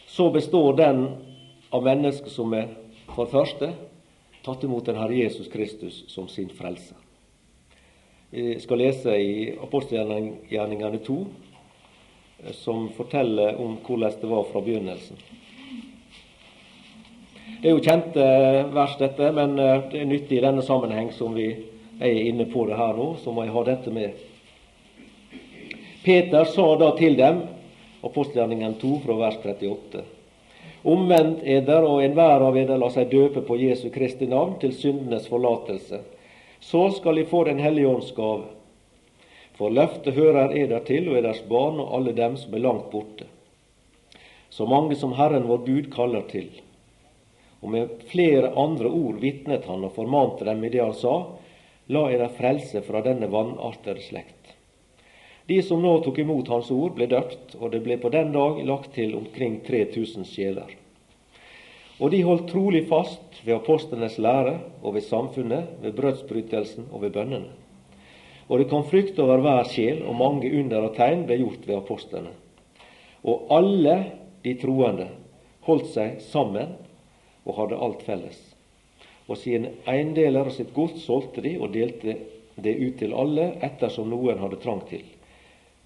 så 0.04 0.26
består 0.34 0.76
den 0.76 1.06
av 1.72 1.86
mennesker 1.86 2.28
som 2.28 2.52
er 2.52 2.66
for 3.14 3.30
første 3.32 3.70
tatt 4.44 4.66
imot 4.66 4.84
den 4.84 5.00
Herre 5.00 5.16
Jesus 5.16 5.48
Kristus 5.48 6.02
som 6.12 6.28
sin 6.28 6.52
frelse. 6.52 6.92
Vi 8.30 8.58
skal 8.60 8.82
lese 8.82 9.16
i 9.16 9.48
apostelgjerningene 9.64 11.00
2, 11.08 11.18
eh, 12.44 12.52
som 12.52 12.90
forteller 12.96 13.56
om 13.56 13.78
hvordan 13.86 14.20
det 14.20 14.28
var 14.28 14.44
fra 14.52 14.60
begynnelsen. 14.60 15.16
Det 17.62 17.68
er 17.68 17.74
jo 17.74 17.84
kjente 17.84 18.26
vers, 18.76 18.98
dette, 19.00 19.32
men 19.32 19.56
eh, 19.58 19.88
det 19.88 20.04
er 20.04 20.12
nyttig 20.12 20.38
i 20.38 20.44
denne 20.44 20.62
sammenheng 20.62 21.10
som 21.16 21.32
vi 21.34 21.48
er 22.00 22.26
inne 22.28 22.44
på 22.52 22.68
det 22.68 22.76
her 22.76 22.92
nå, 22.96 23.14
så 23.24 23.32
må 23.32 23.48
jeg 23.48 23.56
ha 23.56 23.64
dette 23.72 23.92
med. 23.94 24.26
Peter 26.04 26.44
sa 26.44 26.76
da 26.80 26.94
til 26.96 27.16
dem 27.16 27.42
Apostelgjerningen 28.00 28.78
2 28.80 28.90
fra 29.04 29.16
vers 29.18 29.34
38. 29.42 30.00
Omvendt 30.88 31.42
eder, 31.44 31.84
og 31.84 32.00
enhver 32.00 32.40
av 32.40 32.56
eder 32.56 32.80
la 32.80 32.88
seg 32.94 33.10
døpe 33.12 33.42
på 33.44 33.58
Jesu 33.60 33.90
Kristi 33.92 34.24
navn 34.30 34.54
til 34.62 34.72
syndenes 34.72 35.26
forlatelse. 35.28 36.00
Så 36.60 36.86
skal 36.96 37.20
de 37.20 37.26
få 37.28 37.44
Den 37.44 37.60
hellige 37.60 37.92
ånds 37.92 38.14
gave. 38.16 38.48
For 39.60 39.68
løftet 39.68 40.16
hører 40.16 40.56
eder 40.56 40.80
til 40.88 41.10
og 41.10 41.20
eders 41.20 41.44
barn 41.44 41.76
og 41.84 41.92
alle 41.98 42.16
dem 42.16 42.40
som 42.40 42.56
er 42.56 42.64
langt 42.64 42.88
borte. 42.90 43.28
Så 44.48 44.64
mange 44.64 44.96
som 44.96 45.12
Herren 45.12 45.48
vår 45.52 45.66
Gud 45.68 45.92
kaller 45.92 46.24
til. 46.32 46.48
Og 47.60 47.76
med 47.76 48.08
flere 48.08 48.54
andre 48.56 48.88
ord 48.88 49.20
vitnet 49.20 49.68
han 49.68 49.84
og 49.84 49.92
formante 49.92 50.48
dem 50.48 50.64
i 50.64 50.72
det 50.72 50.80
han 50.80 50.96
sa, 50.96 51.16
la 51.92 52.08
eder 52.08 52.32
frelse 52.40 52.80
fra 52.88 53.04
denne 53.04 53.28
vanartede 53.28 54.00
slekt. 54.00 54.39
De 55.50 55.56
som 55.66 55.80
nå 55.82 55.96
tok 56.04 56.20
imot 56.22 56.46
Hans 56.52 56.68
ord, 56.70 56.92
ble 56.94 57.08
døpt, 57.10 57.56
og 57.58 57.72
det 57.72 57.80
ble 57.82 57.96
på 57.98 58.12
den 58.14 58.30
dag 58.30 58.60
lagt 58.68 58.92
til 58.94 59.16
omkring 59.18 59.56
3000 59.66 60.28
sjeler. 60.30 60.76
Og 61.98 62.12
de 62.14 62.20
holdt 62.22 62.46
trolig 62.52 62.84
fast 62.86 63.40
ved 63.42 63.56
apostlenes 63.56 64.20
lære 64.22 64.60
og 64.78 64.94
ved 64.94 65.04
samfunnet, 65.08 65.74
ved 65.82 65.96
brødsbrytelsen 65.98 66.86
og 66.92 67.02
ved 67.02 67.16
bønnene. 67.18 67.50
Og 68.46 68.62
det 68.62 68.68
kom 68.70 68.86
frykt 68.86 69.18
over 69.18 69.42
hver 69.42 69.66
sjel, 69.66 70.04
og 70.06 70.20
mange 70.22 70.48
under 70.60 70.86
og 70.86 70.94
tegn 70.94 71.26
ble 71.26 71.42
gjort 71.42 71.66
ved 71.66 71.80
apostlene. 71.80 72.32
Og 73.26 73.50
alle 73.50 73.96
de 74.46 74.54
troende 74.62 75.10
holdt 75.66 75.90
seg 75.90 76.22
sammen 76.30 76.76
og 77.42 77.56
hadde 77.58 77.84
alt 77.90 78.06
felles. 78.06 78.38
Og 79.26 79.38
sine 79.38 79.74
eiendeler 79.90 80.46
og 80.46 80.54
sitt 80.54 80.70
gods 80.78 81.02
solgte 81.02 81.42
de 81.42 81.58
og 81.58 81.74
delte 81.74 82.20
det 82.54 82.78
ut 82.78 83.00
til 83.02 83.18
alle 83.18 83.56
ettersom 83.66 84.10
noen 84.14 84.38
hadde 84.38 84.62
trang 84.62 84.86
til. 84.86 85.09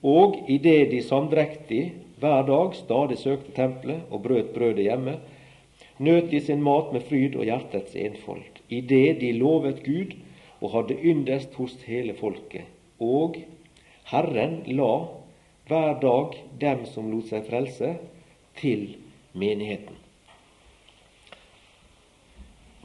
Og 0.05 0.37
idet 0.53 0.90
de 0.93 1.01
samdrektig 1.03 1.85
hver 2.21 2.45
dag 2.49 2.77
stadig 2.77 3.17
søkte 3.19 3.55
tempelet 3.57 4.05
og 4.12 4.23
brøt 4.27 4.53
brødet 4.53 4.85
hjemme, 4.85 5.17
nøt 5.99 6.31
de 6.31 6.40
sin 6.45 6.62
mat 6.64 6.93
med 6.93 7.07
fryd 7.09 7.37
og 7.40 7.49
hjertets 7.49 7.97
enfold, 7.97 8.45
idet 8.69 9.21
de 9.23 9.33
lovet 9.33 9.81
Gud 9.85 10.14
og 10.61 10.73
hadde 10.77 11.01
yndest 11.01 11.57
hos 11.57 11.77
hele 11.88 12.14
folket. 12.19 12.69
Og 13.01 13.40
Herren 14.12 14.61
la 14.69 14.93
hver 15.69 15.97
dag 16.01 16.37
dem 16.61 16.85
som 16.88 17.09
lot 17.12 17.31
seg 17.33 17.47
frelse, 17.49 17.95
til 18.55 18.95
menigheten. 19.35 19.97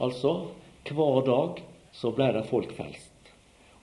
Altså, 0.00 0.48
hver 0.90 1.20
dag 1.28 1.60
så 1.94 2.10
ble 2.16 2.30
det 2.34 2.46
folk 2.48 2.72
frelst. 2.74 3.30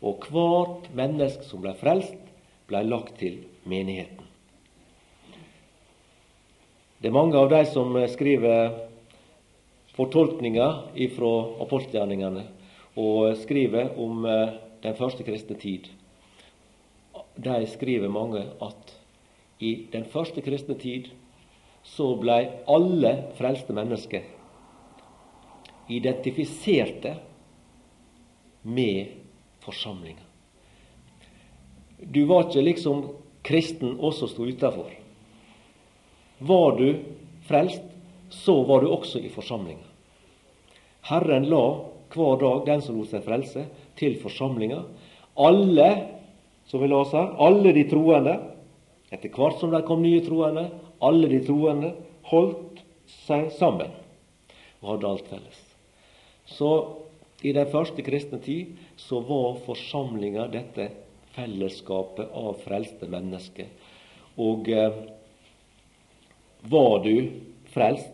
Og 0.02 0.26
hvert 0.28 0.89
menneske 0.97 1.45
som 1.47 1.62
ble 1.63 1.71
frelst, 1.80 2.26
blei 2.67 2.84
lagt 2.88 3.17
til 3.21 3.39
menigheten. 3.65 4.25
Det 6.97 7.10
er 7.10 7.15
mange 7.15 7.38
av 7.38 7.49
de 7.51 7.62
som 7.69 7.93
skriver 8.10 8.73
fortolkninger 9.97 10.97
ifra 11.06 11.34
apostelgjerningene 11.63 12.43
og 12.97 13.36
skriver 13.43 13.93
om 14.01 14.25
eh, 14.25 14.56
den 14.84 14.97
første 14.97 15.25
kristne 15.25 15.58
tid. 15.62 15.89
De 17.38 17.60
skriver 17.69 18.10
mange 18.10 18.43
at 18.65 18.95
i 19.62 19.73
den 19.93 20.06
første 20.10 20.41
kristne 20.45 20.77
tid 20.82 21.12
så 21.88 22.12
blei 22.19 22.43
alle 22.69 23.13
frelste 23.38 23.73
mennesker 23.73 24.25
identifiserte 25.88 27.15
med 28.67 29.13
forsamlinga. 29.63 30.26
Du 31.97 32.25
var 32.29 32.47
ikke 32.47 32.65
liksom 32.65 33.03
kristen 33.47 33.97
også 33.97 34.29
sto 34.29 34.45
utafor. 34.45 34.89
Var 36.39 36.77
du 36.77 36.88
frelst, 37.47 37.83
så 38.29 38.60
var 38.67 38.83
du 38.83 38.91
også 38.91 39.21
i 39.23 39.31
forsamlinga. 39.33 39.86
Herren 41.07 41.47
la 41.49 41.63
hver 42.13 42.39
dag 42.41 42.65
den 42.67 42.83
som 42.83 42.99
lot 42.99 43.10
seg 43.12 43.23
frelse, 43.25 43.65
til 43.97 44.17
forsamlinga. 44.21 44.83
Alle 45.38 45.89
som 46.67 46.83
vi 46.83 46.89
las 46.91 47.13
her, 47.15 47.33
alle 47.39 47.73
de 47.73 47.86
troende, 47.89 48.36
etter 49.12 49.31
hvert 49.31 49.60
som 49.62 49.71
det 49.71 49.86
kom 49.88 50.03
nye 50.03 50.21
troende, 50.25 50.67
alle 51.01 51.29
de 51.31 51.39
troende 51.45 51.93
holdt 52.27 52.81
seg 53.25 53.49
sammen 53.55 53.93
og 54.81 54.89
hadde 54.91 55.10
alt 55.10 55.29
felles. 55.31 55.62
Så 56.47 56.71
i 57.45 57.53
den 57.55 57.69
første 57.71 58.03
kristne 58.03 58.39
tid 58.43 58.75
så 58.99 59.21
var 59.23 59.60
forsamlinga 59.65 60.47
dette 60.51 60.89
fellesskapet 61.38 62.34
av 62.34 62.58
frelste 62.65 63.08
mennesker. 63.10 63.69
Og 64.41 64.69
eh, 64.73 65.02
var 66.67 67.00
du 67.06 67.30
frelst, 67.73 68.13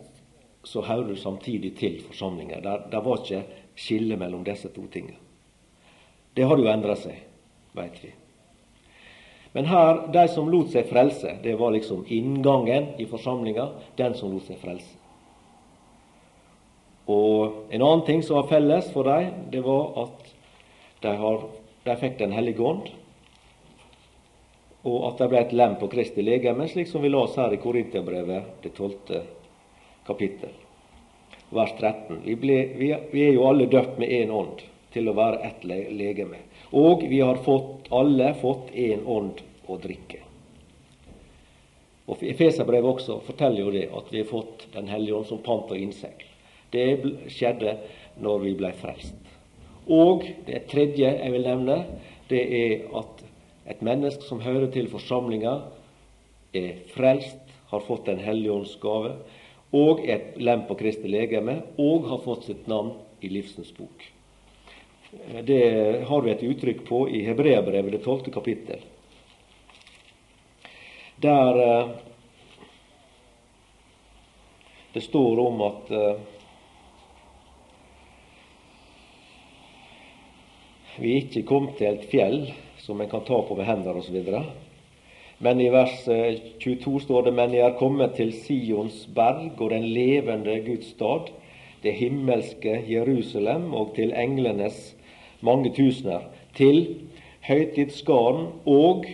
så 0.64 0.80
hører 0.84 1.10
du 1.12 1.16
samtidig 1.16 1.74
til 1.76 1.98
forsamlinger. 2.04 2.60
Der, 2.64 2.84
der 2.92 3.04
var 3.04 3.20
ikke 3.20 3.42
skille 3.76 4.16
mellom 4.16 4.44
disse 4.44 4.70
to 4.72 4.86
tingene. 4.92 5.20
Det 6.34 6.46
har 6.48 6.58
jo 6.58 6.68
endra 6.70 6.96
seg, 6.98 7.18
veit 7.76 7.98
vi. 8.02 8.12
Men 9.54 9.68
her, 9.70 10.00
de 10.10 10.24
som 10.32 10.48
lot 10.50 10.72
seg 10.72 10.88
frelse, 10.90 11.36
det 11.44 11.54
var 11.60 11.74
liksom 11.76 12.02
inngangen 12.10 12.94
i 12.98 13.06
forsamlinga, 13.06 13.68
den 13.96 14.16
som 14.18 14.32
lot 14.32 14.48
seg 14.48 14.58
frelse. 14.58 14.96
Og 17.06 17.68
en 17.70 17.84
annen 17.84 18.02
ting 18.06 18.24
som 18.24 18.40
var 18.40 18.48
felles 18.50 18.88
for 18.90 19.06
dem, 19.06 19.44
det 19.52 19.60
var 19.62 19.92
at 20.06 20.32
de, 21.04 21.12
har, 21.20 21.42
de 21.84 21.96
fikk 22.00 22.18
Den 22.18 22.32
hellige 22.32 22.64
ånd, 22.64 22.88
og 24.84 25.06
at 25.08 25.22
de 25.22 25.28
ble 25.32 25.40
et 25.40 25.54
lem 25.56 25.78
på 25.80 25.88
Kristi 25.92 26.22
legeme, 26.24 26.66
slik 26.68 26.90
som 26.90 27.02
vi 27.02 27.08
las 27.12 27.38
her 27.40 27.54
i 27.56 27.60
Korinterbrevet, 27.62 28.50
det 28.62 28.74
tolvte 28.76 29.22
kapittel, 30.04 30.52
vers 31.54 31.72
13. 31.78 32.20
Vi, 32.24 32.36
ble, 32.36 32.58
vi, 32.76 32.92
er 33.24 33.32
jo 33.32 33.46
alle 33.48 33.70
døpt 33.72 33.96
med 34.02 34.12
én 34.12 34.32
ånd 34.34 34.60
til 34.92 35.08
å 35.08 35.16
være 35.16 35.40
ett 35.48 35.64
legeme. 35.64 36.42
Og 36.76 37.06
vi 37.08 37.22
har 37.24 37.40
fått, 37.46 37.88
alle 37.96 38.34
fått 38.42 38.70
én 38.76 39.06
ånd 39.08 39.40
å 39.66 39.80
drikke. 39.80 40.20
Og 42.04 42.20
Efeserbrevet 42.20 42.90
også 42.90 43.22
forteller 43.24 43.64
jo 43.64 43.72
det, 43.72 43.86
at 43.88 44.10
vi 44.12 44.20
har 44.20 44.28
fått 44.28 44.66
Den 44.74 44.90
hellige 44.92 45.16
ånd 45.16 45.28
som 45.30 45.40
pant 45.40 45.70
og 45.72 45.80
innsegl. 45.80 46.26
Det 46.74 46.88
skjedde 47.32 47.78
når 48.20 48.42
vi 48.42 48.56
ble 48.58 48.74
frelst. 48.76 49.16
Og 49.88 50.26
det 50.44 50.66
tredje 50.68 51.08
jeg 51.08 51.32
vil 51.32 51.46
nevne, 51.46 51.78
det 52.28 52.42
er 52.58 52.84
at 53.00 53.23
et 53.66 53.80
menneske 53.80 54.26
som 54.28 54.42
hører 54.44 54.68
til 54.72 54.90
forsamlinga, 54.92 55.54
er 56.54 56.84
frelst, 56.94 57.40
har 57.70 57.82
fått 57.82 58.06
Den 58.06 58.20
hellige 58.22 58.52
ånds 58.52 58.76
gave, 58.80 59.16
og 59.74 60.04
et 60.06 60.36
lem 60.38 60.66
på 60.68 60.76
Kristi 60.78 61.08
legeme, 61.10 61.62
og 61.78 62.06
har 62.10 62.20
fått 62.22 62.44
sitt 62.46 62.68
navn 62.70 62.92
i 63.20 63.30
livsens 63.32 63.72
bok. 63.74 64.04
Det 65.46 66.04
har 66.06 66.22
vi 66.22 66.30
et 66.30 66.42
uttrykk 66.42 66.84
på 66.86 67.06
i 67.08 67.24
Hebreabrevet, 67.26 67.92
det 67.94 68.02
tolvte 68.04 68.30
kapittel. 68.34 68.82
Der 71.22 71.60
eh, 71.62 71.90
det 74.94 75.02
står 75.02 75.40
om 75.42 75.62
at 75.66 75.90
eh, 75.90 76.18
vi 81.02 81.16
ikke 81.22 81.42
kom 81.48 81.72
til 81.78 81.88
et 81.90 82.04
fjell 82.12 82.38
som 82.84 83.00
en 83.00 83.08
kan 83.08 83.24
ta 83.24 83.40
på 83.42 83.56
med 83.56 83.66
hender 83.66 83.96
osv. 83.96 84.18
Men 85.38 85.60
i 85.60 85.70
vers 85.72 86.04
22 86.04 86.96
eh, 86.96 87.00
står 87.02 87.22
det:" 87.22 87.32
Men 87.32 87.54
jeg 87.54 87.66
er 87.66 87.78
kommet 87.78 88.14
til 88.14 88.32
Sions 88.32 89.06
berg 89.14 89.60
og 89.60 89.70
den 89.70 89.88
levende 89.88 90.60
Guds 90.66 90.90
stad, 90.92 91.32
det 91.82 91.92
himmelske 91.92 92.84
Jerusalem, 92.88 93.74
og 93.74 93.94
til 93.96 94.12
englenes 94.12 94.96
mange 95.40 95.72
tusener, 95.74 96.20
til 96.54 96.96
høytidsgarden 97.40 98.46
og 98.66 99.04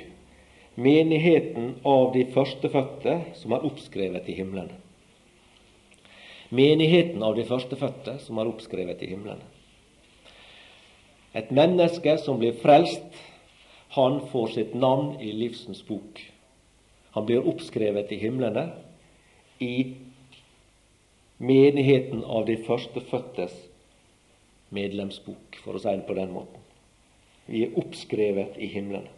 menigheten 0.75 1.75
av 1.85 2.13
de 2.15 2.25
førstefødte 2.25 3.17
som 3.35 3.53
er 3.53 3.65
oppskrevet 3.67 4.29
i 4.29 4.39
himmelen. 4.39 4.71
Menigheten 6.51 7.23
av 7.23 7.37
de 7.37 7.45
førstefødte 7.47 8.19
som 8.19 8.39
er 8.39 8.51
oppskrevet 8.51 9.03
i 9.03 9.07
himmelen. 9.07 9.43
Et 11.35 11.51
menneske 11.51 12.17
som 12.19 12.39
blir 12.39 12.57
frelst, 12.63 13.30
han 13.91 14.21
får 14.31 14.49
sitt 14.49 14.75
navn 14.75 15.21
i 15.21 15.33
livsens 15.33 15.87
bok. 15.87 16.21
Han 17.11 17.27
blir 17.27 17.47
oppskrevet 17.49 18.13
i 18.13 18.21
himlene 18.23 18.69
i 19.59 19.95
menigheten 21.37 22.23
av 22.25 22.47
de 22.47 22.55
førstefødtes 22.63 23.57
medlemsbok, 24.71 25.59
for 25.65 25.75
å 25.75 25.81
si 25.83 25.91
det 25.91 26.07
på 26.07 26.15
den 26.15 26.31
måten. 26.31 26.63
Vi 27.51 27.65
er 27.67 27.75
oppskrevet 27.83 28.61
i 28.63 28.69
himlene. 28.71 29.11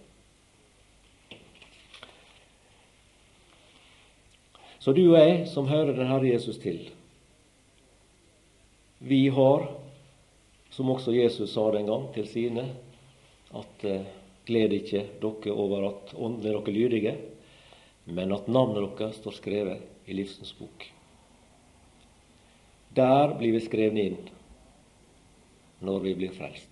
Så 4.81 4.97
du 4.97 5.03
og 5.05 5.19
jeg 5.21 5.45
som 5.53 5.69
hører 5.69 5.93
den 5.95 6.09
Herre 6.09 6.33
Jesus 6.33 6.57
til, 6.65 6.81
vi 9.05 9.27
har, 9.35 9.69
som 10.73 10.91
også 10.91 11.13
Jesus 11.13 11.53
sa 11.53 11.69
den 11.77 11.93
gang 11.93 12.09
til 12.17 12.27
sine, 12.31 12.65
at 13.53 13.87
eh, 13.87 14.09
Gled 14.47 14.75
ikke 14.75 15.05
dere 15.23 15.55
over 15.55 15.87
at 15.89 16.15
ånden 16.17 16.47
er 16.47 16.59
dere 16.59 16.75
lydige, 16.75 17.15
men 18.11 18.35
at 18.35 18.49
navnet 18.51 18.97
deres 18.99 19.21
står 19.21 19.37
skrevet 19.39 20.09
i 20.11 20.17
livsens 20.19 20.53
bok. 20.59 20.89
Der 22.93 23.35
blir 23.39 23.55
vi 23.55 23.63
skrevet 23.65 24.03
inn 24.03 24.19
når 25.83 26.03
vi 26.05 26.15
blir 26.19 26.35
frelst. 26.35 26.69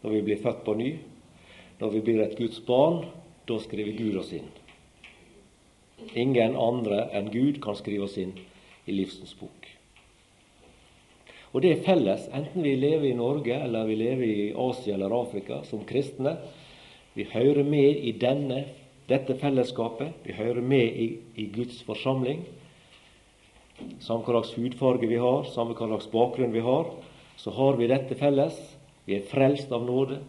Når 0.00 0.16
vi 0.16 0.22
blir 0.24 0.40
født 0.40 0.64
på 0.64 0.74
ny, 0.74 0.90
når 1.80 1.92
vi 1.94 2.00
blir 2.04 2.22
et 2.24 2.38
Guds 2.38 2.60
barn, 2.64 3.04
da 3.48 3.58
skriver 3.60 3.96
Gud 3.98 4.16
oss 4.20 4.32
inn. 4.36 4.48
Ingen 6.16 6.56
andre 6.56 7.04
enn 7.16 7.28
Gud 7.32 7.60
kan 7.62 7.76
skrive 7.76 8.08
oss 8.08 8.16
inn 8.20 8.32
i 8.88 8.96
livsens 8.96 9.36
bok. 9.36 9.68
Og 11.50 11.64
det 11.64 11.72
er 11.74 11.84
felles, 11.84 12.28
enten 12.32 12.62
vi 12.62 12.76
lever 12.78 13.10
i 13.10 13.16
Norge 13.18 13.56
eller 13.58 13.88
vi 13.88 13.96
lever 13.98 14.26
i 14.26 14.50
Asia 14.54 14.94
eller 14.94 15.14
Afrika 15.14 15.60
som 15.66 15.82
kristne, 15.86 16.36
vi 17.20 17.26
hører 17.28 17.66
med 17.68 17.98
i 18.00 18.14
denne, 18.16 18.62
dette 19.10 19.34
fellesskapet. 19.36 20.22
Vi 20.24 20.32
hører 20.32 20.64
med 20.64 20.96
i, 20.96 21.08
i 21.36 21.50
Guds 21.52 21.82
forsamling. 21.84 22.46
Samme 24.00 24.24
hva 24.24 24.40
slags 24.40 24.54
hudfarge 24.56 25.08
vi 25.10 25.18
har, 25.20 25.44
samme 25.52 25.76
hva 25.76 25.90
slags 25.90 26.08
bakgrunn 26.12 26.54
vi 26.54 26.64
har, 26.64 26.88
så 27.36 27.52
har 27.58 27.76
vi 27.76 27.90
dette 27.90 28.16
felles. 28.16 28.56
Vi 29.04 29.18
er 29.18 29.28
frelst 29.28 29.72
av 29.72 29.84
nåde, 29.84 30.22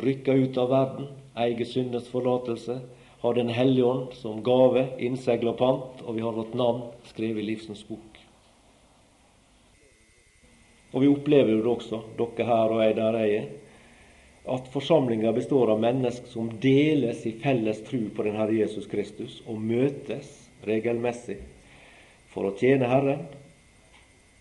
rykka 0.00 0.32
ut 0.32 0.56
av 0.60 0.72
verden, 0.72 1.12
eier 1.36 1.68
syndens 1.68 2.08
forlatelse, 2.08 2.80
har 3.20 3.36
Den 3.36 3.52
hellige 3.52 3.84
ånd 3.84 4.14
som 4.16 4.38
gave, 4.40 4.86
innsegl 4.96 5.50
og 5.50 5.58
pant, 5.60 5.98
og 6.06 6.14
vi 6.16 6.22
har 6.24 6.32
vårt 6.32 6.54
navn 6.56 6.86
skrevet 7.04 7.42
i 7.42 7.50
livsens 7.50 7.82
bok. 7.84 8.16
Og 10.94 11.02
vi 11.04 11.10
opplever 11.10 11.52
jo 11.52 11.60
det 11.60 11.74
også, 11.74 12.00
dere 12.16 12.46
her 12.48 12.72
og 12.72 12.80
jeg 12.80 12.96
der 12.96 13.18
jeg 13.20 13.42
er 13.42 13.59
at 14.50 14.68
forsamlinga 14.72 15.32
består 15.32 15.70
av 15.70 15.80
mennesker 15.80 16.26
som 16.32 16.50
deles 16.60 17.26
i 17.26 17.32
felles 17.38 17.84
tro 17.86 18.00
på 18.16 18.24
den 18.26 18.38
Herre 18.38 18.56
Jesus 18.58 18.88
Kristus, 18.90 19.38
og 19.46 19.60
møtes 19.62 20.26
regelmessig 20.66 21.36
for 22.32 22.48
å 22.48 22.56
tjene 22.58 22.88
Herren 22.90 23.22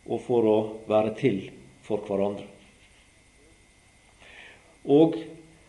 og 0.09 0.23
for 0.25 0.47
å 0.49 0.57
være 0.89 1.13
til 1.19 1.43
for 1.85 2.01
hverandre. 2.07 2.47
Og 4.89 5.19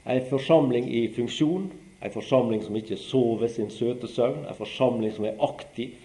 ei 0.09 0.22
forsamling 0.31 0.88
i 0.88 1.03
funksjon, 1.12 1.66
ei 2.00 2.09
forsamling 2.12 2.62
som 2.64 2.79
ikke 2.81 2.96
sover 2.96 3.53
sin 3.53 3.68
søte 3.72 4.09
søvn, 4.09 4.46
ei 4.48 4.57
forsamling 4.57 5.12
som 5.16 5.26
er 5.29 5.37
aktiv. 5.44 5.98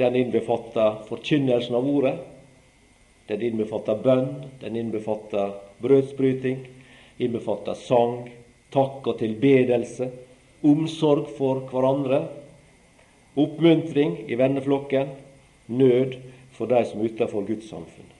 Den 0.00 0.16
innbefatter 0.16 1.02
forkynnelsen 1.10 1.76
av 1.76 1.88
ordet, 1.88 2.14
den 3.28 3.44
innbefatter 3.44 4.00
bønn, 4.00 4.32
den 4.62 4.80
innbefatter 4.80 5.52
brødsbryting, 5.84 6.64
innbefatter 7.18 7.76
sang, 7.80 8.26
takk 8.74 9.06
og 9.06 9.18
tilbedelse, 9.20 10.10
omsorg 10.66 11.30
for 11.36 11.62
hverandre, 11.70 12.24
oppmuntring 13.36 14.18
i 14.30 14.38
venneflokken, 14.38 15.12
nød 15.66 16.16
for 16.56 16.70
de 16.70 16.82
som 16.88 17.00
er 17.00 17.10
utenfor 17.10 17.46
Guds 17.46 17.68
samfunn. 17.70 18.12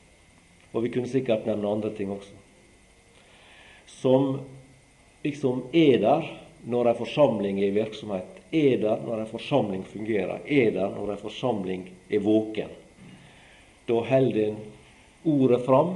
Og 0.72 0.84
vi 0.84 0.92
kunne 0.92 1.08
sikkert 1.08 1.46
nevne 1.48 1.70
andre 1.70 1.92
ting 1.96 2.10
også. 2.12 2.34
Som 3.86 4.40
liksom 5.24 5.64
er 5.72 6.00
der 6.02 6.26
når 6.66 6.90
en 6.90 6.98
forsamling 6.98 7.60
er 7.60 7.70
i 7.70 7.76
virksomhet, 7.76 8.28
er 8.52 8.76
der 8.82 9.00
når 9.06 9.22
en 9.22 9.30
forsamling 9.30 9.84
fungerer, 9.88 10.42
er 10.44 10.70
der 10.74 10.90
når 10.94 11.14
en 11.14 11.22
forsamling 11.22 11.86
er 12.10 12.22
våken. 12.22 12.70
Da 13.88 14.02
holder 14.10 14.50
en 14.50 14.60
ordet 15.24 15.62
fram 15.64 15.94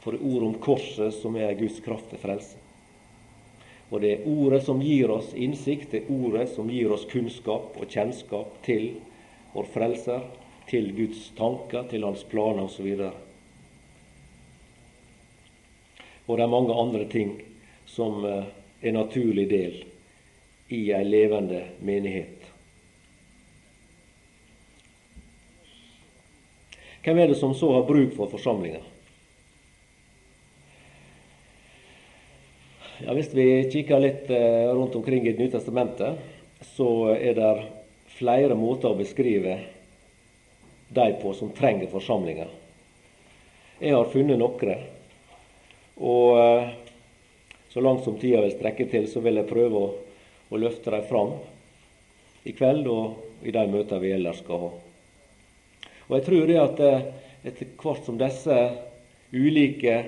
for 0.00 0.12
det 0.12 0.24
ordet 0.24 0.48
om 0.48 0.58
korset 0.62 1.14
som 1.14 1.36
er 1.36 1.54
Guds 1.58 1.80
kraft 1.84 2.10
til 2.10 2.20
frelse. 2.22 2.56
Og 3.90 4.00
det 4.00 4.10
er 4.12 4.26
ordet 4.30 4.62
som 4.64 4.80
gir 4.82 5.10
oss 5.10 5.32
innsikt, 5.34 5.90
det 5.90 6.04
er 6.04 6.12
ordet 6.14 6.48
som 6.52 6.70
gir 6.70 6.92
oss 6.94 7.08
kunnskap 7.10 7.74
og 7.74 7.90
kjennskap 7.90 8.60
til 8.66 8.92
vår 9.52 9.66
frelser, 9.74 10.22
til 10.70 10.92
Guds 10.94 11.24
tanker, 11.34 11.88
til 11.90 12.06
hans 12.06 12.22
planer 12.30 12.68
osv. 12.68 12.86
Og, 12.94 13.10
og 16.28 16.38
det 16.38 16.44
er 16.46 16.52
mange 16.52 16.76
andre 16.78 17.08
ting 17.10 17.34
som 17.90 18.22
eh, 18.24 18.46
er 18.86 18.94
naturlig 18.94 19.48
del 19.50 19.80
i 20.70 20.84
ei 20.94 21.02
levende 21.02 21.64
menighet. 21.82 22.46
Hvem 27.02 27.18
er 27.18 27.32
det 27.32 27.40
som 27.40 27.56
så 27.58 27.72
har 27.74 27.88
bruk 27.88 28.14
for 28.14 28.30
forsamlinga? 28.30 28.84
Ja, 33.06 33.14
Hvis 33.16 33.32
vi 33.32 33.70
kikker 33.72 34.00
litt 34.00 34.30
eh, 34.30 34.68
rundt 34.76 34.94
omkring 34.94 35.24
i 35.24 35.32
Det 35.32 35.40
nye 35.40 35.52
testamentet, 35.52 36.18
så 36.76 37.14
er 37.14 37.32
det 37.38 37.52
flere 38.18 38.56
måter 38.58 38.92
å 38.92 38.98
beskrive 38.98 39.54
de 40.92 41.06
på 41.22 41.32
som 41.38 41.52
trenger 41.56 41.88
forsamlinger. 41.88 42.50
Jeg 43.80 43.96
har 43.96 44.12
funnet 44.12 44.36
noen. 44.36 44.84
Og 45.96 46.36
eh, 46.42 46.68
så 47.72 47.80
langt 47.80 48.04
som 48.04 48.20
tida 48.20 48.42
vil 48.44 48.52
strekke 48.52 48.90
til, 48.92 49.08
så 49.08 49.24
vil 49.24 49.40
jeg 49.40 49.48
prøve 49.48 49.80
å, 49.80 49.90
å 50.52 50.60
løfte 50.60 50.92
dem 50.92 51.08
fram 51.08 51.32
i 52.44 52.52
kveld 52.52 52.84
og 52.92 53.48
i 53.48 53.54
de 53.56 53.64
møter 53.72 54.04
vi 54.04 54.12
ellers 54.12 54.44
skal 54.44 54.66
ha. 54.66 54.72
Og 56.10 56.16
jeg 56.18 56.28
tror 56.28 56.48
det 56.52 56.60
at 56.68 56.84
eh, 56.84 57.10
etter 57.48 57.72
hvert 57.80 58.04
som 58.04 58.20
disse 58.20 58.60
ulike 59.32 60.02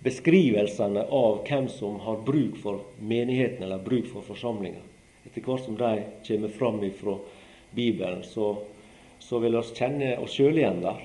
beskrivelsene 0.00 1.04
av 1.12 1.42
hvem 1.48 1.68
som 1.68 2.00
har 2.00 2.22
bruk 2.24 2.56
for 2.62 2.80
menigheten 2.98 3.66
eller 3.66 3.82
bruk 3.84 4.08
for 4.12 4.24
forsamlinga, 4.24 4.80
etter 5.26 5.44
hvert 5.44 5.64
som 5.66 5.76
de 5.76 5.92
kommer 6.26 6.48
fram 6.48 6.80
ifra 6.84 7.18
Bibelen, 7.70 8.24
så, 8.24 8.56
så 9.18 9.38
vil 9.38 9.58
vi 9.58 9.76
kjenne 9.76 10.16
oss 10.18 10.34
sjøl 10.34 10.58
igjen 10.58 10.80
der. 10.82 11.04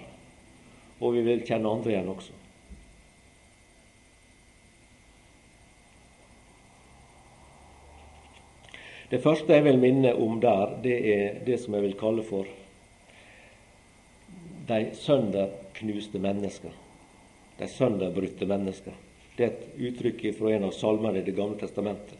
Og 1.03 1.13
vi 1.17 1.25
vil 1.25 1.43
kjenne 1.45 1.69
andre 1.69 1.91
igjen 1.91 2.09
også. 2.13 2.33
Det 9.11 9.19
første 9.21 9.53
jeg 9.53 9.67
vil 9.67 9.77
minne 9.77 10.15
om 10.17 10.39
der, 10.41 10.79
det 10.81 10.95
er 11.13 11.43
det 11.45 11.59
som 11.61 11.75
jeg 11.77 11.85
vil 11.85 11.99
kalle 11.99 12.23
for 12.25 12.47
de 14.65 14.79
sønderknuste 14.97 16.19
mennesker. 16.23 16.84
De 17.59 17.67
sønderbrutte 17.71 18.45
mennesker. 18.45 18.95
Det 19.37 19.45
er 19.45 19.51
et 19.51 19.81
uttrykk 19.89 20.23
fra 20.37 20.53
en 20.55 20.67
av 20.67 20.73
salmene 20.75 21.19
i 21.19 21.25
Det 21.25 21.35
gamle 21.35 21.59
testamentet. 21.59 22.19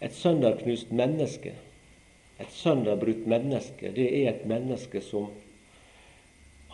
Et 0.00 0.12
sønderknust 0.12 0.90
menneske, 0.92 1.54
et 2.38 2.52
sønderbrutt 2.52 3.26
menneske, 3.26 3.90
det 3.96 4.06
er 4.06 4.34
et 4.34 4.46
menneske 4.46 5.00
som 5.00 5.30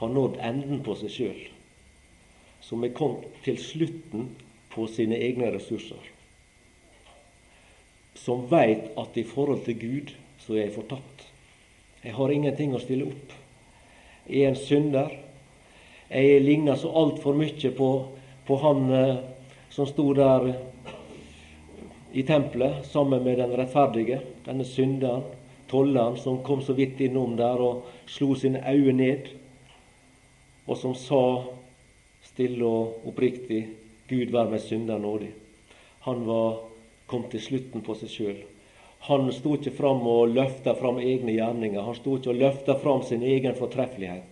har 0.00 0.10
nådd 0.10 0.40
enden 0.42 0.80
på 0.82 0.96
seg 0.98 1.12
sjøl. 1.14 1.42
Som 2.62 2.82
er 2.82 2.94
kommet 2.96 3.28
til 3.44 3.60
slutten 3.62 4.32
på 4.72 4.88
sine 4.90 5.18
egne 5.22 5.52
ressurser. 5.54 6.02
Som 8.18 8.48
veit 8.50 8.90
at 8.98 9.16
i 9.16 9.24
forhold 9.28 9.62
til 9.66 9.78
Gud 9.78 10.12
så 10.42 10.56
er 10.56 10.66
jeg 10.66 10.74
fortapt. 10.74 11.28
Jeg 12.02 12.16
har 12.18 12.34
ingenting 12.34 12.74
å 12.74 12.82
stille 12.82 13.06
opp. 13.12 13.36
Er 14.28 14.48
en 14.48 14.56
synder. 14.56 15.10
Jeg 16.10 16.40
ligner 16.44 16.76
så 16.76 16.90
altfor 16.92 17.34
mye 17.34 17.70
på, 17.76 17.90
på 18.46 18.56
han 18.62 18.90
eh, 18.92 19.16
som 19.72 19.88
sto 19.88 20.12
der 20.14 20.50
i 22.12 22.22
tempelet 22.28 22.86
sammen 22.86 23.24
med 23.24 23.38
den 23.40 23.54
rettferdige, 23.56 24.20
denne 24.44 24.64
synderen, 24.68 25.24
tolleren, 25.70 26.18
som 26.20 26.42
kom 26.44 26.60
så 26.62 26.76
vidt 26.76 27.00
innom 27.00 27.36
der 27.38 27.60
og 27.64 27.86
slo 28.06 28.34
sine 28.36 28.60
øyne 28.68 28.98
ned, 28.98 29.30
og 30.66 30.76
som 30.76 30.94
sa 30.94 31.22
stille 32.22 32.68
og 32.68 33.08
oppriktig 33.08 33.64
Gud 34.10 34.34
vær 34.34 34.50
meg 34.52 34.60
synder 34.60 35.00
nådig. 35.00 35.32
Han 36.04 36.26
var 36.26 36.60
kom 37.08 37.24
til 37.32 37.40
slutten 37.40 37.84
på 37.84 37.96
seg 37.96 38.12
sjøl. 38.12 38.40
Han 39.08 39.32
sto 39.34 39.56
ikke 39.58 39.72
fram 39.74 40.04
og 40.06 40.30
løfta 40.36 40.76
fram 40.78 41.00
egne 41.02 41.34
gjerninger. 41.34 41.82
Han 41.82 41.96
sto 41.98 42.18
ikke 42.18 42.30
og 42.30 42.38
løfta 42.38 42.76
fram 42.78 43.02
sin 43.06 43.24
egen 43.26 43.56
fortreffelighet. 43.58 44.28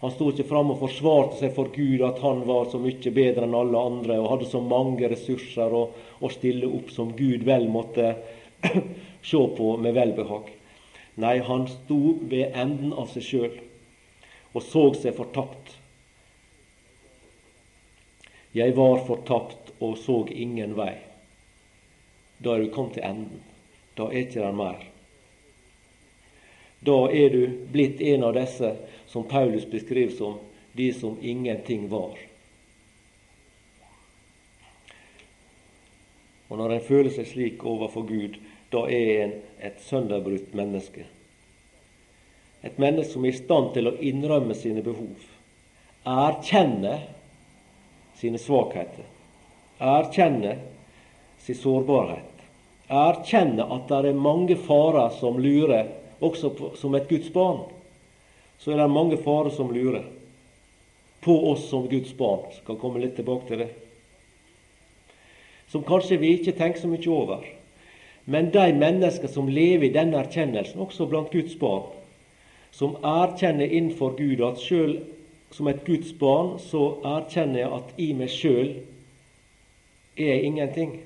Han 0.00 0.12
sto 0.14 0.30
ikke 0.30 0.46
fram 0.48 0.70
og 0.72 0.78
forsvarte 0.80 1.40
seg 1.40 1.52
for 1.56 1.68
Gud 1.74 2.04
at 2.06 2.20
han 2.22 2.44
var 2.46 2.70
så 2.70 2.78
mye 2.80 3.12
bedre 3.14 3.44
enn 3.44 3.56
alle 3.58 3.80
andre 3.90 4.20
og 4.22 4.28
hadde 4.32 4.48
så 4.48 4.60
mange 4.62 5.10
ressurser 5.10 5.74
å, 5.74 5.88
å 6.22 6.30
stille 6.30 6.70
opp 6.70 6.92
som 6.94 7.10
Gud 7.18 7.42
vel 7.48 7.66
måtte 7.68 8.12
se 9.30 9.42
på 9.58 9.72
med 9.82 9.96
velbehag. 9.98 10.52
Nei, 11.18 11.40
han 11.42 11.66
sto 11.66 11.98
ved 12.30 12.54
enden 12.54 12.94
av 12.94 13.10
seg 13.10 13.26
sjøl 13.26 13.58
og 14.54 14.64
så 14.64 14.86
seg 14.96 15.18
fortapt. 15.18 15.74
Jeg 18.56 18.72
var 18.78 19.02
fortapt 19.06 19.74
og 19.84 19.98
så 20.00 20.22
ingen 20.32 20.72
vei. 20.78 20.94
Da 22.38 22.54
er 22.54 22.64
du 22.64 22.72
kommet 22.72 22.96
til 22.96 23.06
enden. 23.06 23.42
Da 23.98 24.06
er 24.12 24.22
ikke 24.22 24.44
det 24.44 24.54
mer. 24.54 24.84
Da 26.86 26.96
er 27.10 27.34
du 27.34 27.42
blitt 27.72 28.00
en 28.00 28.24
av 28.28 28.36
disse 28.38 28.70
som 29.10 29.26
Paulus 29.26 29.66
beskriver 29.66 30.14
som 30.14 30.38
de 30.78 30.92
som 30.94 31.18
ingenting 31.20 31.88
var. 31.90 32.14
Og 36.48 36.56
når 36.56 36.76
en 36.76 36.86
føler 36.86 37.12
seg 37.12 37.26
slik 37.28 37.64
overfor 37.66 38.06
Gud, 38.08 38.38
da 38.72 38.86
er 38.86 39.10
en 39.24 39.34
et 39.60 39.80
sønderbrutt 39.82 40.54
menneske. 40.54 41.04
Et 42.62 42.78
menneske 42.78 43.12
som 43.12 43.24
er 43.24 43.34
i 43.34 43.38
stand 43.38 43.72
til 43.74 43.90
å 43.90 43.96
innrømme 44.02 44.54
sine 44.58 44.82
behov, 44.86 45.18
erkjenne 46.06 46.98
sine 48.18 48.40
svakheter, 48.42 49.06
erkjenne 49.78 50.56
sin 51.42 51.58
sårbarhet, 51.58 52.37
erkjenne 52.88 53.64
at 53.64 53.88
det 53.88 54.12
er 54.12 54.22
mange 54.28 54.56
farer 54.56 55.12
som 55.20 55.40
lurer, 55.40 55.90
også 56.20 56.50
på, 56.56 56.72
som 56.76 56.94
et 56.98 57.08
Guds 57.08 57.28
barn 57.30 57.66
så 58.58 58.72
er 58.72 58.80
det 58.80 58.90
mange 58.90 59.18
farer 59.22 59.50
som 59.54 59.70
lurer 59.74 60.06
på 61.22 61.34
oss 61.50 61.68
som 61.70 61.86
Guds 61.90 62.10
barn. 62.18 62.50
Skal 62.62 62.78
komme 62.78 63.02
litt 63.02 63.16
tilbake 63.18 63.46
til 63.48 63.62
det. 63.62 63.68
Som 65.68 65.84
kanskje 65.86 66.18
vi 66.22 66.34
ikke 66.38 66.56
tenker 66.56 66.82
så 66.82 66.90
mye 66.90 67.10
over. 67.12 67.44
Men 68.24 68.50
de 68.52 68.66
mennesker 68.76 69.30
som 69.30 69.48
lever 69.48 69.88
i 69.88 69.94
denne 69.94 70.18
erkjennelsen, 70.20 70.80
også 70.80 71.06
blant 71.08 71.32
Guds 71.32 71.56
barn, 71.58 71.86
som 72.72 72.98
erkjenner 73.02 73.66
innenfor 73.66 74.18
Gud 74.18 74.42
at 74.44 74.60
sjøl 74.60 74.98
som 75.54 75.70
et 75.70 75.84
Guds 75.86 76.12
barn, 76.20 76.58
så 76.60 76.98
erkjenner 77.16 77.62
jeg 77.62 77.72
at 77.78 77.94
i 77.96 78.08
meg 78.16 78.32
sjøl 78.32 78.74
er 80.18 80.34
jeg 80.34 80.44
ingenting. 80.50 80.98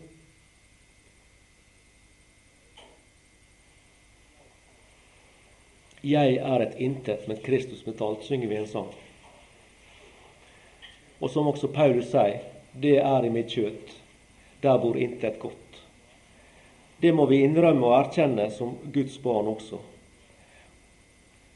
Jeg 6.02 6.36
er 6.42 6.64
et 6.64 6.78
intet, 6.82 7.28
men 7.28 7.38
Kristus 7.44 7.84
betalt, 7.86 8.24
synger 8.26 8.50
vi 8.50 8.58
en 8.58 8.66
sang. 8.66 8.90
Og 11.22 11.30
som 11.30 11.46
også 11.46 11.70
Paulus 11.70 12.10
sier, 12.10 12.40
det 12.74 12.96
er 12.98 13.26
i 13.26 13.30
mitt 13.30 13.52
kjøtt. 13.54 13.92
Der 14.62 14.78
bor 14.82 14.98
intet 14.98 15.38
godt. 15.42 15.78
Det 17.02 17.12
må 17.14 17.26
vi 17.30 17.42
innrømme 17.42 17.86
og 17.86 17.96
erkjenne 17.98 18.48
som 18.54 18.76
Guds 18.94 19.16
barn 19.22 19.50
også. 19.50 19.78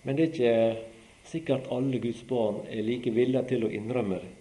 Men 0.06 0.18
det 0.18 0.24
er 0.24 0.32
ikke 0.32 0.96
sikkert 1.26 1.68
alle 1.74 1.98
Guds 2.02 2.22
barn 2.26 2.62
er 2.70 2.87
like 2.87 3.11
villige 3.14 3.42
til 3.50 3.66
å 3.66 3.70
innrømme 3.74 4.20
det. 4.22 4.32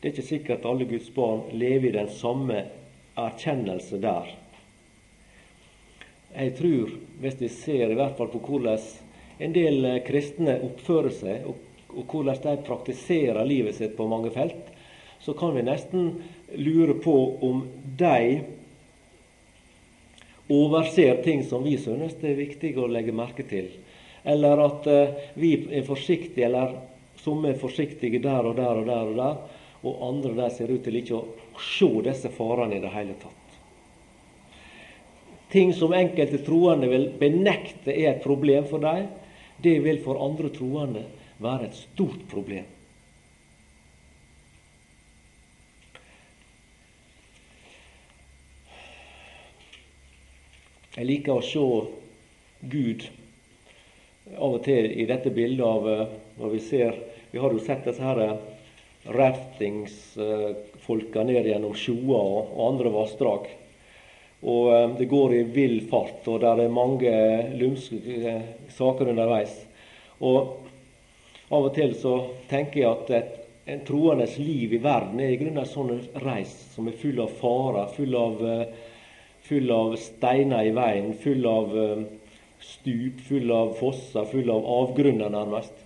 Det 0.00 0.08
er 0.08 0.14
ikke 0.14 0.28
sikkert 0.30 0.64
alle 0.68 0.88
Guds 0.88 1.10
barn 1.12 1.42
lever 1.52 1.90
i 1.90 1.96
den 1.98 2.08
samme 2.12 2.62
erkjennelse 3.20 4.00
der. 4.00 4.30
Jeg 6.30 6.54
tror, 6.56 6.92
hvis 7.20 7.40
vi 7.40 7.50
ser 7.52 7.92
i 7.92 7.98
hvert 7.98 8.16
fall 8.16 8.30
på 8.32 8.40
hvordan 8.46 8.80
en 9.40 9.52
del 9.56 9.84
eh, 9.84 10.02
kristne 10.04 10.58
oppfører 10.66 11.14
seg, 11.16 11.48
og, 11.48 11.60
og 11.96 12.12
hvordan 12.12 12.40
de 12.44 12.56
praktiserer 12.66 13.40
livet 13.48 13.78
sitt 13.78 13.96
på 13.96 14.08
mange 14.10 14.32
felt, 14.34 14.68
så 15.20 15.34
kan 15.36 15.54
vi 15.56 15.64
nesten 15.64 16.10
lure 16.60 16.96
på 17.00 17.16
om 17.46 17.64
de 18.00 18.40
overser 20.50 21.22
ting 21.22 21.44
som 21.44 21.64
vi 21.64 21.76
synes 21.78 22.16
det 22.20 22.32
er 22.32 22.40
viktig 22.40 22.72
å 22.80 22.88
legge 22.90 23.14
merke 23.14 23.44
til. 23.46 23.68
Eller 24.24 24.60
at 24.64 24.88
uh, 24.90 25.20
vi 25.38 25.52
er 25.70 25.84
forsiktige, 25.86 26.48
eller 26.48 26.74
som 27.20 27.44
er 27.48 27.60
forsiktige 27.60 28.20
der 28.24 28.48
og 28.48 28.56
der 28.58 28.80
og 28.80 28.88
der, 28.88 29.12
og 29.12 29.20
der, 29.20 29.36
og 29.80 30.02
andre 30.08 30.34
der 30.42 30.56
ser 30.56 30.72
ut 30.72 30.82
til 30.84 30.98
ikke 31.00 31.20
å 31.20 31.60
se 31.60 31.90
disse 32.08 32.32
farene 32.34 32.76
i 32.76 32.82
det 32.82 32.90
hele 32.92 33.14
tatt. 33.20 33.36
Ting 35.50 35.72
som 35.74 35.94
enkelte 35.96 36.42
troende 36.46 36.90
vil 36.90 37.08
benekte 37.20 37.94
er 37.94 38.12
et 38.12 38.24
problem 38.24 38.66
for 38.70 38.82
dem, 38.82 39.08
det 39.62 39.78
vil 39.84 40.00
for 40.04 40.20
andre 40.24 40.52
troende 40.54 41.04
være 41.40 41.68
et 41.68 41.76
stort 41.76 42.22
problem. 42.30 42.68
Jeg 51.00 51.06
liker 51.06 51.38
å 51.38 51.42
se 51.44 51.60
Gud 52.68 53.04
av 54.36 54.54
og 54.58 54.64
til 54.66 54.90
i 54.90 55.06
dette 55.08 55.30
bildet 55.32 55.64
av 55.64 55.88
eh, 55.88 56.08
når 56.40 56.50
vi 56.52 56.60
ser 56.64 56.98
Vi 57.30 57.38
har 57.38 57.52
jo 57.54 57.60
sett 57.62 57.84
disse 57.86 58.02
her 58.02 58.18
eh, 58.24 58.40
raftingsfolka 59.14 61.22
ned 61.24 61.46
gjennom 61.46 61.74
sjoer 61.78 62.20
og 62.20 62.58
andre 62.66 62.90
vassdrag. 62.92 63.46
Og 64.40 64.70
eh, 64.74 64.88
det 64.98 65.04
går 65.04 65.34
i 65.34 65.42
vill 65.42 65.80
fart, 65.90 66.22
og 66.28 66.40
der 66.40 66.64
er 66.64 66.72
mange 66.72 67.12
lumske 67.60 67.98
eh, 68.16 68.46
saker 68.72 69.12
underveis. 69.12 69.52
Og 70.24 70.56
av 71.50 71.66
og 71.66 71.74
til 71.76 71.92
så 71.98 72.14
tenker 72.48 72.80
jeg 72.80 72.90
at 72.90 73.12
et, 73.18 73.36
en 73.70 73.82
troendes 73.86 74.38
liv 74.40 74.72
i 74.74 74.80
verden 74.82 75.20
er 75.20 75.34
i 75.34 75.40
grunnen 75.40 75.60
en 75.62 75.68
sånn 75.68 75.92
reis 76.24 76.54
som 76.74 76.88
er 76.88 76.96
full 76.98 77.20
av 77.22 77.34
farer, 77.40 77.92
full 77.96 78.16
av, 78.16 78.40
eh, 78.46 78.64
full 79.50 79.70
av 79.74 79.94
steiner 80.00 80.70
i 80.70 80.72
veien, 80.76 81.12
full 81.20 81.46
av 81.50 81.76
stup, 82.64 83.20
full 83.26 83.52
av 83.52 83.74
fosser, 83.78 84.24
full 84.30 84.50
av 84.52 84.66
avgrunner, 84.78 85.32
nærmest. 85.32 85.76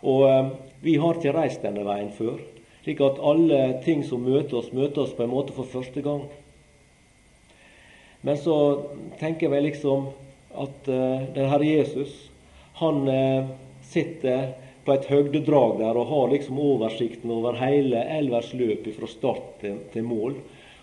Og 0.00 0.52
vi 0.80 0.94
har 1.00 1.18
ikke 1.18 1.32
reist 1.36 1.64
denne 1.64 1.82
veien 1.84 2.12
før. 2.16 2.38
Slik 2.84 3.00
at 3.04 3.18
alle 3.20 3.58
ting 3.84 4.04
som 4.06 4.22
møter 4.24 4.60
oss, 4.60 4.70
møter 4.72 5.02
oss 5.02 5.16
på 5.16 5.26
en 5.26 5.32
måte 5.32 5.56
for 5.56 5.68
første 5.68 6.04
gang. 6.04 6.22
Men 8.20 8.38
så 8.38 8.56
tenker 9.18 9.48
vi 9.48 9.60
liksom 9.60 10.08
at 10.54 10.88
uh, 10.88 11.22
den 11.34 11.48
Herre 11.48 11.64
Jesus, 11.64 12.30
han 12.80 13.08
uh, 13.08 13.46
sitter 13.88 14.52
på 14.84 14.92
et 14.92 15.08
høgdedrag 15.08 15.78
der 15.78 15.96
og 15.96 16.08
har 16.10 16.32
liksom 16.32 16.58
oversikten 16.60 17.30
over 17.32 17.58
hele 17.60 18.02
elvers 18.18 18.52
løp 18.56 18.88
fra 18.96 19.08
start 19.08 19.48
til, 19.60 19.78
til 19.92 20.04
mål. 20.04 20.36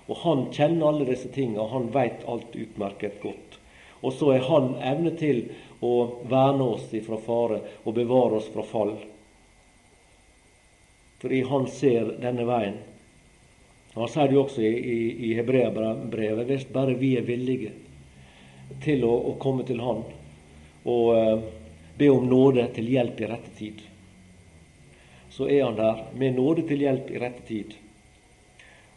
Og 0.08 0.22
han 0.24 0.46
kjenner 0.56 0.88
alle 0.88 1.08
disse 1.10 1.30
tingene, 1.34 1.66
og 1.66 1.74
han 1.74 1.90
veit 1.94 2.24
alt 2.30 2.56
utmerket 2.56 3.20
godt. 3.22 3.58
Og 4.02 4.14
så 4.16 4.32
er 4.38 4.46
han 4.48 4.76
evne 4.86 5.12
til 5.20 5.48
å 5.84 5.94
verne 6.30 6.72
oss 6.78 6.94
ifra 6.96 7.20
fare 7.22 7.60
og 7.84 7.96
bevare 7.98 8.40
oss 8.40 8.50
fra 8.54 8.64
fall. 8.66 8.94
Fordi 11.22 11.42
han 11.50 11.68
ser 11.74 12.14
denne 12.22 12.46
veien. 12.48 12.78
Han 13.98 14.12
sier 14.14 14.30
det 14.30 14.38
jo 14.38 14.44
også 14.44 14.62
i, 14.62 14.74
i, 14.78 15.00
i 15.30 15.34
Hebreabrevet 15.38 16.46
hvis 16.50 16.68
bare 16.74 16.94
vi 17.00 17.16
er 17.18 17.26
villige 17.26 17.74
til 18.84 19.06
å, 19.08 19.14
å 19.32 19.34
komme 19.42 19.66
til 19.66 19.82
Han 19.82 20.04
og 20.88 21.08
eh, 21.18 21.40
be 21.98 22.10
om 22.14 22.28
nåde 22.30 22.68
til 22.76 22.88
hjelp 22.94 23.20
i 23.20 23.28
rette 23.28 23.52
tid. 23.58 23.82
Så 25.34 25.50
er 25.50 25.66
Han 25.66 25.80
der 25.80 26.06
med 26.14 26.38
nåde 26.38 26.64
til 26.70 26.86
hjelp 26.86 27.10
i 27.12 27.20
rette 27.20 27.44
tid. 27.48 27.74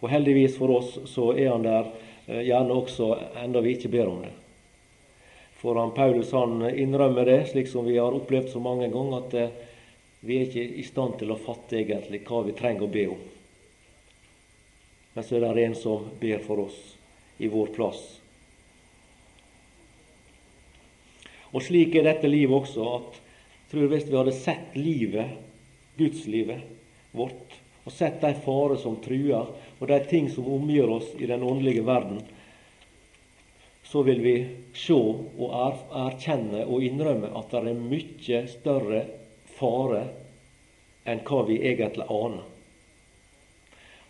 Og 0.00 0.08
heldigvis 0.08 0.56
for 0.56 0.72
oss 0.78 0.94
så 1.10 1.30
er 1.34 1.50
han 1.52 1.64
der 1.64 1.88
eh, 2.26 2.44
gjerne 2.48 2.76
også 2.76 3.10
enda 3.42 3.64
vi 3.64 3.74
ikke 3.76 3.92
ber 3.92 4.12
om 4.12 4.22
det. 4.24 4.32
For 5.60 5.76
han 5.76 5.92
Paulus 5.96 6.32
han 6.32 6.62
innrømmer 6.70 7.28
det, 7.28 7.40
slik 7.50 7.68
som 7.68 7.84
vi 7.84 7.98
har 7.98 8.16
opplevd 8.16 8.48
så 8.52 8.62
mange 8.64 8.88
ganger, 8.88 9.26
at 9.26 9.36
eh, 9.36 9.58
vi 10.24 10.38
er 10.38 10.48
ikke 10.48 10.64
i 10.80 10.86
stand 10.86 11.18
til 11.20 11.32
å 11.32 11.40
fatte 11.40 11.80
egentlig 11.80 12.22
hva 12.28 12.44
vi 12.46 12.56
trenger 12.56 12.86
å 12.86 12.92
be 12.92 13.06
om. 13.12 13.20
Men 15.14 15.26
så 15.26 15.36
er 15.36 15.54
det 15.54 15.64
en 15.66 15.76
som 15.78 16.08
ber 16.20 16.42
for 16.46 16.66
oss 16.66 16.78
i 17.38 17.48
vår 17.50 17.72
plass. 17.74 18.02
Og 21.50 21.64
slik 21.66 21.96
er 21.98 22.06
dette 22.06 22.30
livet 22.30 22.54
også, 22.54 22.84
at 22.98 23.16
tror 23.72 23.90
hvis 23.90 24.06
vi 24.06 24.18
hadde 24.18 24.36
sett 24.36 24.76
livet, 24.78 25.32
gudslivet 25.98 26.62
vårt, 27.16 27.56
og 27.84 27.94
sett 27.94 28.20
de 28.22 28.30
farer 28.44 28.78
som 28.78 29.00
truer, 29.02 29.48
og 29.80 29.88
de 29.88 29.98
ting 30.10 30.28
som 30.30 30.46
omgir 30.52 30.90
oss 30.90 31.08
i 31.18 31.26
den 31.26 31.42
åndelige 31.42 31.82
verden, 31.86 32.20
så 33.90 34.04
vil 34.06 34.20
vi 34.22 34.34
se 34.78 34.94
og 34.94 35.54
erkjenne 35.98 36.62
og 36.68 36.84
innrømme 36.86 37.32
at 37.40 37.50
det 37.50 37.72
er 37.72 37.80
mye 37.80 38.42
større 38.52 39.00
fare 39.56 40.04
enn 41.10 41.24
hva 41.26 41.40
vi 41.48 41.58
egentlig 41.72 42.06
aner. 42.06 42.49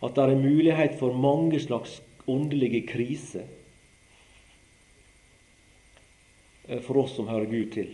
At 0.01 0.15
det 0.17 0.23
er 0.23 0.39
mulighet 0.41 0.95
for 0.99 1.13
mange 1.13 1.59
slags 1.61 1.99
åndelige 2.29 2.85
kriser 2.89 3.45
eh, 6.67 6.81
for 6.81 7.03
oss 7.03 7.15
som 7.17 7.29
hører 7.29 7.49
Gud 7.51 7.69
til. 7.75 7.91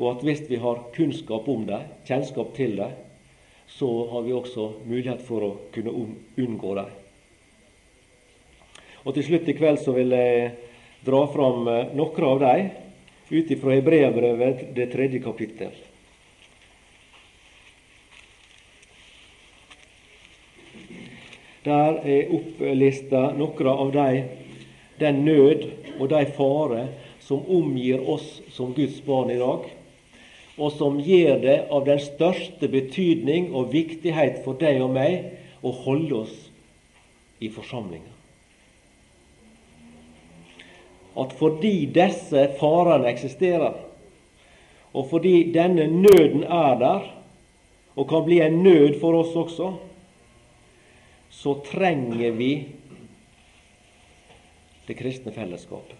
Og 0.00 0.14
at 0.14 0.24
hvis 0.24 0.42
vi 0.48 0.60
har 0.60 0.84
kunnskap 0.94 1.48
om 1.48 1.66
dem, 1.68 1.88
kjennskap 2.08 2.54
til 2.56 2.76
dem, 2.80 2.96
så 3.70 3.88
har 4.10 4.24
vi 4.26 4.32
også 4.34 4.66
mulighet 4.88 5.22
for 5.24 5.44
å 5.46 5.50
kunne 5.74 5.92
unngå 6.40 6.74
dem. 6.80 6.96
Og 9.04 9.14
Til 9.16 9.24
slutt 9.24 9.48
i 9.48 9.56
kveld 9.56 9.80
så 9.80 9.94
vil 9.96 10.12
jeg 10.12 10.50
dra 11.04 11.20
fram 11.32 11.68
eh, 11.68 11.92
noen 11.96 12.26
av 12.28 12.42
dem 12.44 12.70
ut 13.30 13.52
ifra 13.54 13.76
Hebreabrevet, 13.76 14.66
det 14.74 14.90
tredje 14.92 15.20
kapittel. 15.22 15.72
Der 21.64 22.00
er 22.08 22.30
opplista 22.32 23.30
noen 23.36 23.68
av 23.68 23.90
de, 23.92 24.22
den 25.00 25.24
nød 25.26 25.66
og 25.98 26.08
de 26.12 26.24
fare 26.36 26.86
som 27.24 27.44
omgir 27.48 28.00
oss 28.00 28.38
som 28.54 28.72
Guds 28.76 29.02
barn 29.04 29.30
i 29.34 29.38
dag 29.40 29.68
og 30.60 30.72
som 30.76 30.98
gjør 31.00 31.38
det 31.40 31.58
av 31.72 31.86
den 31.86 32.00
største 32.04 32.68
betydning 32.68 33.50
og 33.56 33.72
viktighet 33.72 34.42
for 34.44 34.58
deg 34.60 34.82
og 34.84 34.92
meg 34.92 35.62
å 35.64 35.72
holde 35.86 36.24
oss 36.24 36.34
i 37.40 37.48
forsamlinga. 37.52 38.12
At 41.20 41.32
fordi 41.38 41.86
disse 41.90 42.44
farene 42.60 43.08
eksisterer, 43.10 43.78
og 44.92 45.08
fordi 45.10 45.50
denne 45.54 45.86
nøden 45.88 46.44
er 46.44 46.76
der, 46.80 47.08
og 47.96 48.08
kan 48.10 48.24
bli 48.26 48.40
en 48.44 48.60
nød 48.62 49.00
for 49.00 49.16
oss 49.22 49.32
også, 49.36 49.72
så 51.30 51.54
trenger 51.66 52.30
vi 52.36 52.52
det 54.86 54.94
kristne 54.98 55.32
fellesskapet. 55.32 55.96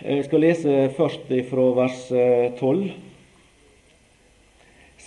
Jeg 0.00 0.24
skal 0.24 0.40
lese 0.40 0.74
først 0.96 1.32
fra 1.50 1.64
vers 1.76 2.02
12. 2.60 2.84
Eh, 2.84 2.98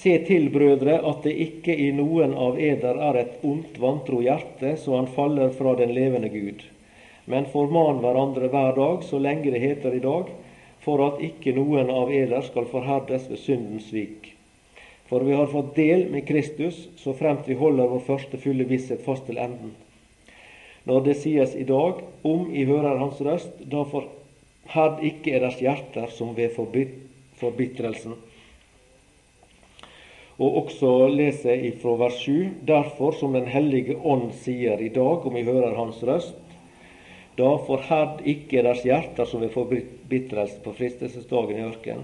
Se 0.04 0.18
til, 0.28 0.50
brødre, 0.52 0.98
at 1.00 1.24
det 1.24 1.32
ikke 1.46 1.76
i 1.80 1.92
noen 1.96 2.34
av 2.36 2.58
eder 2.60 2.98
er 3.08 3.20
et 3.22 3.44
ondt, 3.48 3.78
vantro 3.80 4.20
hjerte, 4.20 4.74
så 4.76 4.98
han 4.98 5.08
faller 5.08 5.54
fra 5.56 5.78
den 5.80 5.94
levende 5.96 6.28
Gud. 6.34 6.66
Men 7.32 7.48
forman 7.54 8.02
hverandre 8.04 8.50
hver 8.52 8.76
dag, 8.76 9.06
så 9.08 9.22
lenge 9.24 9.54
det 9.54 9.62
heter 9.64 9.96
i 9.96 10.04
dag, 10.04 10.34
for 10.84 11.06
at 11.08 11.24
ikke 11.24 11.56
noen 11.56 11.94
av 11.94 12.12
eder 12.12 12.44
skal 12.44 12.68
forherdes 12.68 13.30
ved 13.32 13.40
syndens 13.40 13.88
svik. 13.94 14.33
For 15.10 15.22
vi 15.28 15.34
har 15.36 15.49
fått 15.51 15.76
del 15.76 16.08
med 16.10 16.28
Kristus, 16.28 16.88
så 16.95 17.14
fremt 17.14 17.47
vi 17.47 17.58
holder 17.60 17.91
vår 17.91 18.06
første 18.08 18.39
fulle 18.39 18.66
visshet 18.70 19.04
fast 19.06 19.26
til 19.28 19.38
enden. 19.41 19.74
Når 20.88 21.01
det 21.06 21.16
sies 21.22 21.56
i 21.56 21.64
dag, 21.68 21.99
om 22.28 22.49
I 22.51 22.66
hører 22.68 22.99
Hans 22.99 23.22
røst, 23.24 23.62
da 23.72 23.84
forherd 23.88 25.04
ikke 25.04 25.39
deres 25.39 25.60
hjerter 25.64 26.12
som 26.12 26.34
ved 26.36 26.51
forbitrelsen. 27.39 28.18
Og 30.41 30.64
også 30.64 30.89
lese 31.14 31.54
ifra 31.70 31.93
vers 31.99 32.18
7.: 32.26 32.49
Derfor, 32.68 33.12
som 33.12 33.34
Den 33.34 33.47
hellige 33.47 33.95
ånd 33.95 34.32
sier 34.43 34.82
i 34.82 34.89
dag, 34.89 35.26
om 35.26 35.36
vi 35.36 35.43
hører 35.43 35.76
Hans 35.78 36.01
røst, 36.04 36.36
da 37.38 37.56
forherd 37.68 38.22
ikke 38.26 38.62
deres 38.62 38.84
hjerter 38.84 39.26
som 39.26 39.41
ved 39.41 39.54
forbitrelse 39.54 40.60
på 40.64 40.74
fristelsesdagen 40.74 41.58
i 41.58 41.68
ørkenen. 41.70 42.04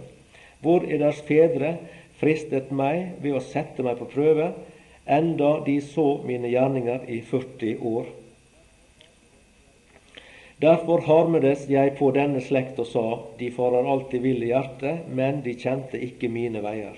Hvor 0.62 0.84
er 0.84 0.97
deres 0.97 1.22
fedre 1.28 1.78
fristet 2.20 2.72
meg 2.76 3.20
ved 3.24 3.38
å 3.38 3.44
sette 3.44 3.84
meg 3.86 4.00
på 4.00 4.10
prøve, 4.12 4.52
enda 5.10 5.58
de 5.66 5.80
så 5.82 6.20
mine 6.28 6.52
gjerninger 6.52 7.08
i 7.10 7.22
40 7.26 7.86
år. 7.90 8.10
Derfor 10.60 11.06
harmedes 11.08 11.70
jeg 11.72 11.94
på 11.96 12.10
denne 12.12 12.42
slekt 12.44 12.82
og 12.84 12.88
sa, 12.90 13.06
de 13.40 13.48
farer 13.56 13.88
alltid 13.88 14.26
vill 14.26 14.44
i 14.44 14.52
hjertet, 14.52 15.08
men 15.08 15.40
de 15.46 15.56
kjente 15.56 16.02
ikke 16.04 16.28
mine 16.32 16.60
veier. 16.66 16.98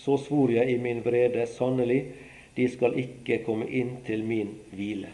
Så 0.00 0.16
svor 0.24 0.52
jeg 0.52 0.72
i 0.72 0.78
min 0.80 1.02
vrede, 1.04 1.44
sannelig, 1.50 2.00
de 2.56 2.64
skal 2.72 2.96
ikke 2.96 3.42
komme 3.44 3.68
inn 3.68 3.98
til 4.06 4.24
min 4.24 4.54
hvile. 4.72 5.12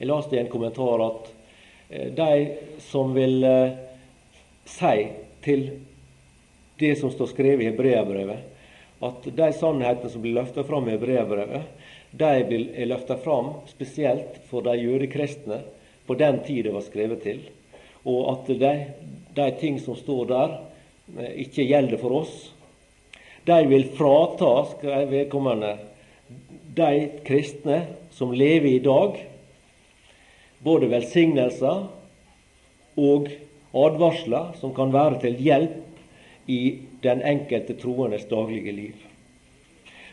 Jeg 0.00 0.08
leste 0.08 0.38
i 0.38 0.40
en 0.40 0.48
kommentar 0.48 1.02
at 1.04 1.26
eh, 1.92 2.08
de 2.16 2.80
som 2.80 3.12
vil 3.12 3.44
eh, 3.44 3.74
si 4.70 5.08
til 5.44 5.66
det 6.80 6.94
som 7.00 7.12
står 7.12 7.32
skrevet 7.32 7.64
i 7.64 7.70
Hebreabrevet, 7.70 8.46
at 9.00 9.26
de 9.36 9.48
sannhetene 9.56 10.12
som 10.12 10.22
blir 10.22 10.36
løfta 10.36 10.64
fram 10.64 10.88
i 10.88 10.94
Hebreabrevet, 10.94 11.68
de 12.10 12.30
er 12.30 12.88
løfta 12.88 13.16
fram 13.20 13.52
spesielt 13.70 14.40
for 14.50 14.64
de 14.66 14.76
jødekristne 14.80 15.60
på 16.06 16.16
den 16.18 16.40
tid 16.46 16.64
det 16.66 16.74
var 16.74 16.84
skrevet 16.84 17.22
til, 17.22 17.42
og 18.08 18.32
at 18.32 18.48
de, 18.60 18.72
de 19.36 19.50
ting 19.60 19.78
som 19.80 19.96
står 19.96 20.24
der, 20.32 20.56
eh, 21.18 21.36
ikke 21.44 21.68
gjelder 21.68 22.00
for 22.00 22.22
oss. 22.22 22.34
De 23.46 23.58
vil 23.68 23.86
frata, 23.96 24.50
skrev 24.72 25.12
vedkommende, 25.12 25.76
de 26.76 27.08
kristne 27.26 27.82
som 28.14 28.32
lever 28.32 28.72
i 28.72 28.82
dag, 28.84 29.20
både 30.64 30.90
velsignelser 30.90 31.86
og 33.00 33.30
advarsler 33.72 34.56
som 34.60 34.74
kan 34.74 34.92
være 34.92 35.20
til 35.22 35.38
hjelp 35.38 36.50
i 36.50 36.60
den 37.02 37.22
enkelte 37.22 37.76
troendes 37.78 38.26
daglige 38.30 38.72
liv. 38.72 39.06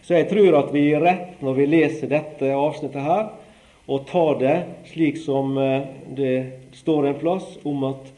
Så 0.01 0.15
jeg 0.15 0.29
tror 0.29 0.59
at 0.61 0.71
vi 0.71 0.85
er 0.93 1.03
rett 1.03 1.41
når 1.43 1.57
vi 1.57 1.67
leser 1.67 2.11
dette 2.11 2.53
avsnittet 2.55 3.03
her, 3.03 3.29
og 3.87 4.05
tar 4.07 4.39
det 4.39 4.55
slik 4.91 5.17
som 5.19 5.57
eh, 5.57 5.87
det 6.15 6.35
står 6.75 7.07
en 7.07 7.19
plass 7.19 7.45
om 7.67 7.83
at 7.87 8.11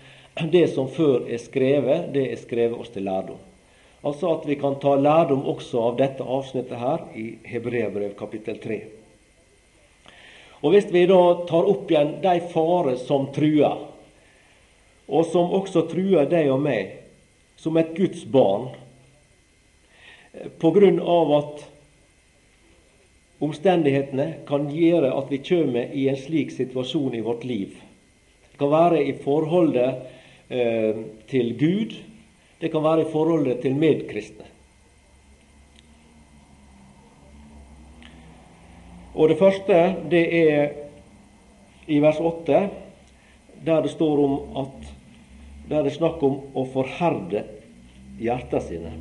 det 0.52 0.68
som 0.74 0.90
før 0.90 1.28
er 1.30 1.42
skrevet, 1.42 2.10
det 2.14 2.26
er 2.32 2.42
skrevet 2.42 2.78
oss 2.80 2.92
til 2.94 3.06
lærdom. 3.06 3.38
Altså 4.02 4.32
at 4.32 4.46
vi 4.48 4.56
kan 4.56 4.78
ta 4.80 4.96
lærdom 4.96 5.44
også 5.52 5.82
av 5.90 5.98
dette 6.00 6.24
avsnittet 6.24 6.80
her 6.80 7.04
i 7.20 7.26
Hebreabrev 7.52 8.16
kapittel 8.18 8.58
3. 8.64 8.80
Og 10.64 10.74
Hvis 10.74 10.90
vi 10.92 11.06
da 11.08 11.20
tar 11.48 11.68
opp 11.72 11.92
igjen 11.92 12.18
de 12.24 12.36
farer 12.52 12.98
som 13.02 13.30
truer, 13.36 13.78
og 15.10 15.26
som 15.32 15.52
også 15.58 15.88
truer 15.90 16.30
deg 16.30 16.52
og 16.54 16.62
meg, 16.62 16.94
som 17.58 17.78
et 17.82 17.96
Guds 17.98 18.22
barn, 18.30 18.70
på 20.62 20.72
grunn 20.72 21.00
av 21.02 21.32
at 21.40 21.64
omstendighetene 23.44 24.28
kan 24.48 24.68
gjøre 24.72 25.10
at 25.16 25.32
vi 25.32 25.42
kommer 25.44 25.96
i 25.96 26.06
en 26.12 26.20
slik 26.20 26.54
situasjon 26.54 27.18
i 27.18 27.24
vårt 27.26 27.44
liv. 27.48 27.74
Det 28.52 28.60
kan 28.62 28.72
være 28.72 29.02
i 29.08 29.16
forholdet 29.24 29.90
eh, 30.52 31.02
til 31.32 31.56
Gud, 31.58 31.98
det 32.60 32.72
kan 32.72 32.84
være 32.84 33.08
i 33.08 33.12
forholdet 33.12 33.62
til 33.64 33.76
medkristne. 33.80 34.46
Og 39.20 39.30
Det 39.30 39.40
første 39.40 39.78
det 40.12 40.24
er 40.38 40.70
i 41.88 41.98
vers 42.00 42.20
8, 42.20 42.60
der 43.66 43.82
det 43.82 43.92
står 43.92 44.20
om 44.24 44.36
at 44.62 44.99
det 45.70 45.78
er 45.78 45.94
snakk 45.94 46.24
om 46.26 46.40
å 46.58 46.66
forherde 46.74 47.44
hjertene 48.18 48.62
sine. 48.66 48.94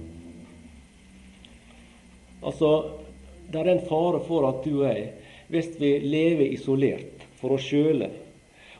Altså, 2.45 2.71
det 3.49 3.63
er 3.63 3.71
en 3.73 3.87
fare 3.89 4.21
for 4.27 4.47
at 4.51 4.61
du 4.67 4.83
og 4.83 4.89
jeg, 4.91 5.07
hvis 5.49 5.71
vi 5.81 5.95
lever 6.05 6.53
isolert 6.53 7.25
for 7.41 7.57
oss 7.57 7.65
sjøle, 7.71 8.11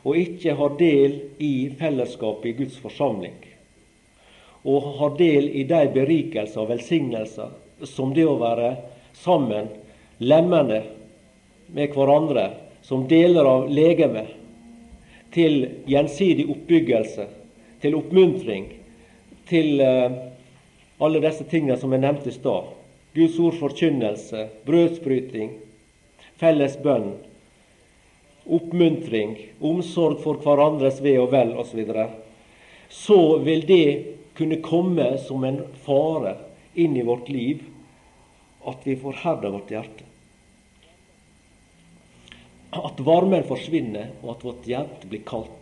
og 0.05 0.19
ikke 0.21 0.53
har 0.55 0.77
del 0.79 1.15
i 1.43 1.53
fellesskapet 1.79 2.51
i 2.51 2.57
Guds 2.61 2.77
forsamling, 2.79 3.35
og 4.69 4.93
har 4.99 5.17
del 5.17 5.49
i 5.57 5.65
de 5.67 5.81
berikelser 5.95 6.61
og 6.61 6.69
velsignelser 6.75 7.87
som 7.89 8.13
det 8.13 8.27
å 8.27 8.37
være 8.39 8.73
sammen, 9.17 9.71
lemmende 10.19 10.83
med 11.73 11.95
hverandre, 11.95 12.51
som 12.85 13.07
deler 13.09 13.47
av 13.49 13.67
legemet, 13.71 14.35
til 15.33 15.61
gjensidig 15.89 16.47
oppbyggelse, 16.49 17.27
til 17.81 17.95
oppmuntring, 17.97 18.67
til 19.49 19.81
uh, 19.81 20.17
alle 20.99 21.21
disse 21.23 21.47
tingene 21.49 21.77
som 21.79 21.93
jeg 21.95 22.03
nevnte 22.03 22.31
i 22.31 22.35
stad. 22.35 22.69
Guds 23.15 23.39
ord 23.41 23.57
forkynnelse, 23.59 24.45
brødsbryting, 24.67 25.55
felles 26.39 26.77
bønn, 26.83 27.13
oppmuntring, 28.49 29.35
omsorg 29.61 30.21
for 30.23 30.41
hverandres 30.43 31.01
ve 31.05 31.15
og 31.21 31.31
vel 31.33 31.55
osv., 31.59 31.81
så, 31.89 32.07
så 32.89 33.19
vil 33.45 33.65
det 33.69 33.89
kunne 34.37 34.61
komme 34.63 35.11
som 35.21 35.43
en 35.43 35.59
fare 35.85 36.37
inn 36.79 36.95
i 36.97 37.03
vårt 37.05 37.27
liv 37.29 37.65
at 38.69 38.85
vi 38.87 38.95
forherder 38.99 39.51
vårt 39.51 39.73
hjerte. 39.73 40.05
At 42.69 42.99
varmen 43.01 43.43
forsvinner, 43.49 44.11
og 44.21 44.35
at 44.35 44.45
vårt 44.45 44.67
hjerte 44.69 45.09
blir 45.09 45.23
kaldt, 45.27 45.58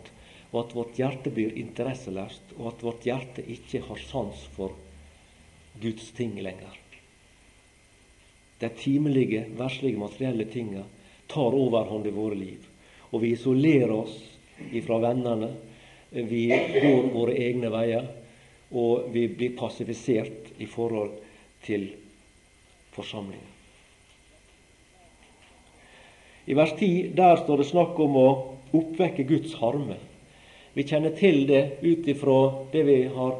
og 0.50 0.60
at 0.62 0.74
vårt 0.76 0.98
hjerte 0.98 1.32
blir 1.34 1.56
interesseløst, 1.60 2.54
og 2.56 2.72
at 2.72 2.84
vårt 2.84 3.06
hjerte 3.06 3.44
ikke 3.44 3.82
har 3.84 4.00
sans 4.08 4.44
for 4.56 4.76
Guds 5.80 6.10
ting 6.16 6.38
lenger. 6.40 6.72
De 8.58 8.68
timelige, 8.68 9.44
verslige, 9.58 10.00
materielle 10.00 10.48
tinga 10.50 10.82
tar 11.30 11.54
overhånd 11.54 12.08
i 12.08 12.14
våre 12.14 12.38
liv. 12.38 12.64
Og 13.12 13.22
vi 13.22 13.34
isolerer 13.36 13.92
oss 13.94 14.16
ifra 14.74 14.98
vennene. 15.04 15.52
Vi 16.10 16.48
går 16.50 17.12
våre 17.14 17.36
egne 17.38 17.70
veier. 17.70 18.08
Og 18.74 19.12
vi 19.14 19.28
blir 19.30 19.54
passifisert 19.56 20.50
i 20.58 20.66
forhold 20.68 21.14
til 21.64 21.86
forsamlingen. 22.96 23.54
I 26.48 26.56
vers 26.56 26.72
10 26.76 27.12
der 27.16 27.36
står 27.44 27.60
det 27.60 27.70
snakk 27.70 27.98
om 28.00 28.16
å 28.16 28.28
oppvekke 28.76 29.24
Guds 29.28 29.54
harme. 29.60 29.98
Vi 30.78 30.86
kjenner 30.86 31.10
til 31.18 31.42
det 31.50 31.62
ut 31.82 32.06
ifra 32.06 32.38
det 32.70 32.86
vi 32.86 33.00
har 33.10 33.36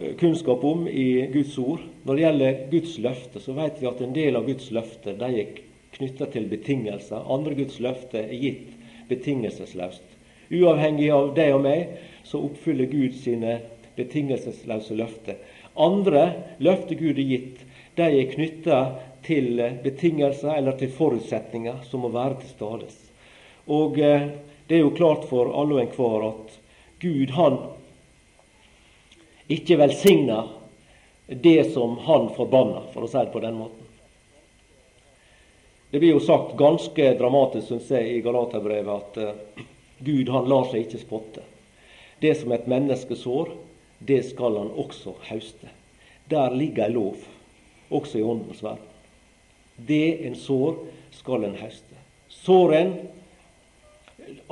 Eh, 0.00 0.14
kunnskap 0.14 0.64
om 0.64 0.88
i 0.88 1.30
Guds 1.32 1.58
ord. 1.58 1.80
Når 2.02 2.16
det 2.16 2.22
gjelder 2.22 2.70
Guds 2.70 2.98
løfte, 2.98 3.40
så 3.40 3.52
vet 3.52 3.80
vi 3.80 3.88
at 3.90 4.00
en 4.00 4.14
del 4.16 4.38
av 4.38 4.46
Guds 4.48 4.70
løfte 4.72 5.12
de 5.20 5.28
er 5.42 5.58
knytta 5.92 6.30
til 6.32 6.46
betingelser. 6.48 7.26
Andre 7.28 7.54
Guds 7.58 7.76
løfte 7.84 8.22
er 8.22 8.38
gitt 8.40 8.70
betingelsesløst. 9.10 10.06
Uavhengig 10.52 11.10
av 11.12 11.34
deg 11.36 11.52
og 11.52 11.60
meg, 11.66 11.92
så 12.24 12.40
oppfyller 12.46 12.88
Gud 12.88 13.18
sine 13.20 13.58
betingelsesløse 13.98 14.96
løfter. 14.96 15.36
Andre 15.76 16.24
løfter 16.64 16.96
Gud 16.96 17.20
er 17.20 17.28
gitt, 17.28 17.60
de 18.00 18.08
er 18.08 18.32
knytta 18.32 18.78
til 19.26 19.60
betingelser 19.84 20.56
eller 20.56 20.78
til 20.80 20.88
forutsetninger 20.96 21.84
som 21.90 22.06
må 22.06 22.08
være 22.16 22.40
til 22.40 22.54
stades. 22.56 22.96
Og 23.68 24.00
eh, 24.00 24.30
det 24.66 24.78
er 24.78 24.84
jo 24.84 24.96
klart 24.96 25.28
for 25.30 25.52
alle 25.58 25.78
og 25.78 25.84
enhver 25.84 26.26
at 26.28 26.58
Gud 27.02 27.32
han 27.36 27.58
ikke 29.52 29.76
velsigner 29.80 30.50
det 31.26 31.72
som 31.72 31.96
han 32.06 32.28
forbanner, 32.36 32.88
for 32.92 33.04
å 33.04 33.10
si 33.10 33.18
det 33.18 33.32
på 33.32 33.42
den 33.42 33.56
måten. 33.58 33.78
Det 35.90 36.00
blir 36.00 36.14
jo 36.14 36.22
sagt 36.24 36.54
ganske 36.56 37.10
dramatisk, 37.18 37.66
syns 37.68 37.90
jeg, 37.92 38.14
i 38.16 38.22
Galaterbrevet 38.24 38.92
at 38.94 39.18
uh, 39.20 39.64
Gud 40.00 40.30
han 40.32 40.48
lar 40.48 40.70
seg 40.70 40.86
ikke 40.86 41.02
spotte. 41.02 41.44
Det 42.22 42.32
som 42.38 42.54
et 42.54 42.68
menneske 42.70 43.16
sår, 43.18 43.52
det 43.98 44.22
skal 44.30 44.56
han 44.56 44.72
også 44.78 45.14
hauste. 45.28 45.68
Der 46.30 46.54
ligger 46.56 46.86
ei 46.86 46.94
lov, 46.94 47.26
også 47.92 48.18
i 48.18 48.24
åndens 48.24 48.62
verden. 48.64 48.88
Det 49.76 50.26
en 50.26 50.38
sår, 50.38 50.78
skal 51.12 51.44
en 51.44 51.58
hauste. 51.60 52.00
Sår 52.32 52.74
en 52.78 52.94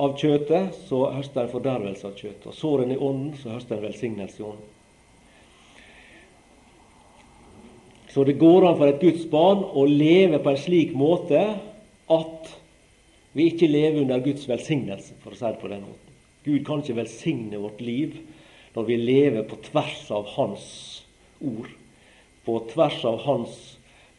av 0.01 0.17
kjøtet, 0.19 0.77
så 0.87 1.05
høster 1.15 1.45
en 1.45 1.51
fordervelse 1.51 2.07
av 2.07 2.15
kjøtet. 2.17 2.47
Og 2.49 2.57
sår 2.57 2.85
en 2.85 2.93
i 2.95 2.99
ånden, 2.99 3.33
så 3.41 3.55
høster 3.55 3.77
en 3.77 3.85
velsignelse 3.85 4.41
i 4.41 4.45
ånden. 4.47 4.69
Så 8.11 8.25
det 8.27 8.39
går 8.41 8.67
an 8.67 8.75
for 8.75 8.91
et 8.91 8.99
Guds 8.99 9.23
barn 9.31 9.61
å 9.63 9.85
leve 9.87 10.41
på 10.43 10.51
en 10.51 10.59
slik 10.59 10.91
måte 10.97 11.39
at 12.11 12.49
vi 13.31 13.47
ikke 13.47 13.69
lever 13.71 14.01
under 14.01 14.19
Guds 14.25 14.43
velsignelse, 14.49 15.15
for 15.23 15.31
å 15.31 15.39
si 15.39 15.47
det 15.47 15.61
på 15.61 15.71
den 15.71 15.85
måten. 15.85 16.17
Gud 16.43 16.65
kan 16.67 16.81
ikke 16.81 16.97
velsigne 16.97 17.61
vårt 17.61 17.79
liv 17.83 18.17
når 18.75 18.87
vi 18.87 18.97
lever 18.99 19.45
på 19.47 19.59
tvers 19.69 20.09
av 20.11 20.27
Hans 20.35 20.65
ord, 21.39 21.69
på 22.43 22.57
tvers 22.73 22.99
av 23.07 23.21
Hans 23.23 23.55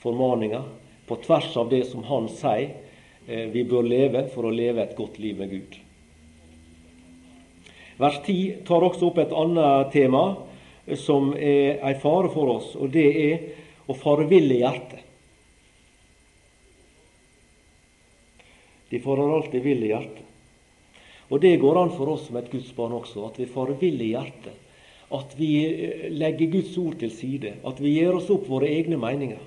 formaninger, 0.01 0.65
på 1.09 1.19
tvers 1.27 1.51
av 1.61 1.69
det 1.73 1.83
som 1.91 2.07
Han 2.09 2.31
sier 2.33 2.73
vi 3.27 3.63
bør 3.69 3.87
leve 3.87 4.27
for 4.33 4.49
å 4.49 4.55
leve 4.55 4.83
et 4.83 4.97
godt 4.99 5.19
liv 5.23 5.39
med 5.39 5.51
Gud. 5.53 5.77
Vers 8.03 8.19
10 8.27 8.65
tar 8.67 8.83
også 8.83 9.13
opp 9.13 9.21
et 9.23 9.35
annet 9.37 9.93
tema 9.95 10.25
som 10.99 11.31
er 11.37 11.79
en 11.79 12.01
fare 12.03 12.33
for 12.35 12.57
oss, 12.57 12.73
og 12.75 12.91
det 12.95 13.09
er 13.23 13.45
å 13.87 13.95
farville 13.95 14.59
hjertet. 14.59 15.03
De 18.93 19.01
farer 19.01 19.31
alltid 19.33 19.63
vill 19.65 19.87
i 19.87 19.89
hjertet. 19.89 20.27
Og 21.33 21.41
det 21.41 21.55
går 21.63 21.79
an 21.81 21.95
for 21.97 22.13
oss 22.13 22.27
som 22.27 22.37
et 22.37 22.51
Guds 22.53 22.75
barn 22.77 22.93
også, 22.99 23.23
at 23.31 23.39
vi 23.41 23.49
farer 23.49 23.79
vill 23.81 24.03
i 24.05 24.11
hjertet. 24.13 24.59
At 25.17 25.33
vi 25.39 25.49
eh, 25.65 26.11
legger 26.13 26.51
Guds 26.53 26.75
ord 26.81 26.99
til 27.01 27.13
side. 27.13 27.55
At 27.65 27.81
vi 27.81 27.95
gir 27.95 28.13
oss 28.19 28.29
opp 28.33 28.45
våre 28.53 28.69
egne 28.69 28.99
meninger. 29.01 29.41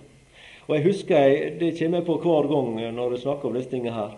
Og 0.68 0.76
jeg 0.76 0.86
husker, 0.86 1.50
Det 1.60 1.78
kommer 1.80 1.98
jeg 1.98 2.06
på 2.06 2.18
hver 2.18 2.48
gang 2.50 2.96
når 2.96 3.12
jeg 3.12 3.22
snakker 3.22 3.48
om 3.48 3.54
disse 3.54 3.70
tingene 3.70 3.94
her. 3.94 4.16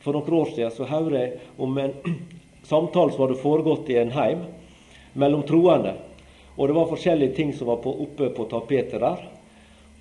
For 0.00 0.12
noen 0.12 0.34
år 0.38 0.50
siden 0.52 0.70
så 0.70 0.84
hører 0.84 1.18
jeg 1.18 1.32
om 1.58 1.78
en 1.78 1.94
samtale 2.70 3.12
som 3.12 3.24
hadde 3.24 3.40
foregått 3.40 3.88
i 3.90 3.96
en 4.00 4.12
heim 4.12 4.44
mellom 5.14 5.42
troende. 5.42 5.94
Og 6.56 6.68
det 6.68 6.76
var 6.76 6.90
forskjellige 6.90 7.34
ting 7.36 7.52
som 7.54 7.68
var 7.68 7.80
på, 7.84 7.92
oppe 8.04 8.28
på 8.28 8.44
tapetet 8.50 9.00
der. 9.00 9.24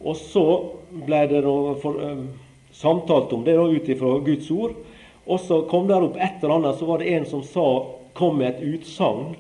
Og 0.04 0.16
så 0.20 0.46
ble 0.91 1.22
det 1.32 1.41
for, 1.82 1.96
um, 2.00 2.28
samtalt 2.76 3.34
om 3.34 3.43
det 3.43 3.56
ut 3.56 3.89
ifra 3.89 4.20
Guds 4.20 4.52
ord. 4.52 4.76
Og 5.26 5.39
så 5.39 5.62
kom 5.70 5.88
det 5.88 5.96
opp 5.98 6.20
et 6.20 6.43
eller 6.43 6.60
annet, 6.60 6.78
så 6.80 6.86
var 6.86 7.02
det 7.02 7.14
en 7.16 7.26
som 7.26 7.43
sa, 7.43 7.68
kom 8.14 8.38
med 8.39 8.54
et 8.54 8.76
utsagn 8.76 9.34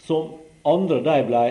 som 0.00 0.32
andre 0.66 1.02
de 1.04 1.18
ble 1.28 1.44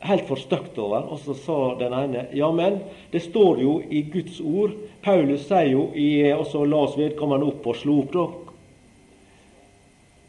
helt 0.00 0.28
forstøkt 0.28 0.78
over. 0.78 1.08
Og 1.12 1.20
så 1.24 1.34
sa 1.36 1.58
den 1.80 1.94
ene 1.96 2.26
ja, 2.36 2.50
men 2.52 2.80
det 3.12 3.22
står 3.26 3.60
jo 3.62 3.78
i 3.90 4.02
Guds 4.12 4.40
ord 4.40 4.76
Paulus 5.04 5.46
sier 5.48 5.72
jo 5.72 5.86
i 5.96 6.32
Og 6.34 6.46
så 6.50 6.64
la 6.68 6.82
oss 6.84 6.98
vedkommende 6.98 7.48
opp 7.48 7.66
og 7.72 7.78
slo 7.80 8.00
opp 8.02 8.14
da, 8.14 8.24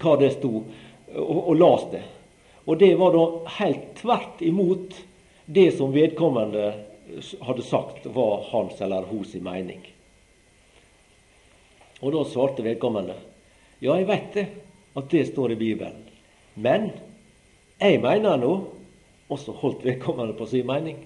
hva 0.01 0.17
det 0.17 0.31
sto, 0.33 0.63
og, 1.13 1.39
og 1.51 1.55
las 1.59 1.83
det. 1.91 2.01
Og 2.65 2.77
det 2.81 2.95
var 2.97 3.13
da 3.13 3.25
helt 3.59 3.83
tvert 3.99 4.41
imot 4.41 4.95
det 5.45 5.67
som 5.75 5.93
vedkommende 5.93 6.71
hadde 7.43 7.65
sagt, 7.67 8.05
var 8.15 8.47
hans 8.49 8.79
eller 8.81 9.05
hennes 9.09 9.33
mening. 9.43 9.83
Og 12.01 12.15
da 12.15 12.23
svarte 12.25 12.65
vedkommende 12.65 13.17
ja, 13.81 13.95
jeg 13.97 14.07
vet 14.09 14.33
det, 14.37 14.45
at 14.97 15.09
det 15.09 15.23
står 15.31 15.53
i 15.53 15.57
Bibelen. 15.57 16.03
Men 16.53 16.91
jeg 17.81 18.01
mener 18.01 18.37
nå 18.37 18.53
og 19.31 19.39
så 19.39 19.55
holdt 19.55 19.85
vedkommende 19.87 20.35
på 20.35 20.45
sin 20.51 20.67
mening. 20.67 20.97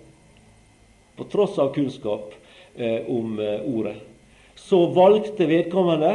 På 1.15 1.27
tross 1.29 1.59
av 1.61 1.73
kunnskap 1.75 2.33
eh, 2.75 3.05
om 3.11 3.39
eh, 3.39 3.61
ordet. 3.61 3.95
Så 4.55 4.85
valgte 4.95 5.45
vedkommende 5.47 6.11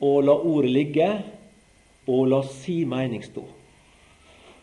å 0.00 0.12
la 0.24 0.34
ordet 0.34 0.72
ligge 0.72 1.08
og 2.08 2.28
la 2.32 2.40
si 2.48 2.80
mening 2.88 3.22
stå. 3.26 3.44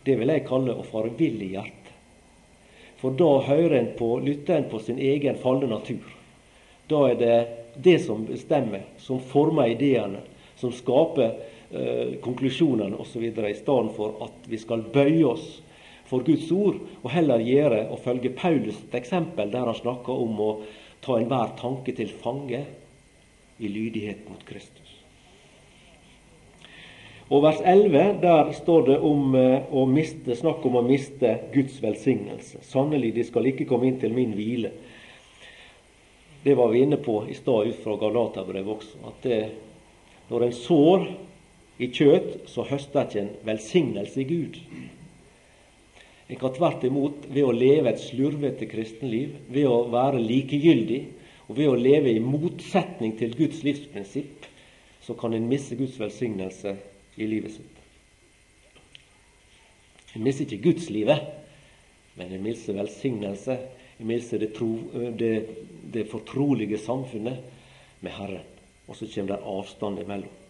Det 0.06 0.16
vil 0.18 0.32
jeg 0.34 0.46
kalle 0.48 0.74
å 0.74 0.86
fare 0.86 1.14
vill 1.18 1.38
i 1.44 1.54
hjertet. 1.54 1.92
For 3.02 3.14
da 3.14 3.30
hører 3.46 3.78
en 3.78 3.92
på, 3.98 4.16
lytter 4.24 4.58
en 4.58 4.70
på 4.72 4.80
sin 4.82 4.98
egen 5.02 5.38
falne 5.42 5.70
natur. 5.70 6.06
Da 6.90 7.04
er 7.12 7.20
det 7.20 7.38
det 7.76 8.00
som 8.06 8.24
bestemmer, 8.26 8.86
som 9.04 9.20
former 9.20 9.70
ideene, 9.74 10.24
som 10.58 10.72
skaper 10.74 11.36
eh, 11.70 12.16
konklusjonene 12.24 12.98
osv. 13.02 13.28
I 13.28 13.34
stedet 13.36 13.94
for 13.98 14.18
at 14.26 14.50
vi 14.50 14.58
skal 14.62 14.86
bøye 14.94 15.26
oss 15.28 15.46
for 16.10 16.26
Guds 16.26 16.52
ord, 16.54 16.80
og 17.04 17.12
heller 17.12 17.42
gjøre 17.42 17.86
og 17.90 18.02
følge 18.06 18.34
Paulus 18.38 18.78
et 18.88 18.98
eksempel 19.02 19.52
der 19.54 19.66
han 19.66 19.78
snakker 19.78 20.26
om 20.26 20.42
å 20.42 20.50
ta 21.06 21.18
enhver 21.20 21.56
tanke 21.60 21.96
til 21.98 22.14
fange 22.22 22.64
i 23.60 23.72
lydighet 23.72 24.28
mot 24.30 24.42
Kristus. 24.46 24.86
Og 27.34 27.42
vers 27.42 27.62
11, 27.66 28.20
der 28.22 28.52
står 28.54 28.84
det 28.86 28.96
om 29.02 29.34
eh, 29.34 29.64
å 29.74 29.88
miste, 29.90 30.36
snakk 30.38 30.66
om 30.70 30.78
å 30.78 30.84
miste 30.86 31.32
Guds 31.56 31.80
velsignelse. 31.82 32.62
Sannelig, 32.70 33.16
de 33.16 33.24
skal 33.26 33.50
ikke 33.50 33.66
komme 33.66 33.90
inn 33.90 33.98
til 34.02 34.14
min 34.14 34.36
hvile. 34.38 34.70
Det 36.46 36.54
var 36.54 36.70
vi 36.70 36.84
inne 36.86 37.00
på 37.02 37.24
i 37.26 37.34
stad 37.34 37.72
ut 37.72 37.80
fra 37.82 37.96
Galaterbrevet 37.98 38.76
også. 38.76 39.02
At 39.10 39.26
det, 39.26 39.40
når 40.30 40.46
en 40.46 40.54
sår 40.54 41.08
i 41.82 41.90
kjøtt, 41.90 42.44
så 42.52 42.68
høster 42.70 43.08
ikke 43.08 43.24
en 43.24 43.34
velsignelse 43.50 44.22
i 44.22 44.28
Gud. 44.30 44.62
En 46.30 46.40
kan 46.42 46.54
tvert 46.56 46.84
imot, 46.88 47.28
ved 47.30 47.46
å 47.46 47.54
leve 47.54 47.92
et 47.92 48.02
slurvete 48.02 48.66
kristenliv, 48.70 49.36
ved 49.54 49.68
å 49.70 49.84
være 49.94 50.24
likegyldig, 50.24 51.02
og 51.46 51.60
ved 51.60 51.70
å 51.70 51.78
leve 51.78 52.16
i 52.16 52.24
motsetning 52.24 53.14
til 53.20 53.36
Guds 53.38 53.62
livsprinsipp, 53.66 54.48
så 55.06 55.14
kan 55.20 55.36
en 55.38 55.46
miste 55.46 55.78
Guds 55.78 56.00
velsignelse 56.02 56.74
i 57.22 57.28
livet 57.30 57.54
sitt. 57.54 57.82
En 60.16 60.24
mister 60.24 60.48
ikke 60.48 60.72
gudslivet, 60.72 61.22
men 62.16 62.32
en 62.32 62.44
mister 62.44 62.78
velsignelse. 62.78 63.58
En 64.00 64.08
mister 64.10 64.42
det, 64.42 64.52
det, 65.20 65.34
det 65.94 66.08
fortrolige 66.10 66.80
samfunnet 66.82 67.44
med 68.02 68.16
Herren. 68.16 68.48
Og 68.88 68.98
så 68.98 69.08
kommer 69.12 69.36
det 69.36 69.52
avstand 69.52 70.02
imellom. 70.02 70.45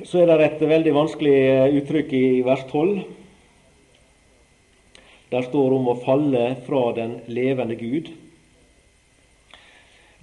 Så 0.00 0.22
er 0.22 0.30
det 0.30 0.46
et 0.46 0.62
veldig 0.64 0.92
vanskelig 0.96 1.40
uttrykk 1.76 2.12
i 2.16 2.26
vers 2.40 2.62
12. 2.70 3.02
Der 5.28 5.44
står 5.44 5.74
om 5.76 5.90
å 5.92 5.98
falle 6.00 6.44
fra 6.64 6.80
den 6.96 7.18
levende 7.28 7.76
Gud. 7.76 8.08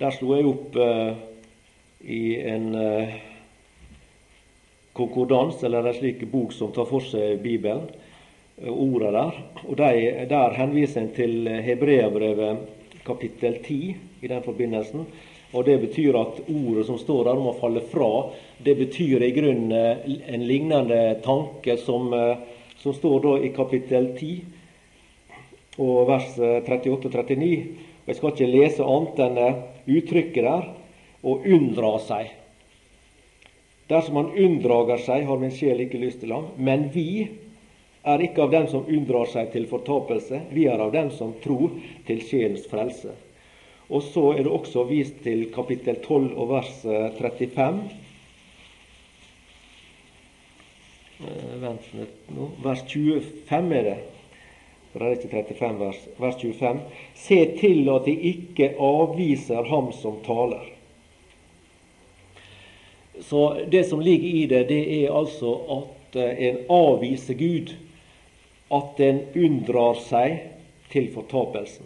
Der 0.01 0.15
slo 0.15 0.33
jeg 0.33 0.49
opp 0.49 0.79
eh, 0.81 1.11
i 2.09 2.21
en 2.41 2.67
eh, 2.73 3.13
konkordans, 4.97 5.61
eller 5.61 5.85
en 5.85 5.97
slik 5.99 6.25
bok 6.31 6.57
som 6.57 6.73
tar 6.73 6.89
for 6.89 7.05
seg 7.05 7.37
Bibelen, 7.45 7.85
eh, 8.57 8.73
orda 8.73 9.13
der. 9.13 9.41
Og 9.67 9.77
de, 9.77 10.25
Der 10.33 10.57
henviser 10.57 11.05
en 11.05 11.13
til 11.13 11.53
Hebreabrevet 11.69 12.65
kapittel 13.05 13.61
10 13.61 13.95
i 14.25 14.33
den 14.33 14.41
forbindelsen. 14.41 15.05
Og 15.55 15.65
Det 15.65 15.77
betyr 15.79 16.17
at 16.19 16.41
ordet 16.51 16.85
som 16.87 16.97
står 16.99 17.23
der 17.29 17.39
om 17.39 17.49
å 17.51 17.57
falle 17.59 17.81
fra, 17.87 18.09
det 18.59 18.75
betyr 18.75 19.23
i 19.23 19.31
grunnen 19.31 19.71
eh, 19.71 20.03
en 20.33 20.43
lignende 20.47 20.99
tanke 21.23 21.77
som, 21.79 22.11
eh, 22.13 22.41
som 22.81 22.93
står 22.93 23.21
da 23.23 23.35
i 23.39 23.53
kapittel 23.55 24.11
10 24.17 24.41
og 25.77 26.07
vers 26.09 26.35
38-39. 26.67 27.51
Jeg 28.07 28.17
skal 28.17 28.33
ikke 28.33 28.49
lese 28.49 28.83
annet 28.83 29.23
enn 29.23 29.39
uttrykket 29.97 30.43
der 30.43 30.67
å 31.23 31.37
unndra 31.45 31.93
seg. 32.03 32.31
Dersom 33.87 34.19
han 34.19 34.33
unndrager 34.35 34.99
seg, 35.05 35.25
har 35.27 35.39
min 35.39 35.53
sjel 35.55 35.85
ikke 35.85 36.01
lyst 36.01 36.19
til 36.23 36.33
ham. 36.35 36.49
Men 36.57 36.89
vi 36.91 37.27
er 38.07 38.23
ikke 38.23 38.43
av 38.43 38.51
dem 38.51 38.67
som 38.71 38.87
unndrar 38.87 39.29
seg 39.31 39.53
til 39.53 39.67
fortapelse, 39.69 40.41
vi 40.51 40.67
er 40.67 40.81
av 40.83 40.91
dem 40.95 41.11
som 41.15 41.33
tror 41.43 41.71
til 42.07 42.23
sjelens 42.23 42.67
frelse. 42.71 43.15
Og 43.87 44.03
så 44.03 44.33
er 44.33 44.43
det 44.43 44.51
også 44.51 44.83
vist 44.89 45.21
til 45.23 45.47
kapittel 45.55 46.01
12 46.03 46.33
og 46.35 46.49
vers 46.51 46.73
35. 47.19 47.79
Eh, 51.17 51.27
eh, 51.27 51.57
vent 51.63 51.89
litt 51.95 52.31
nå. 52.35 52.51
Vers 52.63 52.83
25 52.91 53.75
er 53.79 53.91
det 53.91 53.97
for 54.97 55.03
det 55.03 55.07
er 55.07 55.17
ikke 55.19 55.53
35 55.53 55.79
vers, 55.79 55.97
vers 56.17 56.35
25. 56.41 56.79
Se 57.13 57.37
til 57.59 57.89
at 57.93 58.07
de 58.07 58.13
ikke 58.31 58.71
avviser 58.81 59.67
ham 59.69 59.91
som 59.93 60.15
taler. 60.25 60.63
Så 63.21 63.41
det 63.69 63.83
som 63.89 64.01
ligger 64.01 64.29
i 64.29 64.45
det, 64.49 64.63
det 64.69 64.79
er 65.03 65.13
altså 65.13 65.53
at 65.77 66.17
eh, 66.17 66.47
en 66.49 66.57
avviser 66.69 67.37
Gud. 67.37 67.75
At 68.73 68.99
en 68.99 69.21
unndrar 69.35 70.01
seg 70.03 70.41
til 70.91 71.11
fortapelsen. 71.13 71.85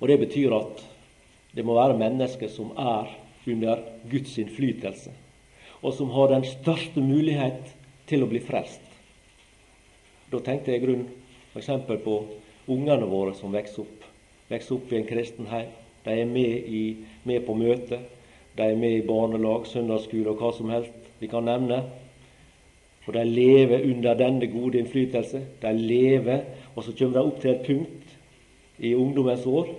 Og 0.00 0.08
Det 0.08 0.18
betyr 0.18 0.54
at 0.56 0.84
det 1.54 1.64
må 1.66 1.74
være 1.74 1.98
mennesker 1.98 2.48
som 2.48 2.70
er 2.78 3.10
under 3.48 3.82
Guds 4.10 4.36
innflytelse, 4.38 5.10
og 5.82 5.94
som 5.94 6.12
har 6.14 6.30
den 6.30 6.44
største 6.44 7.02
mulighet 7.02 7.74
til 8.08 8.22
å 8.22 8.28
bli 8.30 8.40
frelst. 8.44 8.82
Da 10.30 10.38
tenkte 10.44 10.70
jeg 10.70 10.82
i 10.82 10.84
grunnen 10.84 11.08
f.eks. 11.54 11.70
på 12.04 12.16
ungene 12.70 13.08
våre 13.10 13.34
som 13.34 13.52
vokser 13.52 13.82
opp. 13.82 14.04
Vokser 14.50 14.76
opp 14.76 14.92
i 14.92 15.00
en 15.00 15.08
kristen 15.08 15.48
heim. 15.50 15.72
De 16.04 16.14
er 16.14 16.28
med, 16.28 16.68
i, 16.70 16.96
med 17.24 17.42
på 17.46 17.56
møte. 17.58 17.98
De 18.56 18.62
er 18.62 18.78
med 18.78 19.00
i 19.00 19.06
barnelag, 19.06 19.66
søndagsskole 19.66 20.30
og 20.32 20.40
hva 20.40 20.52
som 20.56 20.70
helst 20.72 21.10
vi 21.20 21.28
kan 21.28 21.44
nevne. 21.48 21.82
Og 23.08 23.12
de 23.16 23.24
lever 23.26 23.88
under 23.90 24.14
denne 24.14 24.46
gode 24.52 24.78
innflytelse. 24.78 25.42
De 25.60 25.72
lever, 25.74 26.46
og 26.76 26.86
så 26.86 26.94
kommer 26.94 27.18
de 27.18 27.26
opp 27.26 27.40
til 27.42 27.52
et 27.56 27.66
punkt 27.66 28.16
i 28.78 28.94
ungdommens 28.94 29.46
år 29.50 29.74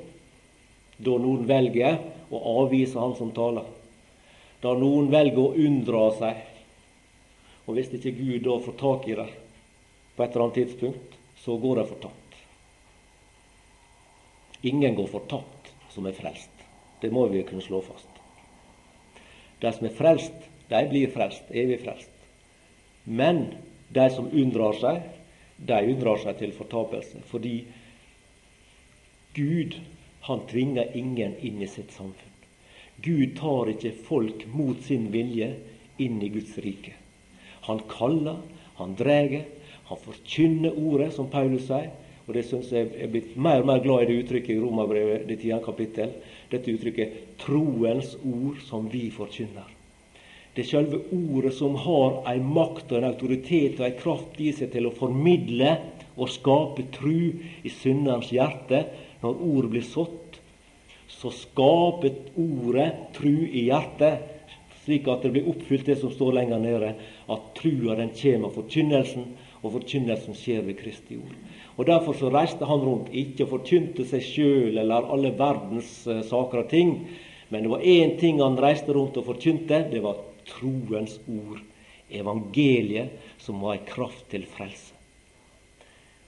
da 1.01 1.17
noen 1.17 1.45
velger 1.49 1.99
å 2.31 2.41
avvise 2.63 2.99
han 2.99 3.15
som 3.17 3.33
taler. 3.35 3.65
Da 4.61 4.73
noen 4.77 5.09
velger 5.11 5.41
å 5.41 5.53
unndra 5.57 6.07
seg. 6.19 6.41
Og 7.65 7.77
hvis 7.77 7.91
ikke 7.97 8.13
Gud 8.17 8.45
da 8.45 8.57
får 8.61 8.77
tak 8.79 9.07
i 9.09 9.17
det, 9.17 9.29
på 10.15 10.23
et 10.23 10.33
eller 10.33 10.45
annet 10.45 10.59
tidspunkt, 10.61 11.17
så 11.41 11.57
går 11.57 11.81
de 11.81 11.87
fortapt. 11.89 12.17
Ingen 14.61 14.95
går 14.95 15.09
fortapt 15.09 15.71
som 15.93 16.05
er 16.05 16.17
frelst. 16.17 16.49
Det 17.01 17.09
må 17.13 17.25
vi 17.31 17.41
kunne 17.47 17.65
slå 17.65 17.81
fast. 17.81 18.09
De 19.61 19.71
som 19.73 19.87
er 19.87 19.95
frelst, 19.97 20.49
de 20.69 20.81
blir 20.89 21.09
frelst, 21.13 21.49
evig 21.49 21.81
frelst. 21.81 22.09
Men 23.05 23.47
de 23.89 24.05
som 24.13 24.29
unndrar 24.29 24.77
seg, 24.77 25.01
de 25.57 25.79
unndrar 25.93 26.21
seg 26.21 26.37
til 26.39 26.53
fortapelse. 26.57 27.23
Fordi 27.29 27.55
Gud, 29.35 29.77
han 30.27 30.45
tvinger 30.49 30.91
ingen 30.97 31.37
inn 31.41 31.61
i 31.61 31.69
sitt 31.69 31.93
samfunn. 31.95 32.37
Gud 33.01 33.37
tar 33.39 33.71
ikke 33.71 33.93
folk 34.05 34.45
mot 34.53 34.83
sin 34.85 35.09
vilje 35.13 35.53
inn 36.01 36.21
i 36.21 36.29
Guds 36.33 36.57
rike. 36.61 36.93
Han 37.65 37.81
kaller, 37.89 38.37
han 38.77 38.93
drar, 38.97 39.33
han 39.89 40.03
forkynner 40.05 40.77
ordet, 40.77 41.11
som 41.15 41.29
Paulus 41.29 41.65
sier. 41.69 41.89
Og 42.27 42.35
det 42.37 42.45
syns 42.47 42.69
jeg 42.71 42.91
er 43.01 43.09
blitt 43.11 43.33
mer 43.35 43.63
og 43.63 43.67
mer 43.67 43.81
glad 43.83 44.05
i 44.05 44.11
det 44.11 44.19
uttrykket 44.21 44.53
i 44.53 44.61
Romerbrevet, 44.61 45.25
det 45.27 45.39
tiende 45.41 45.65
kapittel. 45.65 46.13
Dette 46.51 46.71
uttrykket 46.71 47.37
'troens 47.41 48.13
ord 48.23 48.61
som 48.67 48.87
vi 48.91 49.09
forkynner'. 49.11 49.73
Det 50.55 50.65
er 50.65 50.69
selve 50.69 50.99
ordet 51.15 51.53
som 51.55 51.75
har 51.75 52.21
en 52.27 52.47
makt 52.53 52.91
og 52.91 52.97
en 52.97 53.09
autoritet 53.09 53.79
og 53.79 53.85
en 53.87 53.99
kraft 53.99 54.39
i 54.39 54.51
seg 54.51 54.71
til 54.71 54.87
å 54.87 54.95
formidle 54.95 55.77
og 56.17 56.29
skape 56.29 56.89
tru 56.91 57.31
i 57.63 57.71
synderens 57.71 58.31
hjerte. 58.35 58.83
Når 59.21 59.41
ordet 59.45 59.71
blir 59.75 59.85
sådd, 59.85 60.37
så 61.11 61.29
skaper 61.35 62.15
ordet 62.41 62.89
tru 63.13 63.33
i 63.45 63.67
hjertet, 63.67 64.27
slik 64.81 65.05
at 65.11 65.21
det 65.21 65.33
blir 65.35 65.49
oppfylt 65.51 65.85
det 65.85 65.99
som 66.01 66.13
står 66.13 66.39
lenger 66.39 66.61
nede, 66.61 66.93
at 67.29 67.49
trua 67.59 67.97
den 67.99 68.13
kommer 68.17 68.49
av 68.49 68.55
forkynnelsen, 68.57 69.27
og 69.61 69.75
forkynnelsen 69.75 70.37
skjer 70.37 70.63
ved 70.65 70.79
Kristi 70.79 71.19
ord. 71.21 71.35
Og 71.77 71.85
Derfor 71.87 72.17
så 72.17 72.31
reiste 72.33 72.65
han 72.65 72.81
rundt, 72.81 73.11
ikke 73.13 73.49
forkynte 73.49 74.05
seg 74.09 74.25
sjøl 74.25 74.79
eller 74.81 75.05
alle 75.13 75.31
verdens 75.37 75.91
uh, 76.09 76.23
saker 76.25 76.63
og 76.63 76.71
ting, 76.73 76.95
men 77.51 77.65
det 77.65 77.71
var 77.71 77.85
én 77.85 78.15
ting 78.19 78.41
han 78.41 78.57
reiste 78.59 78.95
rundt 78.95 79.19
og 79.21 79.27
forkynte, 79.27 79.83
det 79.91 80.01
var 80.03 80.19
troens 80.49 81.19
ord. 81.27 81.61
Evangeliet, 82.11 83.13
som 83.39 83.61
var 83.63 83.77
ei 83.77 83.85
kraft 83.87 84.25
til 84.33 84.43
frelse. 84.49 84.90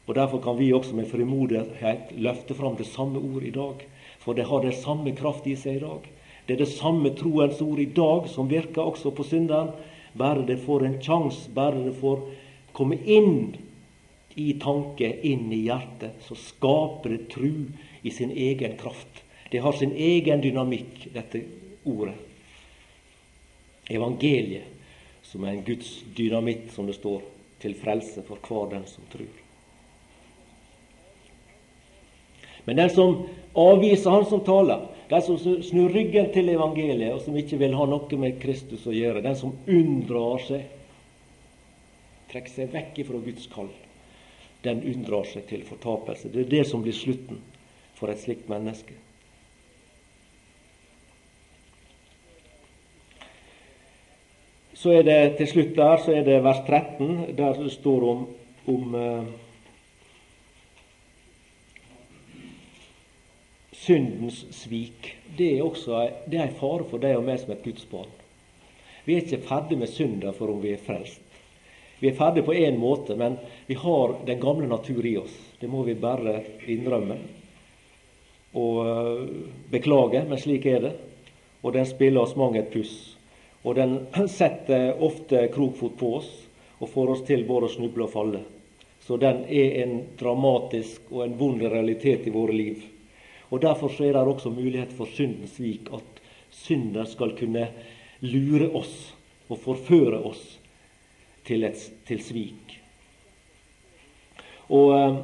Og 0.06 0.16
Derfor 0.16 0.42
kan 0.44 0.58
vi 0.60 0.74
også 0.74 0.96
med 0.96 1.08
frimodighet 1.08 2.12
løfte 2.20 2.56
fram 2.56 2.76
det 2.76 2.88
samme 2.88 3.20
ord 3.20 3.44
i 3.44 3.54
dag. 3.56 3.86
For 4.20 4.34
det 4.34 4.48
har 4.48 4.62
den 4.64 4.76
samme 4.76 5.16
kraft 5.16 5.48
i 5.48 5.56
seg 5.56 5.80
i 5.80 5.84
dag. 5.84 6.08
Det 6.48 6.56
er 6.56 6.64
det 6.66 6.74
samme 6.76 7.14
troens 7.16 7.62
ord 7.64 7.80
i 7.80 7.88
dag 7.96 8.28
som 8.32 8.50
virker 8.52 8.84
også 8.84 9.14
på 9.16 9.24
synderen. 9.24 9.72
Bare 10.18 10.46
det 10.48 10.60
får 10.66 10.86
en 10.86 11.00
sjanse, 11.02 11.50
bare 11.56 11.86
det 11.86 11.96
får 12.00 12.20
komme 12.76 13.00
inn 13.06 13.56
i 14.36 14.54
tanke, 14.60 15.08
inn 15.24 15.52
i 15.54 15.64
hjertet, 15.68 16.20
så 16.26 16.36
skaper 16.38 17.16
det 17.16 17.30
tru 17.32 17.52
i 18.02 18.12
sin 18.12 18.32
egen 18.32 18.78
kraft. 18.78 19.22
Det 19.52 19.62
har 19.62 19.76
sin 19.78 19.94
egen 19.94 20.42
dynamikk, 20.42 21.08
dette 21.14 21.44
ordet. 21.86 22.18
Evangeliet, 23.94 24.66
som 25.24 25.46
er 25.46 25.54
en 25.54 25.66
Guds 25.66 25.96
dynamitt, 26.18 26.72
som 26.74 26.90
det 26.90 26.98
står, 26.98 27.22
til 27.62 27.78
frelse 27.80 28.26
for 28.28 28.42
hver 28.44 28.74
den 28.74 28.88
som 28.90 29.06
tror. 29.14 29.43
Men 32.66 32.80
den 32.80 32.90
som 32.90 33.16
avviser 33.54 34.10
han 34.10 34.26
som 34.26 34.42
taler, 34.46 34.88
den 35.10 35.22
som 35.22 35.38
snur 35.38 35.94
ryggen 35.94 36.32
til 36.34 36.50
evangeliet, 36.50 37.14
og 37.14 37.22
som 37.22 37.38
ikke 37.38 37.60
vil 37.62 37.76
ha 37.78 37.88
noe 37.90 38.20
med 38.20 38.40
Kristus 38.42 38.88
å 38.88 38.96
gjøre, 38.96 39.24
den 39.26 39.38
som 39.38 39.56
unndrar 39.68 40.42
seg, 40.48 40.68
trekker 42.32 42.56
seg 42.56 42.74
vekk 42.74 43.02
ifra 43.04 43.22
Guds 43.22 43.50
kall, 43.52 43.70
den 44.66 44.82
unndrar 44.90 45.28
seg 45.30 45.46
til 45.50 45.66
fortapelse. 45.68 46.32
Det 46.34 46.46
er 46.46 46.54
det 46.56 46.68
som 46.70 46.82
blir 46.82 46.96
slutten 46.98 47.42
for 48.00 48.10
et 48.10 48.24
slikt 48.24 48.50
menneske. 48.50 48.96
Så 54.74 54.92
er 54.98 55.06
det 55.08 55.20
til 55.38 55.48
slutt 55.48 55.76
der, 55.78 56.00
så 56.04 56.12
er 56.12 56.26
det 56.28 56.42
vers 56.44 56.64
13, 56.66 57.36
der 57.38 57.60
det 57.60 57.72
står 57.72 58.08
om, 58.10 58.26
om 58.68 58.98
syndens 63.84 64.46
svik. 64.56 65.14
Det 65.38 65.50
er 65.58 65.66
også 65.66 66.08
det 66.26 66.40
er 66.40 66.48
en 66.48 66.60
fare 66.60 66.88
for 66.90 67.04
deg 67.04 67.18
og 67.20 67.28
meg 67.28 67.42
som 67.42 67.54
et 67.56 67.66
Guds 67.66 67.86
barn. 67.92 68.12
Vi 69.04 69.18
er 69.18 69.26
ikke 69.26 69.44
ferdig 69.44 69.78
med 69.82 69.92
synda 69.92 70.32
for 70.36 70.54
om 70.54 70.62
vi 70.64 70.72
er 70.74 70.84
frelst. 70.84 71.20
Vi 72.00 72.10
er 72.10 72.18
ferdig 72.18 72.44
på 72.44 72.56
én 72.56 72.78
måte, 72.80 73.16
men 73.16 73.38
vi 73.68 73.76
har 73.80 74.16
den 74.28 74.40
gamle 74.40 74.68
natur 74.68 75.06
i 75.08 75.18
oss. 75.20 75.36
Det 75.60 75.70
må 75.72 75.84
vi 75.88 75.96
bare 75.96 76.42
innrømme 76.68 77.18
og 78.54 78.80
eh, 78.86 79.22
beklage, 79.72 80.24
men 80.28 80.40
slik 80.40 80.68
er 80.70 80.82
det. 80.84 80.94
Og 81.64 81.74
den 81.74 81.88
spiller 81.88 82.26
oss 82.26 82.36
mange 82.36 82.60
et 82.60 82.74
puss. 82.74 83.16
Og 83.64 83.78
den 83.80 84.02
setter 84.40 85.00
ofte 85.04 85.48
krokfot 85.54 85.96
på 86.00 86.16
oss 86.20 86.32
og 86.80 86.92
får 86.92 87.16
oss 87.16 87.24
til 87.28 87.48
både 87.48 87.70
å 87.70 87.76
snuble 87.76 88.08
og 88.08 88.14
falle. 88.14 88.44
Så 89.04 89.18
den 89.20 89.44
er 89.52 89.80
en 89.84 89.98
dramatisk 90.20 91.12
og 91.12 91.26
en 91.26 91.38
vond 91.40 91.64
realitet 91.64 92.28
i 92.28 92.36
våre 92.36 92.56
liv. 92.56 92.84
Og 93.54 93.62
Derfor 93.62 93.92
så 93.94 94.08
er 94.08 94.16
det 94.16 94.26
også 94.26 94.50
mulighet 94.50 94.94
for 94.98 95.06
syndens 95.14 95.54
slik 95.60 95.92
at 95.94 96.22
synder 96.54 97.06
skal 97.06 97.36
kunne 97.38 97.68
lure 98.26 98.72
oss 98.74 99.12
og 99.52 99.60
forføre 99.62 100.24
oss 100.26 100.42
til, 101.46 101.68
et, 101.68 101.78
til 102.08 102.22
svik. 102.24 102.78
Og 104.74 104.98
eh, 104.98 105.22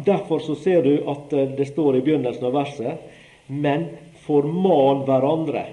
Derfor 0.00 0.42
så 0.42 0.56
ser 0.58 0.82
du 0.82 0.94
at 1.12 1.32
eh, 1.36 1.52
det 1.54 1.68
står 1.70 2.00
i 2.00 2.02
begynnelsen 2.02 2.48
av 2.48 2.56
verset 2.58 3.46
Men 3.46 3.86
forman 4.24 5.04
hverandre. 5.06 5.66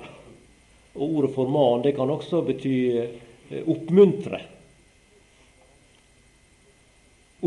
Og 0.98 1.18
Ordet 1.18 1.34
forman 1.34 1.86
det 1.86 1.96
kan 1.98 2.14
også 2.14 2.44
bety 2.46 2.78
eh, 3.02 3.64
oppmuntre. 3.66 4.44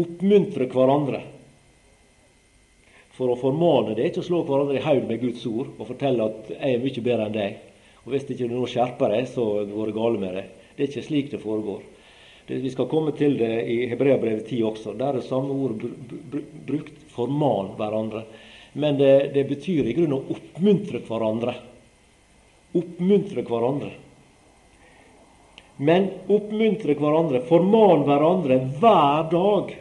Oppmuntre 0.00 0.66
hverandre 0.70 1.28
for 3.20 3.34
å 3.34 3.36
formane 3.36 3.92
det, 3.92 4.06
ikke 4.08 4.22
å 4.22 4.28
slå 4.30 4.38
hverandre 4.48 4.78
i 4.78 4.84
haug 4.84 5.04
med 5.04 5.20
Guds 5.20 5.42
ord 5.50 5.74
og 5.76 5.88
fortelle 5.90 6.24
at 6.24 6.48
'jeg 6.48 6.74
er 6.74 6.84
mye 6.84 7.02
bedre 7.04 7.26
enn 7.26 7.36
deg'. 7.36 7.56
Og 8.06 8.12
Hvis 8.12 8.30
ikke 8.30 8.48
du 8.48 8.54
nå 8.56 8.66
skjerper 8.66 9.12
deg, 9.12 9.28
så 9.28 9.44
går 9.68 9.86
det 9.86 9.94
gale 9.94 10.18
med 10.18 10.34
deg. 10.34 10.44
Det 10.76 10.82
er 10.82 10.88
ikke 10.88 11.08
slik 11.08 11.30
det 11.30 11.42
foregår. 11.42 11.82
Vi 12.48 12.70
skal 12.70 12.88
komme 12.88 13.12
til 13.12 13.36
det 13.38 13.68
i 13.68 13.86
Hebreabrevet 13.86 14.48
10 14.48 14.62
også. 14.64 14.96
Der 14.98 15.08
er 15.08 15.20
det 15.20 15.28
samme 15.28 15.52
ord 15.52 15.76
brukt. 16.66 16.96
Forman 17.10 17.76
hverandre. 17.76 18.24
Men 18.72 18.96
det, 18.96 19.34
det 19.34 19.44
betyr 19.48 19.86
i 19.86 19.92
grunnen 19.92 20.16
å 20.16 20.34
oppmuntre 20.34 21.02
hverandre. 21.04 21.54
Oppmuntre 22.74 23.42
hverandre. 23.42 23.92
Men 25.76 26.10
oppmuntre 26.28 26.94
hverandre, 26.94 27.40
forman 27.48 28.04
hverandre 28.08 28.58
hver 28.80 29.28
dag. 29.30 29.74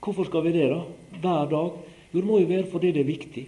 Hvorfor 0.00 0.28
skal 0.28 0.44
vi 0.46 0.52
det, 0.56 0.68
da? 0.70 0.82
Hver 1.22 1.50
dag. 1.50 1.85
Jo, 2.16 2.22
det 2.22 2.28
må 2.30 2.38
jo 2.40 2.48
være 2.48 2.64
fordi 2.72 2.90
det 2.96 3.02
er 3.02 3.10
viktig. 3.10 3.42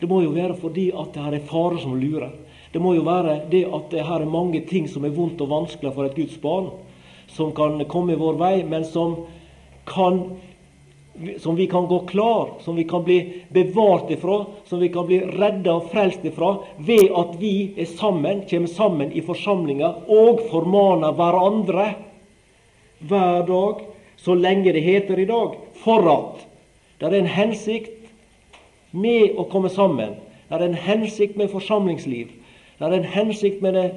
Det 0.00 0.08
må 0.08 0.18
jo 0.20 0.34
være 0.34 0.58
fordi 0.60 0.90
at 0.92 1.14
det 1.14 1.22
her 1.24 1.34
er 1.38 1.46
fare 1.48 1.78
som 1.80 1.94
lurer. 1.96 2.34
Det 2.72 2.80
må 2.82 2.92
jo 2.92 3.04
være 3.06 3.38
det 3.48 3.62
at 3.64 3.86
det 3.94 4.04
her 4.04 4.20
er 4.20 4.28
mange 4.28 4.60
ting 4.68 4.88
som 4.92 5.06
er 5.08 5.14
vondt 5.14 5.40
og 5.40 5.48
vanskelig 5.48 5.92
for 5.94 6.04
et 6.04 6.18
Guds 6.18 6.36
barn, 6.42 6.68
som 7.32 7.54
kan 7.56 7.80
komme 7.88 8.12
i 8.12 8.20
vår 8.20 8.36
vei, 8.36 8.58
men 8.68 8.84
som, 8.84 9.14
kan, 9.88 10.18
som 11.40 11.56
vi 11.56 11.64
kan 11.70 11.88
gå 11.88 12.02
klar, 12.10 12.50
som 12.60 12.76
vi 12.76 12.84
kan 12.84 13.06
bli 13.06 13.16
bevart 13.48 14.12
ifra, 14.12 14.42
som 14.68 14.82
vi 14.84 14.90
kan 14.92 15.08
bli 15.08 15.22
redda 15.24 15.78
og 15.78 15.88
frelst 15.88 16.26
ifra, 16.28 16.58
ved 16.76 17.08
at 17.22 17.38
vi 17.40 17.54
er 17.80 17.88
sammen, 17.88 18.42
kommer 18.50 18.74
sammen 18.74 19.14
i 19.16 19.24
forsamlinger 19.24 20.12
og 20.12 20.44
formaner 20.52 21.16
hverandre 21.16 21.88
hver 23.00 23.48
dag, 23.48 23.80
så 24.20 24.36
lenge 24.36 24.76
det 24.76 24.84
heter 24.84 25.24
i 25.24 25.26
dag, 25.32 25.56
for 25.80 26.12
at 26.12 26.44
det 27.00 27.08
er 27.08 27.18
en 27.22 27.32
hensikt 27.32 27.99
med 28.90 29.38
å 29.38 29.46
komme 29.50 29.70
sammen. 29.72 30.16
Det 30.48 30.58
er 30.58 30.66
en 30.66 30.78
hensikt 30.86 31.36
med 31.38 31.52
forsamlingsliv. 31.52 32.30
Det 32.78 32.86
er 32.86 32.96
en 32.96 33.10
hensikt 33.12 33.62
med 33.62 33.76
det 33.78 33.88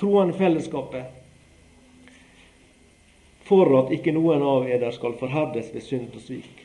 troende 0.00 0.36
fellesskapet. 0.36 1.06
For 3.48 3.70
at 3.80 3.92
ikke 3.94 4.14
noen 4.14 4.44
av 4.44 4.68
eder 4.68 4.92
skal 4.94 5.16
forherdes 5.20 5.72
ved 5.74 5.86
synd 5.86 6.12
og 6.16 6.24
svik. 6.24 6.62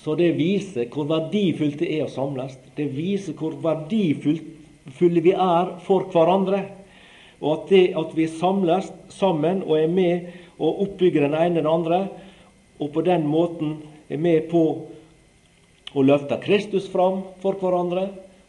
Så 0.00 0.14
det 0.16 0.32
viser 0.38 0.88
hvor 0.92 1.08
verdifullt 1.08 1.80
det 1.82 1.90
er 1.98 2.06
å 2.06 2.12
samles. 2.12 2.54
Det 2.76 2.86
viser 2.94 3.36
hvor 3.36 3.56
verdifulle 3.60 5.24
vi 5.24 5.34
er 5.34 5.74
for 5.84 6.08
hverandre. 6.12 6.62
Og 7.40 7.50
at 7.52 7.72
det 7.72 7.84
at 8.00 8.14
vi 8.16 8.28
samles 8.28 8.88
sammen 9.12 9.62
og 9.66 9.76
er 9.76 9.92
med 9.92 10.30
og 10.60 10.82
oppbygger 10.84 11.24
den 11.26 11.36
ene 11.36 11.60
den 11.60 11.68
andre, 11.68 12.00
og 12.80 12.92
på 12.92 13.04
den 13.04 13.26
måten 13.28 13.78
er 14.10 14.20
med 14.20 14.48
på 14.50 14.64
å 15.90 16.04
løfte 16.04 16.38
Kristus 16.42 16.88
fram 16.90 17.22
for 17.42 17.58
hverandre, 17.62 18.08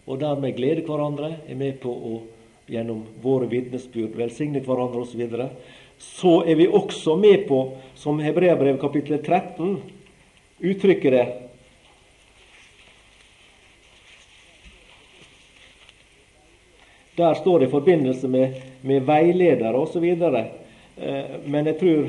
og 0.09 0.19
dermed 0.21 0.57
glede 0.57 0.83
hverandre, 0.85 1.35
er 1.47 1.57
med 1.57 1.79
på 1.81 1.91
å 1.93 2.15
gjennom 2.71 3.03
våre 3.21 3.49
vitnesbyrd 3.51 4.15
velsigne 4.15 4.61
hverandre 4.63 5.03
osv., 5.03 5.13
så, 5.13 5.19
videre, 5.19 5.49
så 6.01 6.33
er 6.47 6.57
vi 6.57 6.67
også 6.67 7.15
med 7.19 7.45
på, 7.49 7.61
som 7.99 8.21
Hebreabrev 8.23 8.79
kapittel 8.81 9.19
13 9.19 9.77
uttrykker 10.71 11.17
det 11.17 11.25
Der 17.21 17.33
står 17.35 17.59
det 17.59 17.67
i 17.67 17.73
forbindelse 17.73 18.27
med, 18.31 18.53
med 18.81 19.03
veiledere 19.05 19.77
osv. 19.77 20.05
Eh, 20.05 21.33
men 21.45 21.67
jeg 21.67 21.77
tror 21.77 22.07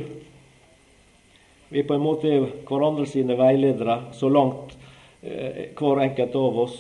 vi 1.72 1.82
på 1.82 1.94
en 1.94 2.04
måte 2.04 2.28
er 2.28 2.42
hverandre 2.68 3.06
sine 3.08 3.36
veiledere 3.38 3.98
så 4.12 4.28
langt 4.28 4.74
eh, 5.22 5.72
hver 5.78 6.02
enkelt 6.04 6.34
av 6.36 6.58
oss 6.66 6.76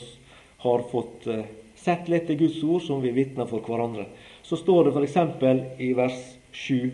har 0.64 0.84
fått 0.90 1.26
eh, 1.32 1.46
sett 1.80 2.10
litt 2.12 2.28
i 2.30 2.36
Guds 2.36 2.58
ord 2.62 2.82
som 2.84 3.00
vi 3.00 3.14
vitner 3.16 3.48
for 3.48 3.64
hverandre. 3.64 4.04
Så 4.42 4.58
står 4.60 4.90
det 4.90 4.92
f.eks. 4.92 5.80
i 5.80 5.92
vers 5.96 6.20
7 6.52 6.92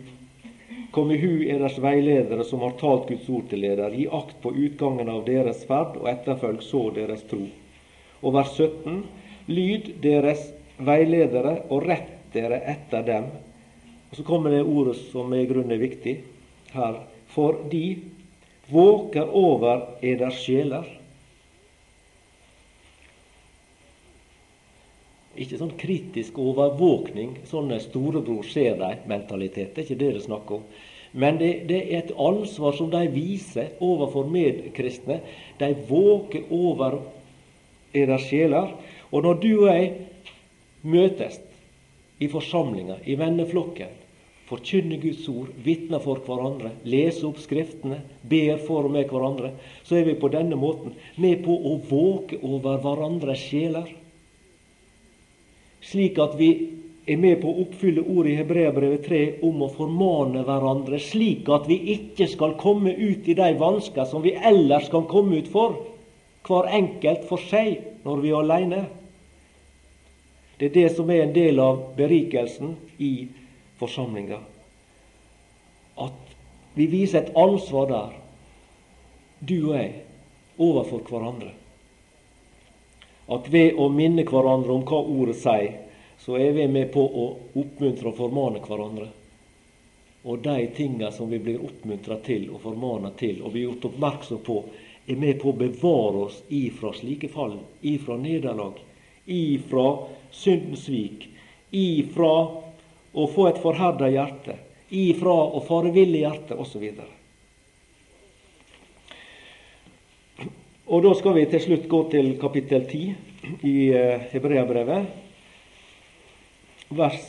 Kom 0.91 1.11
i 1.11 1.17
hu 1.21 1.43
eders 1.45 1.75
veiledere 1.77 2.43
som 2.47 2.63
har 2.65 2.71
talt 2.79 3.09
Guds 3.09 3.27
ord 3.29 3.49
til 3.51 3.61
dere. 3.61 3.91
Gi 3.93 4.07
akt 4.09 4.39
på 4.41 4.53
utgangen 4.55 5.09
av 5.11 5.21
deres 5.27 5.61
ferd, 5.69 5.99
og 5.99 6.07
etterfølg 6.09 6.63
så 6.65 6.87
deres 6.95 7.21
tro. 7.29 7.43
Og 8.23 8.33
vers 8.33 8.55
17. 8.55 9.03
Lyd 9.51 9.91
deres 10.01 10.47
veiledere, 10.81 11.59
og 11.69 11.85
rett 11.85 12.15
dere 12.33 12.61
etter 12.73 13.05
dem. 13.05 13.29
Og 14.09 14.17
Så 14.17 14.25
kommer 14.25 14.55
det 14.55 14.63
ordet 14.63 14.97
som 15.11 15.29
i 15.33 15.45
grunnen 15.45 15.75
er 15.75 15.83
viktig 15.83 16.15
her 16.73 16.97
for 17.29 17.61
de 17.71 17.97
våker 18.69 19.29
over 19.35 19.85
eders 20.05 20.41
sjeler. 20.43 20.87
Ikke 25.39 25.59
sånn 25.59 25.75
kritisk 25.79 26.37
overvåkning, 26.41 27.37
sånn 27.47 27.71
storebror 27.81 28.45
ser 28.49 28.75
deg-mentalitet. 28.81 29.75
Det 29.75 29.83
er 29.83 29.87
ikke 29.87 29.99
det 30.01 30.13
det 30.15 30.21
er 30.23 30.25
snakk 30.25 30.55
om. 30.57 30.65
Men 31.11 31.39
det, 31.39 31.51
det, 31.69 31.79
er 31.87 32.03
et 32.03 32.11
ansvar 32.21 32.75
som 32.77 32.91
de 32.93 33.05
viser 33.13 33.71
overfor 33.81 34.27
medkristne. 34.29 35.21
De 35.57 35.71
våker 35.89 36.51
over 36.53 36.99
eders 37.97 38.27
sjeler. 38.29 38.75
Og 39.09 39.25
når 39.25 39.39
du 39.41 39.51
og 39.55 39.71
jeg 39.71 39.93
møtes 40.85 41.39
i 42.21 42.29
forsamlinga, 42.29 42.99
i 43.09 43.15
venneflokken, 43.17 43.95
forkynner 44.49 44.97
Guds 44.97 45.27
ord, 45.29 45.51
vitne 45.63 45.99
for 46.01 46.21
hverandre, 46.25 46.73
lese 46.89 47.25
opp 47.27 47.37
Skriftene, 47.41 48.01
ber 48.25 48.57
for 48.65 48.87
og 48.87 48.95
med 48.95 49.09
hverandre, 49.11 49.53
så 49.85 49.99
er 49.99 50.07
vi 50.07 50.17
på 50.19 50.31
denne 50.33 50.57
måten 50.59 50.95
med 51.21 51.43
på 51.45 51.53
å 51.53 51.77
våke 51.89 52.41
over 52.41 52.81
hverandres 52.81 53.45
sjeler. 53.45 53.87
Slik 55.85 56.17
at 56.19 56.35
vi 56.39 56.49
er 57.09 57.17
med 57.21 57.39
på 57.41 57.49
å 57.49 57.63
oppfylle 57.63 58.03
ordet 58.03 58.33
i 58.33 58.39
Hebreabrevet 58.39 59.05
3 59.05 59.21
om 59.45 59.63
å 59.65 59.71
formane 59.73 60.43
hverandre, 60.45 60.99
slik 61.01 61.49
at 61.53 61.69
vi 61.69 61.79
ikke 61.95 62.27
skal 62.29 62.57
komme 62.59 62.93
ut 62.93 63.29
i 63.29 63.37
de 63.37 63.49
vansker 63.57 64.09
som 64.09 64.25
vi 64.25 64.35
ellers 64.35 64.89
kan 64.91 65.07
komme 65.09 65.39
ut 65.39 65.49
for, 65.53 65.77
hver 66.49 66.69
enkelt 66.73 67.25
for 67.29 67.41
seg 67.49 68.01
når 68.05 68.23
vi 68.23 68.33
er 68.33 68.43
alene. 68.43 68.81
Det 70.59 70.69
er 70.69 70.75
det 70.75 70.89
som 70.97 71.09
er 71.09 71.23
en 71.23 71.35
del 71.35 71.61
av 71.63 71.93
berikelsen 71.95 72.75
i 72.99 73.13
forsamlinga. 73.79 74.39
At 75.95 76.35
vi 76.73 76.87
viser 76.87 77.23
et 77.23 77.35
ansvar 77.35 77.87
der, 77.89 78.15
du 79.39 79.57
og 79.71 79.75
jeg, 79.75 79.93
overfor 80.59 81.03
hverandre. 81.07 81.53
At 83.29 83.47
ved 83.53 83.77
å 83.79 83.87
minne 83.93 84.25
hverandre 84.27 84.73
om 84.73 84.83
hva 84.87 84.99
ordet 84.99 85.37
sier, 85.39 85.77
så 86.19 86.35
er 86.37 86.51
vi 86.57 86.67
med 86.67 86.91
på 86.93 87.01
å 87.01 87.25
oppmuntre 87.57 88.11
og 88.11 88.17
formane 88.17 88.61
hverandre. 88.65 89.07
Og 90.27 90.41
de 90.43 90.67
tinga 90.75 91.13
som 91.15 91.29
vi 91.31 91.39
blir 91.39 91.61
oppmuntra 91.63 92.19
til 92.25 92.49
og 92.51 92.61
formana 92.65 93.13
til 93.17 93.39
og 93.39 93.53
blir 93.53 93.69
gjort 93.69 93.87
oppmerksom 93.93 94.41
på, 94.43 94.57
er 95.09 95.17
med 95.17 95.39
på 95.41 95.49
å 95.49 95.57
bevare 95.57 96.25
oss 96.27 96.41
ifra 96.53 96.91
slike 96.93 97.31
fall, 97.33 97.55
ifra 97.81 98.17
nederlag, 98.19 98.75
ifra 99.25 99.85
syndens 100.35 100.83
svik, 100.85 101.23
ifra 101.71 102.33
å 103.13 103.27
få 103.29 103.47
et 103.49 103.61
forherda 103.61 104.09
hjerte, 104.11 104.55
ifra 104.89 105.33
å 105.53 105.61
fare 105.65 105.91
hjerte 105.93 106.57
osv. 106.57 106.85
Og 110.89 111.03
da 111.05 111.13
skal 111.17 111.35
vi 111.37 111.45
til 111.49 111.61
slutt 111.61 111.89
gå 111.89 112.03
til 112.09 112.31
kapittel 112.41 112.85
10 112.89 113.65
i 113.65 113.73
eh, 113.93 114.23
Hebreabrevet, 114.31 115.05
vers 116.89 117.27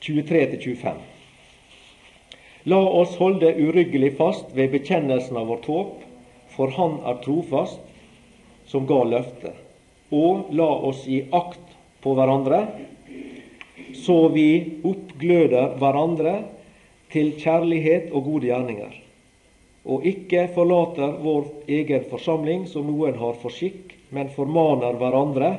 23-25. 0.00 0.86
Eh, 0.88 1.10
La 2.64 2.78
oss 2.80 3.18
holde 3.20 3.50
uryggelig 3.60 4.14
fast 4.16 4.54
ved 4.56 4.70
bekjennelsen 4.72 5.36
av 5.36 5.50
vårt 5.52 5.66
håp, 5.68 6.00
for 6.56 6.72
Han 6.78 6.94
er 7.04 7.20
trofast, 7.20 7.76
som 8.64 8.86
ga 8.88 9.02
løftet. 9.04 9.52
Og 10.08 10.48
la 10.56 10.70
oss 10.88 11.04
gi 11.04 11.26
akt 11.28 11.76
på 12.00 12.14
hverandre 12.16 12.62
så 14.04 14.28
vi 14.34 14.48
oppgløder 14.84 15.74
hverandre 15.80 16.34
til 17.12 17.32
kjærlighet 17.40 18.12
og 18.12 18.28
gode 18.28 18.50
gjerninger, 18.50 18.94
og 19.84 20.06
ikke 20.08 20.46
forlater 20.54 21.18
vår 21.22 21.46
egen 21.68 22.06
forsamling 22.10 22.64
som 22.70 22.86
noen 22.88 23.18
har 23.20 23.36
for 23.42 23.54
skikk, 23.54 23.94
men 24.14 24.32
formaner 24.34 24.96
hverandre, 25.00 25.52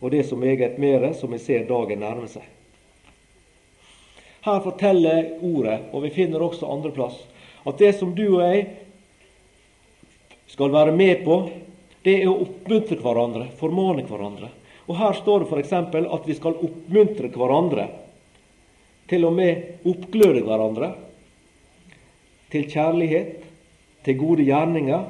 og 0.00 0.12
det 0.14 0.24
som 0.28 0.40
meget 0.40 0.78
mere, 0.80 1.12
som 1.14 1.32
vi 1.32 1.40
ser 1.42 1.66
dagen 1.68 2.00
nærme 2.00 2.28
seg. 2.30 2.44
Her 4.40 4.62
forteller 4.64 5.34
ordet, 5.44 5.80
og 5.92 6.06
vi 6.06 6.14
finner 6.14 6.40
også 6.40 6.68
andreplass, 6.72 7.18
at 7.68 7.80
det 7.80 7.92
som 7.98 8.14
du 8.16 8.24
og 8.38 8.44
jeg 8.46 8.62
skal 10.48 10.72
være 10.72 10.94
med 10.96 11.20
på, 11.26 11.42
det 12.04 12.22
er 12.22 12.30
å 12.30 12.38
oppmuntre 12.46 12.96
hverandre, 13.02 13.50
formane 13.60 14.06
hverandre. 14.08 14.48
Og 14.90 14.96
Her 14.98 15.14
står 15.14 15.44
det 15.44 15.50
f.eks. 15.52 15.72
at 16.02 16.24
vi 16.26 16.34
skal 16.34 16.56
oppmuntre 16.66 17.30
hverandre, 17.30 17.86
til 19.06 19.26
og 19.28 19.36
med 19.36 19.86
oppgløde 19.86 20.42
hverandre, 20.42 20.88
til 22.50 22.66
kjærlighet, 22.66 23.44
til 24.02 24.18
gode 24.18 24.46
gjerninger. 24.48 25.04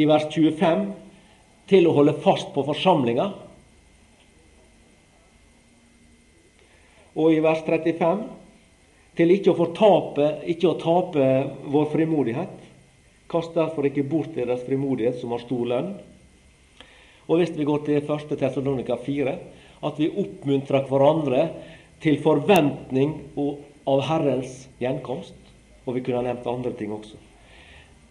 I 0.00 0.08
vers 0.08 0.24
25 0.32 0.86
til 1.68 1.88
å 1.88 1.92
holde 1.96 2.16
fast 2.24 2.54
på 2.54 2.64
forsamlinga. 2.64 3.28
Og 7.16 7.36
i 7.36 7.44
vers 7.44 7.64
35 7.68 8.26
til 9.16 9.32
ikke 9.32 9.52
å 9.52 9.60
fortape, 9.60 10.32
ikke 10.52 10.72
å 10.72 10.78
tape 10.80 11.30
vår 11.72 11.88
frimodighet. 11.92 12.58
Kast 13.28 13.56
derfor 13.56 13.88
ikke 13.88 14.08
bort 14.08 14.36
deres 14.36 14.64
frimodighet, 14.64 15.20
som 15.20 15.32
har 15.36 15.44
stor 15.44 15.68
lønn. 15.68 15.96
Og 17.26 17.40
hvis 17.40 17.54
vi 17.56 17.66
går 17.66 17.82
til 17.86 18.02
1. 18.02 18.34
Tessalonika 18.38 18.96
4, 19.02 19.36
at 19.86 19.98
vi 20.00 20.10
oppmuntrer 20.10 20.86
hverandre 20.88 21.48
til 22.04 22.20
forventning 22.22 23.16
av 23.36 24.02
Herrens 24.06 24.66
gjenkomst. 24.82 25.34
Og 25.86 25.96
vi 25.96 26.02
kunne 26.02 26.20
ha 26.22 26.26
nevnt 26.28 26.46
andre 26.50 26.72
ting 26.78 26.92
også. 26.94 27.18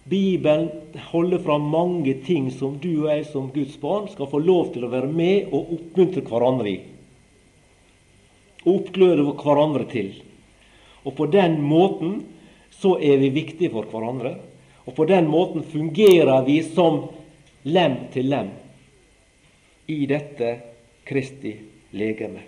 Bibelen 0.06 0.70
holder 1.10 1.42
fram 1.42 1.66
mange 1.72 2.14
ting 2.28 2.52
som 2.54 2.76
du 2.78 2.92
og 3.08 3.10
jeg 3.10 3.24
som 3.32 3.50
Guds 3.54 3.78
barn 3.82 4.06
skal 4.12 4.30
få 4.30 4.40
lov 4.44 4.70
til 4.76 4.86
å 4.86 4.92
være 4.92 5.10
med 5.10 5.50
og 5.50 5.72
oppmuntre 5.80 6.22
hverandre 6.28 6.70
i. 6.70 6.76
Oppgløde 8.70 9.26
hverandre 9.32 9.88
til. 9.90 10.12
Og 11.06 11.16
på 11.18 11.28
den 11.34 11.58
måten 11.66 12.20
så 12.76 12.96
er 13.02 13.18
vi 13.22 13.32
viktige 13.34 13.74
for 13.74 13.90
hverandre. 13.90 14.36
Og 14.86 14.94
på 14.94 15.08
den 15.10 15.26
måten 15.32 15.66
fungerer 15.66 16.46
vi 16.46 16.60
som 16.68 17.08
lem 17.66 17.98
til 18.14 18.30
lem 18.30 18.54
i 19.88 20.06
dette 20.10 20.52
Kristi 21.06 21.54
legeme. 21.96 22.42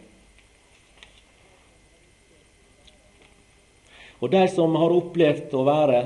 Og 4.20 4.32
de 4.34 4.48
som 4.50 4.74
har 4.82 4.96
opplevd 4.96 5.54
å 5.54 5.66
være 5.68 6.00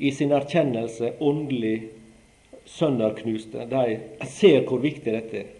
i 0.00 0.12
sin 0.12 0.32
erkjennelse 0.32 1.16
åndelig 1.24 1.90
sønderknuste, 2.66 3.66
de 3.68 4.26
ser 4.32 4.64
hvor 4.64 4.80
viktig 4.80 5.12
dette 5.12 5.42
er. 5.42 5.52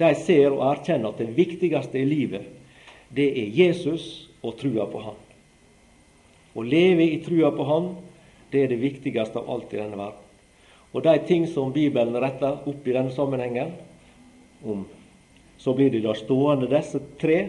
De 0.00 0.14
ser 0.16 0.48
og 0.48 0.64
erkjenner 0.64 1.12
at 1.12 1.20
det 1.20 1.34
viktigste 1.36 2.00
i 2.00 2.08
livet, 2.08 2.46
det 3.12 3.28
er 3.36 3.52
Jesus 3.52 4.30
og 4.40 4.56
trua 4.60 4.86
på 4.88 5.02
Han. 5.04 5.18
Å 6.56 6.64
leve 6.64 7.04
i 7.04 7.20
trua 7.22 7.52
på 7.52 7.66
Han, 7.68 7.92
det 8.50 8.64
er 8.64 8.72
det 8.72 8.80
viktigste 8.80 9.42
av 9.42 9.50
alt 9.52 9.74
i 9.74 9.80
denne 9.82 9.98
verden. 9.98 10.26
Og 10.90 11.04
de 11.04 11.12
ting 11.28 11.44
som 11.46 11.70
Bibelen 11.74 12.16
retter 12.18 12.64
opp 12.66 12.88
i 12.88 12.94
denne 12.96 13.12
sammenhengen, 13.14 13.76
om. 14.64 14.84
Så 15.58 15.74
blir 15.74 15.90
de 15.90 16.00
da 16.04 16.14
stående, 16.16 16.70
disse 16.70 17.00
tre 17.20 17.40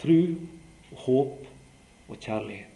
tru, 0.00 0.36
håp 1.06 2.08
og 2.08 2.16
kjærlighet. 2.16 2.72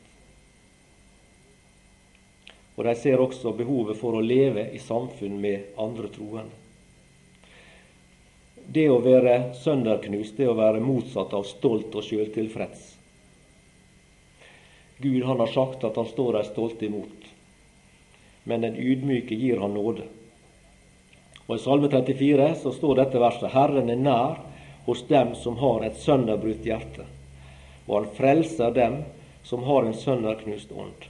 Og 2.77 2.87
de 2.87 2.95
ser 2.97 3.21
også 3.21 3.53
behovet 3.57 3.99
for 4.01 4.17
å 4.17 4.25
leve 4.25 4.71
i 4.73 4.79
samfunn 4.81 5.37
med 5.41 5.75
andre 5.81 6.09
troende. 6.13 6.57
Det 8.71 8.87
å 8.89 9.01
være 9.03 9.57
sønderknust, 9.59 10.37
det 10.39 10.47
å 10.49 10.55
være 10.57 10.81
motsatt 10.81 11.33
av 11.35 11.45
stolt 11.49 11.97
og 11.99 12.07
sjøltilfreds. 12.07 12.85
Gud 15.01 15.25
han 15.27 15.41
har 15.43 15.51
sagt 15.51 15.85
at 15.85 15.97
han 15.97 16.09
står 16.09 16.39
de 16.39 16.43
stolte 16.47 16.87
imot, 16.87 17.29
men 18.45 18.65
den 18.65 18.77
ydmyke 18.79 19.35
gir 19.35 19.61
han 19.61 19.75
nåde. 19.75 20.07
Og 21.51 21.57
I 21.57 21.63
Salme 21.65 21.89
34 21.91 22.45
så 22.63 22.71
står 22.71 23.01
dette 23.01 23.19
verset 23.19 23.51
Herren 23.51 23.89
er 23.91 23.99
nær 23.99 24.37
hos 24.87 25.01
dem 25.09 25.33
som 25.35 25.57
har 25.59 25.83
et 25.83 25.97
sønderbrutt 25.99 26.63
hjerte, 26.63 27.09
og 27.89 27.97
han 27.97 28.07
frelser 28.15 28.71
dem 28.77 29.01
som 29.43 29.67
har 29.67 29.83
en 29.83 29.99
sønderknust 29.99 30.71
ånd. 30.71 31.09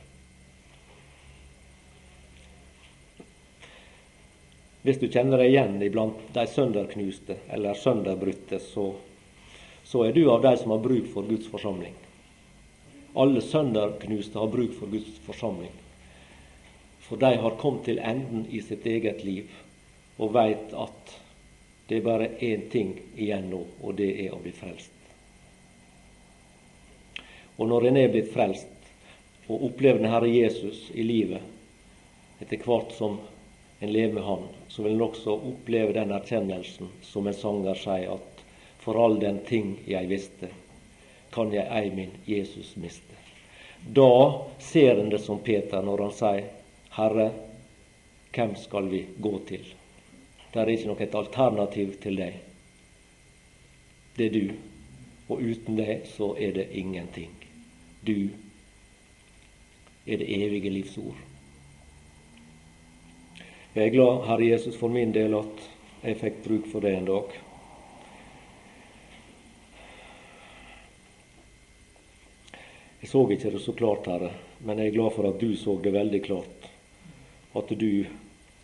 Hvis 4.81 4.97
du 5.05 5.11
kjenner 5.13 5.45
deg 5.45 5.53
igjen 5.53 5.77
iblant 5.85 6.25
de 6.33 6.49
sønderknuste 6.49 7.37
eller 7.53 7.77
sønderbrutte, 7.77 8.65
så, 8.65 8.95
så 9.85 10.07
er 10.09 10.17
du 10.17 10.25
av 10.33 10.41
de 10.49 10.57
som 10.57 10.73
har 10.73 10.81
bruk 10.81 11.13
for 11.13 11.29
Guds 11.29 11.53
forsamling. 11.53 11.93
Alle 13.13 13.45
sønderknuste 13.45 14.41
har 14.41 14.49
bruk 14.49 14.73
for 14.81 14.89
Guds 14.89 15.21
forsamling. 15.29 15.75
For 17.05 17.21
de 17.21 17.37
har 17.45 17.61
kommet 17.61 17.91
til 17.91 18.01
enden 18.01 18.49
i 18.49 18.65
sitt 18.65 18.89
eget 18.89 19.21
liv 19.27 19.51
og 20.21 20.35
veit 20.37 20.75
at 20.77 21.15
det 21.89 21.99
er 21.99 22.07
bare 22.07 22.29
én 22.45 22.69
ting 22.71 22.93
igjen 23.17 23.49
nå, 23.51 23.65
og 23.83 23.97
det 23.99 24.11
er 24.27 24.35
å 24.37 24.43
bli 24.43 24.53
frelst. 24.55 24.93
Og 27.57 27.69
når 27.69 27.89
en 27.89 27.99
er 27.99 28.13
blitt 28.13 28.31
frelst 28.33 29.49
og 29.51 29.65
opplever 29.67 29.99
den 29.99 30.13
Herre 30.13 30.29
Jesus 30.31 30.85
i 30.95 31.03
livet, 31.03 31.43
etter 32.41 32.63
hvert 32.63 32.95
som 32.97 33.19
en 33.81 33.93
lever 33.93 34.15
med 34.15 34.25
Han, 34.29 34.47
så 34.69 34.85
vil 34.85 34.95
en 34.95 35.09
også 35.09 35.35
oppleve 35.51 35.97
den 35.97 36.13
erkjennelsen 36.15 36.93
som 37.05 37.27
en 37.27 37.37
sanger 37.37 37.81
sier, 37.81 38.15
at 38.15 38.45
for 38.81 38.97
all 39.01 39.19
den 39.21 39.43
ting 39.49 39.75
jeg 39.89 40.09
visste, 40.09 40.53
kan 41.35 41.53
jeg 41.53 41.67
ei 41.69 41.91
min 41.97 42.15
Jesus 42.29 42.77
miste. 42.81 43.19
Da 43.83 44.47
ser 44.61 45.01
en 45.01 45.11
det 45.11 45.25
som 45.25 45.41
Peter 45.45 45.83
når 45.83 46.07
han 46.07 46.17
sier, 46.17 46.49
Herre, 46.97 47.31
hvem 48.31 48.57
skal 48.57 48.89
vi 48.93 49.05
gå 49.19 49.37
til? 49.49 49.80
Det 50.53 50.61
er 50.61 50.73
ikke 50.73 50.91
noe 50.91 51.09
alternativ 51.23 51.95
til 52.03 52.17
deg. 52.19 52.39
Det 54.17 54.27
er 54.27 54.35
du. 54.35 54.55
Og 55.31 55.43
uten 55.47 55.77
deg 55.79 56.07
så 56.11 56.33
er 56.35 56.57
det 56.57 56.71
ingenting. 56.75 57.31
Du 58.03 58.31
er 60.07 60.19
det 60.19 60.27
evige 60.27 60.73
livs 60.75 60.97
ord. 60.99 61.19
Jeg 63.75 63.87
er 63.87 63.95
glad, 63.95 64.25
Herre 64.27 64.49
Jesus, 64.49 64.75
for 64.77 64.91
min 64.91 65.13
del 65.15 65.37
at 65.39 65.63
jeg 66.03 66.19
fikk 66.19 66.43
bruk 66.43 66.67
for 66.73 66.83
det 66.83 66.97
en 66.97 67.07
dag. 67.07 67.37
Jeg 73.01 73.13
så 73.13 73.23
ikke 73.31 73.53
det 73.55 73.63
så 73.63 73.73
klart, 73.79 74.11
Herre, 74.11 74.33
men 74.67 74.83
jeg 74.83 74.91
er 74.91 74.97
glad 74.99 75.15
for 75.15 75.29
at 75.31 75.39
du 75.41 75.55
så 75.57 75.77
det 75.79 75.95
veldig 75.95 76.23
klart. 76.27 76.67
At 77.55 77.71
du 77.71 78.05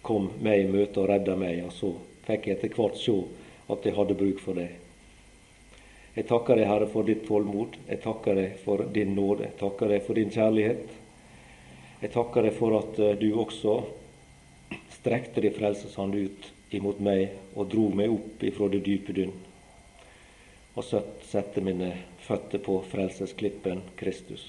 kom 0.06 0.30
meg 0.42 0.62
i 0.62 0.70
møte 0.70 1.02
og 1.02 1.10
redda 1.10 1.36
meg, 1.38 1.64
og 1.66 1.72
så 1.74 1.92
fikk 2.26 2.48
jeg 2.48 2.58
etter 2.58 2.74
hvert 2.76 2.98
se 3.00 3.14
at 3.74 3.86
jeg 3.86 3.96
hadde 3.96 4.18
bruk 4.18 4.42
for 4.42 4.58
deg. 4.58 4.76
Jeg 6.16 6.28
takker 6.30 6.56
deg, 6.56 6.68
Herre, 6.70 6.86
for 6.88 7.04
ditt 7.04 7.26
tålmod. 7.28 7.74
Jeg 7.90 8.00
takker 8.04 8.38
deg 8.38 8.60
for 8.62 8.86
din 8.94 9.12
nåde. 9.18 9.50
Jeg 9.50 9.58
takker 9.60 9.90
deg 9.92 10.04
for 10.06 10.16
din 10.16 10.32
kjærlighet. 10.32 10.94
Jeg 12.00 12.12
takker 12.14 12.46
deg 12.46 12.54
for 12.56 12.78
at 12.78 13.00
eh, 13.02 13.18
du 13.20 13.26
også 13.36 13.74
strekte 14.96 15.44
din 15.44 15.52
frelseshånd 15.52 16.16
ut 16.16 16.48
imot 16.76 17.02
meg 17.04 17.36
og 17.54 17.68
dro 17.72 17.90
meg 17.94 18.14
opp 18.14 18.46
ifra 18.48 18.70
det 18.72 18.80
dype 18.86 19.14
dynn 19.16 19.34
og 20.76 20.84
sette 20.84 21.62
mine 21.64 21.92
føtter 22.26 22.60
på 22.60 22.82
frelsesklippen 22.90 23.80
Kristus. 23.96 24.44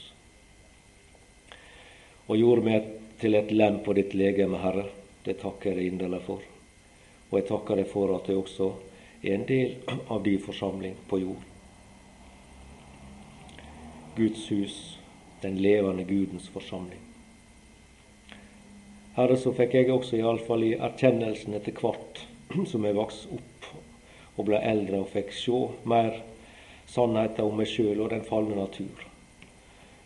Og 2.27 2.35
gjorde 2.35 2.65
meg 2.65 2.89
til 3.21 3.37
et 3.39 3.53
lem 3.55 3.79
på 3.85 3.95
ditt 3.95 4.11
legeme, 4.17 4.59
Herre. 4.59 4.89
Det 5.27 5.35
takker 5.41 5.73
jeg 5.73 5.77
deg 5.81 5.89
inderlig 5.91 6.21
for. 6.23 6.43
Og 7.27 7.33
jeg 7.35 7.47
takker 7.49 7.81
deg 7.81 7.89
for 7.91 8.13
at 8.15 8.29
jeg 8.31 8.39
også 8.39 8.69
er 9.19 9.33
en 9.35 9.43
del 9.49 9.97
av 10.07 10.21
din 10.23 10.39
forsamling 10.39 10.95
på 11.09 11.19
jord. 11.19 11.43
Guds 14.15 14.45
hus, 14.53 14.77
den 15.43 15.59
levende 15.59 16.07
Gudens 16.07 16.47
forsamling. 16.53 17.03
Herre, 19.17 19.35
så 19.37 19.51
fikk 19.57 19.75
jeg 19.75 19.91
også 19.91 20.15
iallfall 20.21 20.63
i 20.63 20.75
erkjennelsen 20.77 21.59
etter 21.59 21.75
hvert 21.75 22.23
som 22.71 22.87
jeg 22.87 22.95
vokste 22.95 23.35
opp 23.35 23.69
og 24.37 24.47
ble 24.47 24.63
eldre 24.63 25.03
og 25.03 25.11
fikk 25.11 25.35
se 25.35 25.59
mer 25.89 26.21
sannheter 26.87 27.43
om 27.43 27.57
meg 27.59 27.67
sjøl 27.67 27.99
og 27.99 28.13
den 28.13 28.23
falne 28.23 28.55
natur, 28.55 29.01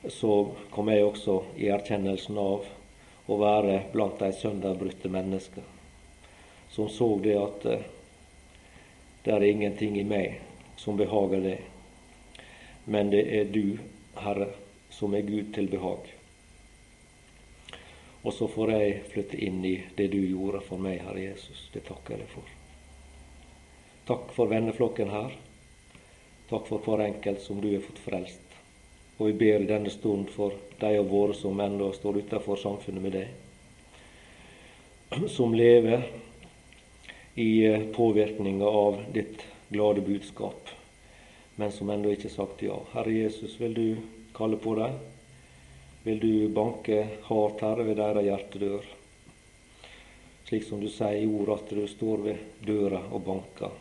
så 0.10 0.38
kom 0.74 0.90
jeg 0.90 1.06
også 1.06 1.42
i 1.60 1.68
erkjennelsen 1.76 2.40
av 2.42 2.66
å 3.32 3.40
være 3.40 3.78
blant 3.94 4.20
de 4.20 4.32
sønderbrutte 4.36 5.12
mennesker 5.12 5.70
som 6.72 6.90
så 6.90 7.20
det 7.20 7.36
at 7.36 7.66
eh, 7.66 7.80
det 9.24 9.32
er 9.32 9.44
ingenting 9.44 10.00
i 10.00 10.08
meg 10.08 10.40
som 10.80 10.98
behager 10.98 11.44
det, 11.44 11.58
men 12.86 13.12
det 13.12 13.22
er 13.38 13.52
du, 13.52 13.78
Herre, 14.16 14.48
som 14.90 15.14
er 15.14 15.28
Gud 15.28 15.52
til 15.54 15.68
behag. 15.70 16.08
Og 18.24 18.34
så 18.34 18.48
får 18.50 18.72
jeg 18.72 19.04
flytte 19.12 19.38
inn 19.38 19.60
i 19.66 19.76
det 19.98 20.08
du 20.14 20.20
gjorde 20.24 20.64
for 20.66 20.82
meg, 20.82 21.04
Herre 21.06 21.22
Jesus. 21.22 21.68
Det 21.74 21.84
takker 21.86 22.16
jeg 22.16 22.24
deg 22.24 22.34
for. 22.34 22.56
Takk 24.10 24.34
for 24.34 24.50
venneflokken 24.50 25.14
her. 25.14 25.36
Takk 26.50 26.66
for 26.70 26.82
hver 26.86 27.06
enkelt 27.06 27.44
som 27.44 27.62
du 27.62 27.70
har 27.74 27.86
fått 27.86 28.02
frelst. 28.02 28.41
Og 29.22 29.28
vi 29.30 29.36
ber 29.44 29.62
i 29.62 29.70
denne 29.70 29.94
stund 29.94 30.34
for 30.34 30.58
de 30.82 30.90
av 30.98 31.06
våre 31.14 31.38
som 31.38 31.60
ennå 31.62 31.92
står 31.94 32.24
utenfor 32.24 32.58
samfunnet 32.58 33.06
med 33.06 33.14
deg. 33.20 33.28
Som 35.30 35.54
lever 35.54 36.08
i 37.38 37.52
eh, 37.68 37.86
påvirkninga 37.94 38.66
av 38.66 38.98
ditt 39.14 39.46
glade 39.70 40.02
budskap, 40.02 40.74
men 41.62 41.70
som 41.72 41.94
ennå 41.94 42.16
ikke 42.16 42.32
har 42.32 42.38
sagt 42.40 42.66
ja. 42.66 42.82
Herre 42.96 43.14
Jesus, 43.14 43.60
vil 43.62 43.78
du 43.78 43.88
kalle 44.34 44.58
på 44.58 44.74
dem? 44.82 44.98
vil 46.04 46.20
du 46.20 46.50
banke 46.50 47.08
hardt, 47.24 47.62
Herre, 47.62 47.84
ved 47.86 48.00
deres 48.00 48.26
hjertedør. 48.26 48.86
Slik 50.48 50.66
som 50.66 50.82
du 50.82 50.90
sier 50.90 51.22
i 51.22 51.28
ordet 51.30 51.60
at 51.60 51.74
du 51.78 51.84
står 51.88 52.24
ved 52.26 52.46
døra 52.66 53.04
og 53.12 53.22
banker. 53.28 53.76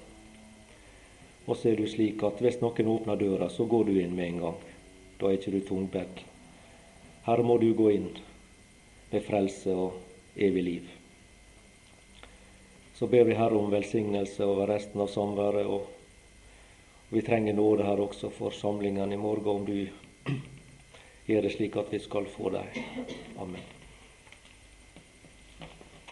Og 1.46 1.56
så 1.56 1.70
er 1.70 1.80
du 1.80 1.88
slik 1.88 2.20
at 2.26 2.42
hvis 2.44 2.60
noen 2.60 2.92
åpner 2.92 3.18
døra, 3.18 3.48
så 3.50 3.64
går 3.66 3.88
du 3.88 3.96
inn 4.02 4.12
med 4.14 4.26
en 4.28 4.42
gang. 4.44 4.58
Da 5.20 5.28
er 5.28 5.36
ikke 5.36 5.52
du 5.52 5.60
tungbedd. 5.68 6.22
Her 7.26 7.42
må 7.44 7.58
du 7.60 7.68
gå 7.76 7.90
inn 7.92 8.08
med 9.10 9.24
frelse 9.26 9.74
og 9.76 9.98
evig 10.36 10.62
liv. 10.64 10.86
Så 12.96 13.08
ber 13.08 13.24
vi 13.28 13.36
Herre 13.36 13.56
om 13.56 13.72
velsignelse 13.72 14.44
over 14.44 14.68
resten 14.72 15.00
av 15.00 15.10
samværet. 15.12 15.66
Og 15.66 17.12
vi 17.12 17.24
trenger 17.26 17.56
nåde 17.56 17.84
her 17.84 18.00
også 18.00 18.30
for 18.32 18.54
samlingene 18.56 19.16
i 19.16 19.20
morgen, 19.20 19.48
om 19.48 19.66
du 19.66 20.32
gjør 21.28 21.44
det 21.44 21.52
slik 21.56 21.76
at 21.80 21.92
vi 21.92 22.00
skal 22.00 22.28
få 22.36 22.52
dem. 22.56 22.72
Amen. 23.40 23.79